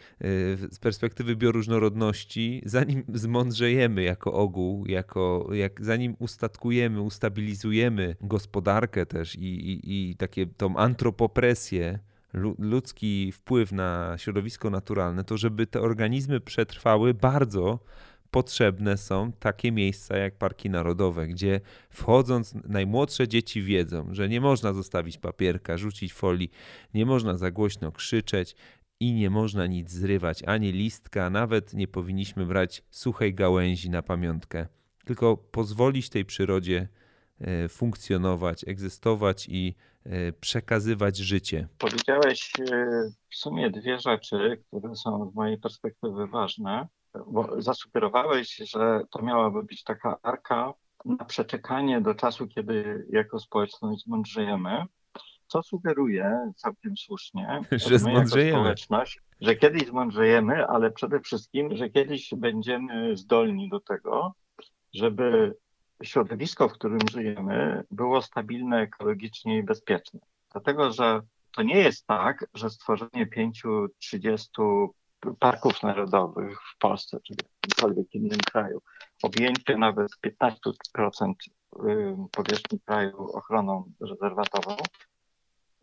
z 0.71 0.79
perspektywy 0.79 1.37
bioróżnorodności, 1.37 2.63
zanim 2.65 3.05
zmądrzejemy 3.25 4.03
jako 4.03 4.33
ogół, 4.33 4.87
jako, 4.87 5.49
jak, 5.53 5.85
zanim 5.85 6.17
ustatkujemy, 6.19 7.01
ustabilizujemy 7.01 8.17
gospodarkę 8.21 9.07
też 9.07 9.35
i, 9.35 9.71
i, 9.71 10.11
i 10.11 10.17
takie 10.17 10.47
tą 10.47 10.77
antropopresję, 10.77 11.99
ludzki 12.59 13.33
wpływ 13.33 13.73
na 13.73 14.15
środowisko 14.19 14.71
naturalne, 14.71 15.25
to 15.25 15.37
żeby 15.37 15.67
te 15.67 15.81
organizmy 15.81 16.41
przetrwały 16.41 17.15
bardzo 17.15 17.79
potrzebne 18.33 18.97
są 18.97 19.33
takie 19.33 19.73
miejsca 19.73 20.17
jak 20.17 20.39
parki 20.39 20.71
narodowe, 20.71 21.27
gdzie 21.27 21.61
wchodząc 21.91 22.55
najmłodsze 22.55 23.29
dzieci 23.29 23.63
wiedzą, 23.63 24.09
że 24.11 24.29
nie 24.29 24.41
można 24.41 24.73
zostawić 24.73 25.19
papierka, 25.19 25.79
rzucić 25.79 26.13
folii, 26.13 26.51
nie 26.95 27.07
można 27.07 27.37
za 27.37 27.51
głośno 27.51 27.93
krzyczeć 27.93 28.57
i 29.01 29.13
nie 29.13 29.31
można 29.31 29.67
nic 29.67 29.91
zrywać, 29.91 30.43
ani 30.43 30.73
listka, 30.73 31.31
nawet 31.31 31.75
nie 31.75 31.89
powinniśmy 31.89 32.47
brać 32.47 32.83
suchej 32.91 33.35
gałęzi 33.35 33.91
na 33.91 34.03
pamiątkę, 34.03 34.67
tylko 35.05 35.37
pozwolić 35.37 36.09
tej 36.09 36.25
przyrodzie 36.25 36.89
e, 37.41 37.69
funkcjonować, 37.69 38.69
egzystować 38.69 39.49
i 39.49 39.75
e, 40.05 40.33
przekazywać 40.33 41.17
życie. 41.17 41.69
Powiedziałeś 41.79 42.53
e, 42.61 42.87
w 43.31 43.37
sumie 43.37 43.71
dwie 43.71 43.99
rzeczy, 43.99 44.63
które 44.69 44.97
są 44.97 45.31
z 45.31 45.35
mojej 45.35 45.59
perspektywy 45.59 46.27
ważne 46.27 46.89
bo 47.27 47.63
zasugerowałeś, 47.63 48.57
że 48.57 49.01
to 49.11 49.23
miałaby 49.23 49.63
być 49.63 49.85
taka 49.85 50.17
arka 50.23 50.75
na 51.05 51.25
przeczekanie 51.25 52.01
do 52.01 52.15
czasu, 52.15 52.49
kiedy 52.49 53.07
jako 53.11 53.39
społeczność 53.39 54.05
zmądrzejemy, 54.05 54.85
co 55.47 55.63
sugeruje 55.63 56.53
całkiem 56.57 56.97
słusznie, 56.97 57.61
że 57.87 57.99
zmądrzejemy. 57.99 58.59
społeczność, 58.59 59.21
że 59.41 59.57
kiedyś 59.57 59.87
zmądrzejemy, 59.87 60.67
ale 60.67 60.91
przede 60.91 61.21
wszystkim, 61.21 61.77
że 61.77 61.91
kiedyś 61.91 62.35
będziemy 62.37 63.17
zdolni 63.17 63.69
do 63.69 63.81
tego, 63.81 64.35
żeby 64.95 65.55
środowisko, 66.03 66.69
w 66.69 66.73
którym 66.73 66.99
żyjemy, 67.11 67.85
było 67.91 68.23
stabilne, 68.23 68.81
ekologicznie 68.81 69.59
i 69.59 69.63
bezpieczne. 69.63 70.21
Dlatego, 70.53 70.93
że 70.93 71.21
to 71.57 71.63
nie 71.63 71.79
jest 71.79 72.07
tak, 72.07 72.47
że 72.55 72.71
stworzenie 72.71 73.27
5-30 73.27 74.89
parków 75.39 75.83
narodowych 75.83 76.59
w 76.75 76.79
Polsce 76.79 77.21
czy 77.21 77.35
w 77.35 77.37
jakimkolwiek 77.63 78.15
innym 78.15 78.41
kraju, 78.53 78.83
objęcie 79.23 79.77
nawet 79.77 80.09
15% 80.27 81.33
y, 81.87 82.17
powierzchni 82.33 82.81
kraju 82.81 83.31
ochroną 83.33 83.93
rezerwatową, 84.01 84.77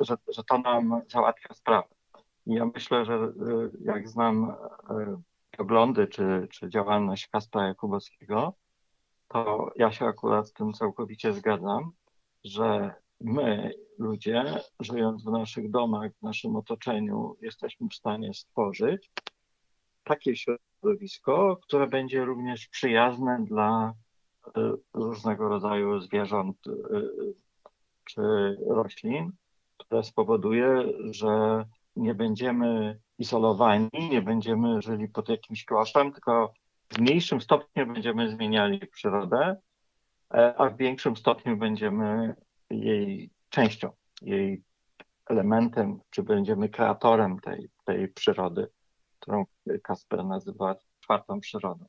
że, 0.02 0.16
że 0.28 0.44
to 0.44 0.58
nam 0.58 1.02
załatwia 1.08 1.54
sprawę. 1.54 1.88
I 2.46 2.54
ja 2.54 2.66
myślę, 2.66 3.06
że 3.06 3.14
y, 3.14 3.32
jak 3.82 4.10
znam 4.10 4.50
y, 4.50 4.56
poglądy 5.58 6.08
czy, 6.08 6.48
czy 6.52 6.70
działalność 6.70 7.28
Kaspra 7.28 7.68
Jakubowskiego, 7.68 8.54
to 9.28 9.72
ja 9.76 9.92
się 9.92 10.06
akurat 10.06 10.48
z 10.48 10.54
tym 10.54 10.74
całkowicie 10.74 11.34
zgadzam, 11.34 11.92
że 12.44 12.94
my, 13.22 13.74
ludzie, 13.98 14.62
żyjąc 14.80 15.24
w 15.24 15.32
naszych 15.32 15.72
domach, 15.72 16.12
w 16.20 16.22
naszym 16.22 16.56
otoczeniu, 16.56 17.36
jesteśmy 17.42 17.88
w 17.88 17.96
stanie 17.96 18.34
stworzyć 18.34 19.12
takie 20.10 20.36
środowisko, 20.36 21.58
które 21.64 21.88
będzie 21.88 22.26
również 22.26 22.68
przyjazne 22.68 23.46
dla 23.46 23.94
e, 24.58 24.74
różnego 24.94 25.50
rodzaju 25.50 26.00
zwierząt 26.00 26.58
e, 26.68 26.72
czy 28.06 28.22
roślin, 28.68 29.32
które 29.78 30.04
spowoduje, 30.04 30.84
że 31.10 31.66
nie 31.96 32.16
będziemy 32.16 33.00
izolowani, 33.18 33.90
nie 34.12 34.22
będziemy 34.22 34.82
żyli 34.82 35.08
pod 35.08 35.30
jakimś 35.30 35.66
kosztem, 35.66 36.12
tylko 36.12 36.54
w 36.94 37.00
mniejszym 37.00 37.42
stopniu 37.42 37.88
będziemy 37.94 38.32
zmieniali 38.32 38.80
przyrodę, 38.88 39.56
e, 40.34 40.56
a 40.58 40.70
w 40.70 40.78
większym 40.78 41.18
stopniu 41.18 41.58
będziemy 41.58 42.36
jej 42.70 43.30
częścią, 43.50 43.92
jej 44.22 44.64
elementem, 45.26 46.00
czy 46.10 46.24
będziemy 46.24 46.70
kreatorem 46.70 47.40
tej, 47.40 47.70
tej 47.86 48.08
przyrody 48.08 48.68
którą 49.20 49.46
Kasper 49.84 50.26
nazywa 50.26 50.76
czwartą 51.00 51.40
przyrodą. 51.40 51.86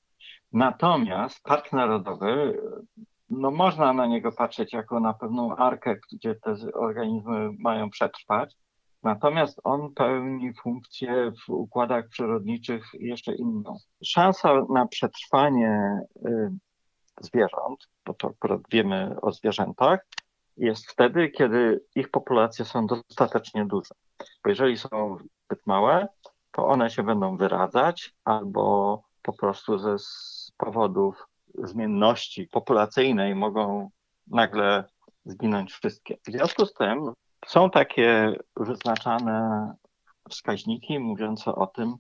Natomiast 0.53 1.43
Park 1.43 1.73
Narodowy, 1.73 2.61
no 3.31 3.51
można 3.51 3.93
na 3.93 4.07
niego 4.07 4.33
patrzeć 4.33 4.73
jako 4.73 5.01
na 5.01 5.15
pewną 5.15 5.57
arkę, 5.57 5.97
gdzie 6.13 6.35
te 6.35 6.55
organizmy 6.75 7.51
mają 7.59 7.91
przetrwać, 7.91 8.57
Natomiast 9.03 9.61
on 9.65 9.95
pełni 9.95 10.55
funkcję 10.55 11.33
w 11.47 11.51
układach 11.51 12.09
przyrodniczych 12.09 12.85
jeszcze 12.93 13.35
inną. 13.35 13.79
Szansa 14.05 14.65
na 14.71 14.87
przetrwanie 14.87 16.01
y, 16.27 16.51
zwierząt, 17.21 17.89
bo 18.07 18.15
to 18.15 18.29
akurat 18.29 18.61
wiemy 18.73 19.17
o 19.23 19.33
zwierzętach, 19.33 20.07
jest 20.57 20.91
wtedy, 20.91 21.29
kiedy 21.29 21.85
ich 21.95 22.11
populacje 22.11 22.65
są 22.65 22.87
dostatecznie 22.87 23.67
duże. 23.67 23.95
Bo 24.45 24.51
jeżeli 24.51 24.77
są 24.77 25.19
zbyt 25.45 25.67
małe, 25.67 26.09
to 26.53 26.67
one 26.67 26.91
się 26.91 27.03
będą 27.03 27.37
wyradzać 27.37 28.15
albo 28.25 29.03
po 29.23 29.33
prostu 29.33 29.79
ze 29.79 29.97
powodów 30.57 31.27
zmienności 31.55 32.47
populacyjnej 32.47 33.35
mogą 33.35 33.91
nagle 34.27 34.85
zginąć 35.25 35.73
wszystkie. 35.73 36.17
W 36.27 36.31
związku 36.31 36.67
z 36.67 36.75
tym 36.75 37.13
są 37.47 37.71
takie 37.71 38.35
wyznaczane 38.57 39.75
wskaźniki 40.31 40.99
mówiące 40.99 41.55
o 41.55 41.67
tym, 41.67 41.95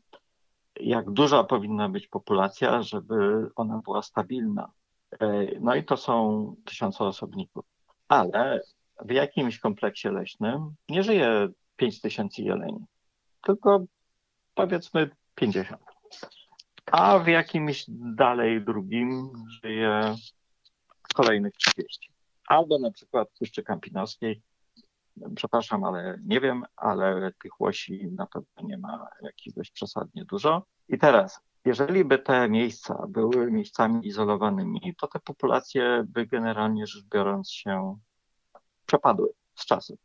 jak 0.81 1.11
duża 1.11 1.45
powinna 1.45 1.89
być 1.89 2.09
populacja, 2.09 2.83
żeby 2.83 3.47
ona 3.57 3.81
była 3.85 4.03
stabilna. 4.03 4.71
E, 5.21 5.47
no 5.61 5.75
i 5.75 5.85
to 5.85 5.97
są 5.97 6.55
tysiące 6.65 7.05
osobników. 7.05 7.65
Ale 8.09 8.61
w 9.05 9.11
jakimś 9.11 9.59
kompleksie 9.59 10.09
leśnym 10.09 10.75
nie 10.89 11.03
żyje 11.03 11.49
5 11.77 12.01
tysięcy 12.01 12.43
jeleni, 12.43 12.85
tylko 13.43 13.85
powiedzmy 14.55 15.11
50. 15.35 15.83
A 16.93 17.19
w 17.19 17.27
jakimś 17.27 17.85
dalej 18.17 18.65
drugim 18.65 19.33
żyje 19.63 20.15
kolejnych 21.15 21.55
30. 21.57 22.11
Albo 22.49 22.79
na 22.79 22.91
przykład 22.91 23.29
w 23.31 23.39
Puszczy 23.39 23.63
Kampinoskiej, 23.63 24.43
przepraszam, 25.35 25.85
ale 25.85 26.19
nie 26.25 26.41
wiem, 26.41 26.65
ale 26.77 27.33
tych 27.43 27.61
łosi 27.61 28.09
na 28.13 28.27
pewno 28.27 28.69
nie 28.69 28.79
ma 28.79 29.09
jakiegoś 29.23 29.71
przesadnie 29.71 30.25
dużo. 30.25 30.67
I 30.89 30.99
teraz, 30.99 31.41
jeżeli 31.65 32.05
by 32.05 32.19
te 32.19 32.49
miejsca 32.49 33.07
były 33.09 33.51
miejscami 33.51 34.07
izolowanymi, 34.07 34.95
to 35.01 35.07
te 35.07 35.21
populacje 35.21 36.05
by 36.09 36.27
generalnie 36.27 36.87
rzecz 36.87 37.05
biorąc 37.05 37.51
się 37.51 37.99
przepadły 38.87 39.29
z 39.55 39.67
czasem. 39.67 39.97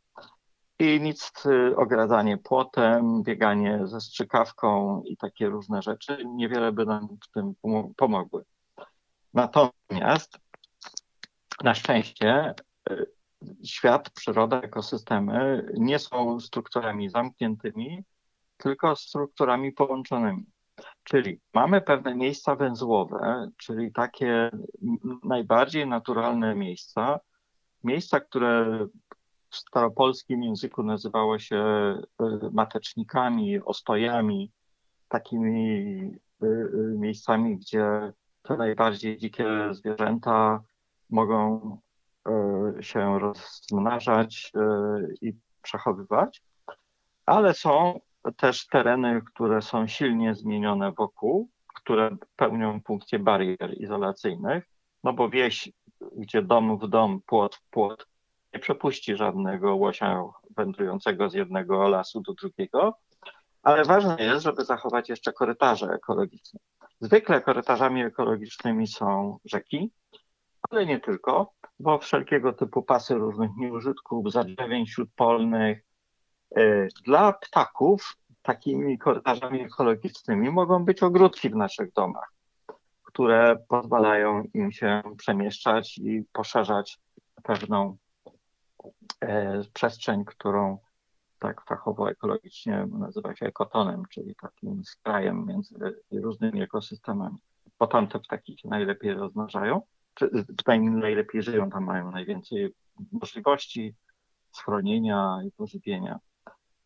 I 0.78 1.00
nic, 1.00 1.46
y, 1.46 1.76
ogradzanie 1.76 2.38
płotem, 2.38 3.22
bieganie 3.22 3.80
ze 3.84 4.00
strzykawką 4.00 5.02
i 5.02 5.16
takie 5.16 5.48
różne 5.48 5.82
rzeczy 5.82 6.18
niewiele 6.24 6.72
by 6.72 6.86
nam 6.86 7.08
w 7.24 7.30
tym 7.30 7.54
pomogły. 7.96 8.44
Natomiast 9.34 10.38
na 11.64 11.74
szczęście 11.74 12.54
y, 12.90 13.06
świat, 13.64 14.10
przyroda, 14.10 14.60
ekosystemy 14.60 15.66
nie 15.74 15.98
są 15.98 16.40
strukturami 16.40 17.10
zamkniętymi, 17.10 18.04
tylko 18.56 18.96
strukturami 18.96 19.72
połączonymi. 19.72 20.44
Czyli 21.04 21.40
mamy 21.54 21.80
pewne 21.80 22.14
miejsca 22.14 22.56
węzłowe, 22.56 23.50
czyli 23.56 23.92
takie 23.92 24.50
najbardziej 25.24 25.86
naturalne 25.86 26.54
miejsca, 26.54 27.20
miejsca, 27.84 28.20
które 28.20 28.86
w 29.56 29.58
staropolskim 29.58 30.42
języku 30.42 30.82
nazywało 30.82 31.38
się 31.38 31.56
e, 31.56 32.02
matecznikami, 32.52 33.60
ostojami, 33.60 34.52
takimi 35.08 35.90
e, 36.42 36.46
e, 36.46 36.48
miejscami, 36.98 37.56
gdzie 37.56 38.12
te 38.42 38.56
najbardziej 38.56 39.18
dzikie 39.18 39.46
zwierzęta 39.70 40.62
mogą 41.10 41.78
się 42.80 43.18
rozmnażać 43.18 44.52
i 45.20 45.32
przechowywać, 45.62 46.42
ale 47.26 47.54
są 47.54 48.00
też 48.36 48.66
tereny, 48.66 49.22
które 49.22 49.62
są 49.62 49.86
silnie 49.86 50.34
zmienione 50.34 50.92
wokół, 50.92 51.48
które 51.74 52.16
pełnią 52.36 52.80
funkcję 52.80 53.18
barier 53.18 53.74
izolacyjnych, 53.76 54.64
no 55.04 55.12
bo 55.12 55.28
wieś, 55.28 55.72
gdzie 56.16 56.42
dom 56.42 56.78
w 56.78 56.88
dom, 56.88 57.20
płot 57.26 57.54
w 57.56 57.70
płot, 57.70 58.06
nie 58.54 58.60
przepuści 58.60 59.16
żadnego 59.16 59.76
łosia 59.76 60.22
wędrującego 60.56 61.30
z 61.30 61.34
jednego 61.34 61.88
lasu 61.88 62.20
do 62.20 62.34
drugiego, 62.34 62.98
ale 63.62 63.84
ważne 63.84 64.16
jest, 64.18 64.44
żeby 64.44 64.64
zachować 64.64 65.08
jeszcze 65.08 65.32
korytarze 65.32 65.86
ekologiczne. 65.86 66.60
Zwykle 67.00 67.40
korytarzami 67.40 68.02
ekologicznymi 68.02 68.86
są 68.86 69.38
rzeki, 69.44 69.90
ale 70.70 70.86
nie 70.86 71.00
tylko, 71.00 71.52
bo 71.80 71.98
wszelkiego 71.98 72.52
typu 72.52 72.82
pasy 72.82 73.14
różnych 73.14 73.50
nieużytków, 73.56 74.32
zadrzewień 74.32 74.86
śródpolnych. 74.86 75.78
Y, 76.58 76.88
dla 77.04 77.32
ptaków 77.32 78.16
takimi 78.42 78.98
korytarzami 78.98 79.60
ekologicznymi 79.60 80.50
mogą 80.50 80.84
być 80.84 81.02
ogródki 81.02 81.50
w 81.50 81.56
naszych 81.56 81.92
domach, 81.92 82.32
które 83.02 83.56
pozwalają 83.68 84.44
im 84.54 84.72
się 84.72 85.02
przemieszczać 85.18 85.98
i 85.98 86.24
poszerzać 86.32 86.98
pewną 87.42 87.96
przestrzeń, 89.72 90.24
którą 90.24 90.78
tak 91.38 91.64
fachowo 91.64 92.10
ekologicznie 92.10 92.86
nazywa 92.98 93.36
się 93.36 93.46
ekotonem, 93.46 94.02
czyli 94.10 94.34
takim 94.34 94.84
skrajem 94.84 95.46
między 95.46 95.74
różnymi 96.12 96.62
ekosystemami. 96.62 97.38
Bo 97.78 97.86
tam 97.86 98.08
te 98.08 98.20
ptaki 98.20 98.58
się 98.58 98.68
najlepiej 98.68 99.14
rozmnażają, 99.14 99.82
czy 100.14 100.30
przynajmniej 100.56 100.90
najlepiej 100.90 101.42
żyją, 101.42 101.70
tam 101.70 101.84
mają 101.84 102.10
najwięcej 102.10 102.74
możliwości 103.12 103.94
schronienia 104.52 105.38
i 105.46 105.50
pożywienia. 105.50 106.18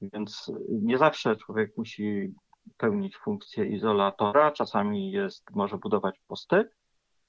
Więc 0.00 0.52
nie 0.68 0.98
zawsze 0.98 1.36
człowiek 1.36 1.76
musi 1.76 2.34
pełnić 2.76 3.16
funkcję 3.16 3.66
izolatora, 3.66 4.50
czasami 4.50 5.10
jest, 5.10 5.50
może 5.50 5.78
budować 5.78 6.20
posty, 6.28 6.70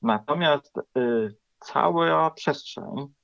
natomiast 0.02 0.78
y, 0.78 1.36
cała 1.60 2.32
przestrzeń 2.32 2.86
E, 2.96 3.21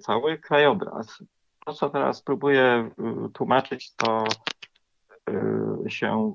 cały 0.00 0.38
krajobraz. 0.38 1.22
To, 1.64 1.72
co 1.72 1.90
teraz 1.90 2.22
próbuję 2.22 2.62
e, 2.64 2.90
tłumaczyć, 3.32 3.94
to 3.94 4.24
e, 5.30 5.90
się 5.90 6.34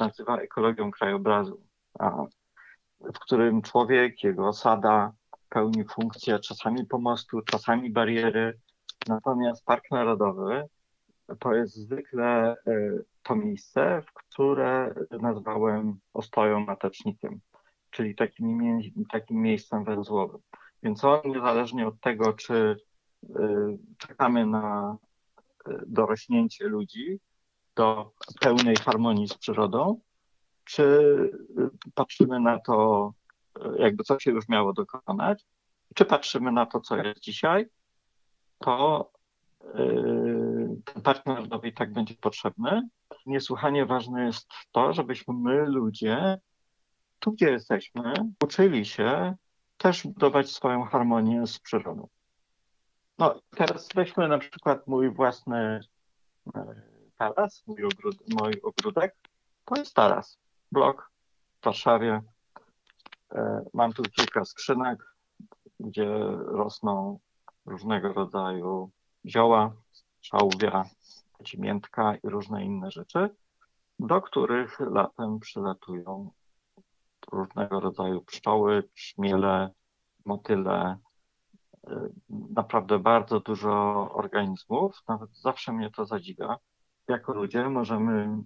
nazywa 0.00 0.38
ekologią 0.38 0.90
krajobrazu, 0.90 1.60
w 3.00 3.18
którym 3.18 3.62
człowiek, 3.62 4.24
jego 4.24 4.48
osada 4.48 5.12
pełni 5.48 5.84
funkcję 5.84 6.38
czasami 6.38 6.86
pomostu, 6.86 7.40
czasami 7.42 7.90
bariery. 7.90 8.58
Natomiast 9.08 9.64
Park 9.64 9.84
Narodowy 9.90 10.64
to 11.38 11.54
jest 11.54 11.74
zwykle 11.74 12.56
to 13.22 13.36
miejsce, 13.36 14.02
które 14.14 14.94
nazwałem 15.20 16.00
ostoją 16.14 16.60
matecznikiem, 16.60 17.40
czyli 17.90 18.14
takim, 18.14 18.80
takim 19.12 19.42
miejscem 19.42 19.84
węzłowym. 19.84 20.40
Więc 20.82 21.04
on 21.04 21.20
niezależnie 21.24 21.86
od 21.86 22.00
tego, 22.00 22.32
czy 22.32 22.76
y, 23.24 23.28
czekamy 23.98 24.46
na 24.46 24.96
y, 25.68 25.82
dorośnięcie 25.86 26.64
ludzi 26.64 27.20
do 27.76 28.12
pełnej 28.40 28.76
harmonii 28.76 29.28
z 29.28 29.34
przyrodą, 29.34 30.00
czy 30.64 30.82
y, 31.58 31.92
patrzymy 31.94 32.40
na 32.40 32.58
to, 32.58 33.12
jakby 33.78 34.04
co 34.04 34.18
się 34.18 34.30
już 34.30 34.48
miało 34.48 34.72
dokonać, 34.72 35.44
czy 35.94 36.04
patrzymy 36.04 36.52
na 36.52 36.66
to, 36.66 36.80
co 36.80 36.96
jest 36.96 37.20
dzisiaj, 37.20 37.66
to 38.58 39.10
ten 40.84 41.02
park 41.02 41.26
narodowy 41.26 41.68
i 41.68 41.72
tak 41.72 41.92
będzie 41.92 42.14
potrzebny. 42.14 42.88
Niesłychanie 43.26 43.86
ważne 43.86 44.26
jest 44.26 44.48
to, 44.72 44.92
żebyśmy 44.92 45.34
my, 45.34 45.66
ludzie, 45.66 46.38
tu 47.18 47.32
gdzie 47.32 47.50
jesteśmy, 47.50 48.12
uczyli 48.44 48.86
się 48.86 49.36
też 49.80 50.06
budować 50.06 50.50
swoją 50.50 50.84
harmonię 50.84 51.46
z 51.46 51.58
przyrodą. 51.58 52.08
No 53.18 53.40
teraz 53.56 53.88
weźmy 53.94 54.28
na 54.28 54.38
przykład 54.38 54.86
mój 54.86 55.10
własny 55.10 55.80
e, 56.54 56.82
taras, 57.16 57.66
mój, 57.66 57.84
ogród, 57.84 58.16
mój 58.40 58.60
ogródek. 58.62 59.16
To 59.64 59.76
jest 59.76 59.94
taras, 59.94 60.38
blok 60.72 61.10
w 61.60 61.64
Warszawie. 61.64 62.22
E, 63.32 63.64
mam 63.74 63.92
tu 63.92 64.02
kilka 64.02 64.44
skrzynek, 64.44 65.14
gdzie 65.80 66.08
rosną 66.46 67.18
różnego 67.66 68.12
rodzaju 68.12 68.90
zioła, 69.26 69.72
szałwia, 70.20 70.84
ciemiętka 71.44 72.16
i 72.16 72.28
różne 72.28 72.64
inne 72.64 72.90
rzeczy, 72.90 73.30
do 73.98 74.22
których 74.22 74.80
latem 74.80 75.40
przylatują 75.40 76.30
różnego 77.32 77.80
rodzaju 77.80 78.22
pszczoły, 78.22 78.88
czmiele, 78.94 79.70
motyle, 80.24 80.96
y, 81.88 81.90
naprawdę 82.28 82.98
bardzo 82.98 83.40
dużo 83.40 83.72
organizmów. 84.12 85.02
Nawet 85.08 85.36
zawsze 85.36 85.72
mnie 85.72 85.90
to 85.90 86.06
zadziwia. 86.06 86.56
Jako 87.08 87.32
ludzie 87.32 87.68
możemy 87.68 88.42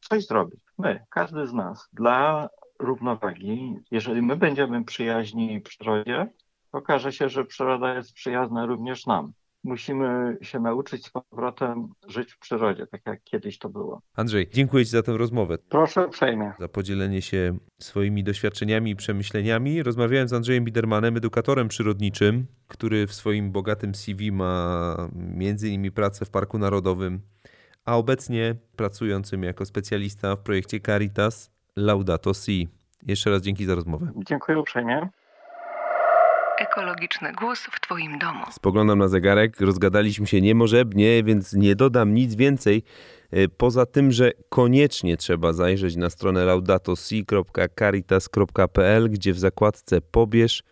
coś 0.00 0.26
zrobić. 0.26 0.60
My, 0.78 1.04
każdy 1.10 1.46
z 1.46 1.52
nas, 1.52 1.88
dla 1.92 2.48
równowagi. 2.78 3.76
Jeżeli 3.90 4.22
my 4.22 4.36
będziemy 4.36 4.84
przyjaźni 4.84 5.60
przyrodzie, 5.60 6.28
okaże 6.72 7.12
się, 7.12 7.28
że 7.28 7.44
przyroda 7.44 7.94
jest 7.94 8.12
przyjazna 8.12 8.66
również 8.66 9.06
nam. 9.06 9.32
Musimy 9.66 10.36
się 10.42 10.60
nauczyć 10.60 11.06
z 11.06 11.10
powrotem 11.10 11.88
żyć 12.08 12.32
w 12.32 12.38
przyrodzie, 12.38 12.86
tak 12.86 13.00
jak 13.06 13.24
kiedyś 13.24 13.58
to 13.58 13.68
było. 13.68 14.00
Andrzej, 14.14 14.48
dziękuję 14.52 14.84
Ci 14.84 14.90
za 14.90 15.02
tę 15.02 15.16
rozmowę. 15.16 15.58
Proszę 15.68 16.06
uprzejmie. 16.06 16.52
Za 16.58 16.68
podzielenie 16.68 17.22
się 17.22 17.58
swoimi 17.78 18.24
doświadczeniami 18.24 18.90
i 18.90 18.96
przemyśleniami. 18.96 19.82
Rozmawiałem 19.82 20.28
z 20.28 20.32
Andrzejem 20.32 20.64
Bidermanem, 20.64 21.16
edukatorem 21.16 21.68
przyrodniczym, 21.68 22.46
który 22.68 23.06
w 23.06 23.14
swoim 23.14 23.52
bogatym 23.52 23.94
CV 23.94 24.32
ma 24.32 24.96
między 25.14 25.68
innymi 25.68 25.90
pracę 25.90 26.24
w 26.24 26.30
Parku 26.30 26.58
Narodowym, 26.58 27.20
a 27.84 27.96
obecnie 27.96 28.54
pracującym 28.76 29.42
jako 29.42 29.64
specjalista 29.64 30.36
w 30.36 30.40
projekcie 30.40 30.80
Caritas 30.80 31.50
Laudato 31.76 32.34
Si. 32.34 32.68
Jeszcze 33.06 33.30
raz 33.30 33.42
dzięki 33.42 33.64
za 33.64 33.74
rozmowę. 33.74 34.12
Dziękuję 34.16 34.58
uprzejmie. 34.58 35.08
Ekologiczny 36.70 37.32
w 37.72 37.80
Twoim 37.80 38.18
domu. 38.18 38.44
Spoglądam 38.50 38.98
na 38.98 39.08
zegarek, 39.08 39.60
rozgadaliśmy 39.60 40.26
się 40.26 40.40
niemożebnie, 40.40 41.24
więc 41.24 41.52
nie 41.52 41.76
dodam 41.76 42.14
nic 42.14 42.34
więcej. 42.34 42.82
E, 43.30 43.48
Poza 43.48 43.86
tym, 43.86 44.12
że 44.12 44.32
koniecznie 44.48 45.16
trzeba 45.16 45.52
zajrzeć 45.52 45.96
na 45.96 46.10
stronę 46.10 46.44
laudatosi.caritas.pl, 46.44 49.10
gdzie 49.10 49.32
w 49.32 49.38
zakładce 49.38 50.00
pobierz 50.00 50.62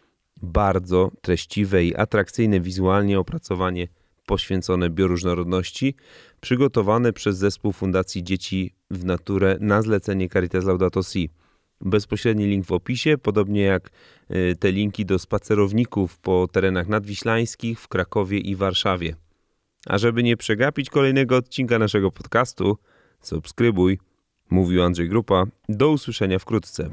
bardzo 0.42 1.10
treściwe 1.22 1.84
i 1.84 1.96
atrakcyjne 1.96 2.60
wizualnie 2.60 3.18
opracowanie 3.18 3.88
poświęcone 4.26 4.90
bioróżnorodności, 4.90 5.94
przygotowane 6.40 7.12
przez 7.12 7.36
zespół 7.36 7.72
Fundacji 7.72 8.24
Dzieci 8.24 8.74
w 8.90 9.04
Naturę 9.04 9.56
na 9.60 9.82
zlecenie 9.82 10.28
Caritas 10.28 10.64
Laudato 10.64 11.02
Si. 11.02 11.30
Bezpośredni 11.80 12.46
link 12.46 12.66
w 12.66 12.72
opisie, 12.72 13.18
podobnie 13.18 13.62
jak 13.62 13.90
y, 14.30 14.56
te 14.56 14.72
linki 14.72 15.06
do 15.06 15.18
spacerowników 15.18 16.18
po 16.18 16.48
terenach 16.52 16.88
nadwiślańskich 16.88 17.80
w 17.80 17.88
Krakowie 17.88 18.38
i 18.38 18.56
Warszawie. 18.56 19.16
A 19.86 19.98
żeby 19.98 20.22
nie 20.22 20.36
przegapić 20.36 20.90
kolejnego 20.90 21.36
odcinka 21.36 21.78
naszego 21.78 22.10
podcastu, 22.10 22.78
subskrybuj. 23.20 23.98
Mówił 24.50 24.82
Andrzej 24.82 25.08
Grupa. 25.08 25.44
Do 25.68 25.90
usłyszenia 25.90 26.38
wkrótce. 26.38 26.90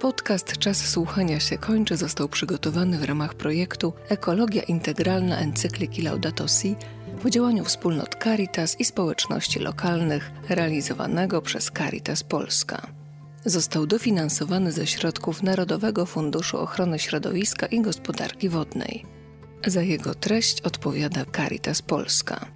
Podcast 0.00 0.58
Czas 0.58 0.88
Słuchania 0.88 1.40
się 1.40 1.58
kończy 1.58 1.96
został 1.96 2.28
przygotowany 2.28 2.98
w 2.98 3.04
ramach 3.04 3.34
projektu 3.34 3.92
Ekologia 4.08 4.62
Integralna 4.62 5.38
Encykliki 5.38 6.02
Laudato 6.02 6.48
Si 6.48 6.76
w 7.24 7.30
działaniu 7.30 7.64
wspólnot 7.64 8.16
Caritas 8.24 8.80
i 8.80 8.84
społeczności 8.84 9.58
lokalnych 9.58 10.30
realizowanego 10.48 11.42
przez 11.42 11.70
Caritas 11.78 12.22
Polska. 12.22 12.86
Został 13.44 13.86
dofinansowany 13.86 14.72
ze 14.72 14.86
środków 14.86 15.42
Narodowego 15.42 16.06
Funduszu 16.06 16.58
Ochrony 16.58 16.98
Środowiska 16.98 17.66
i 17.66 17.80
Gospodarki 17.80 18.48
Wodnej. 18.48 19.04
Za 19.66 19.82
jego 19.82 20.14
treść 20.14 20.60
odpowiada 20.60 21.24
Caritas 21.36 21.82
Polska. 21.82 22.46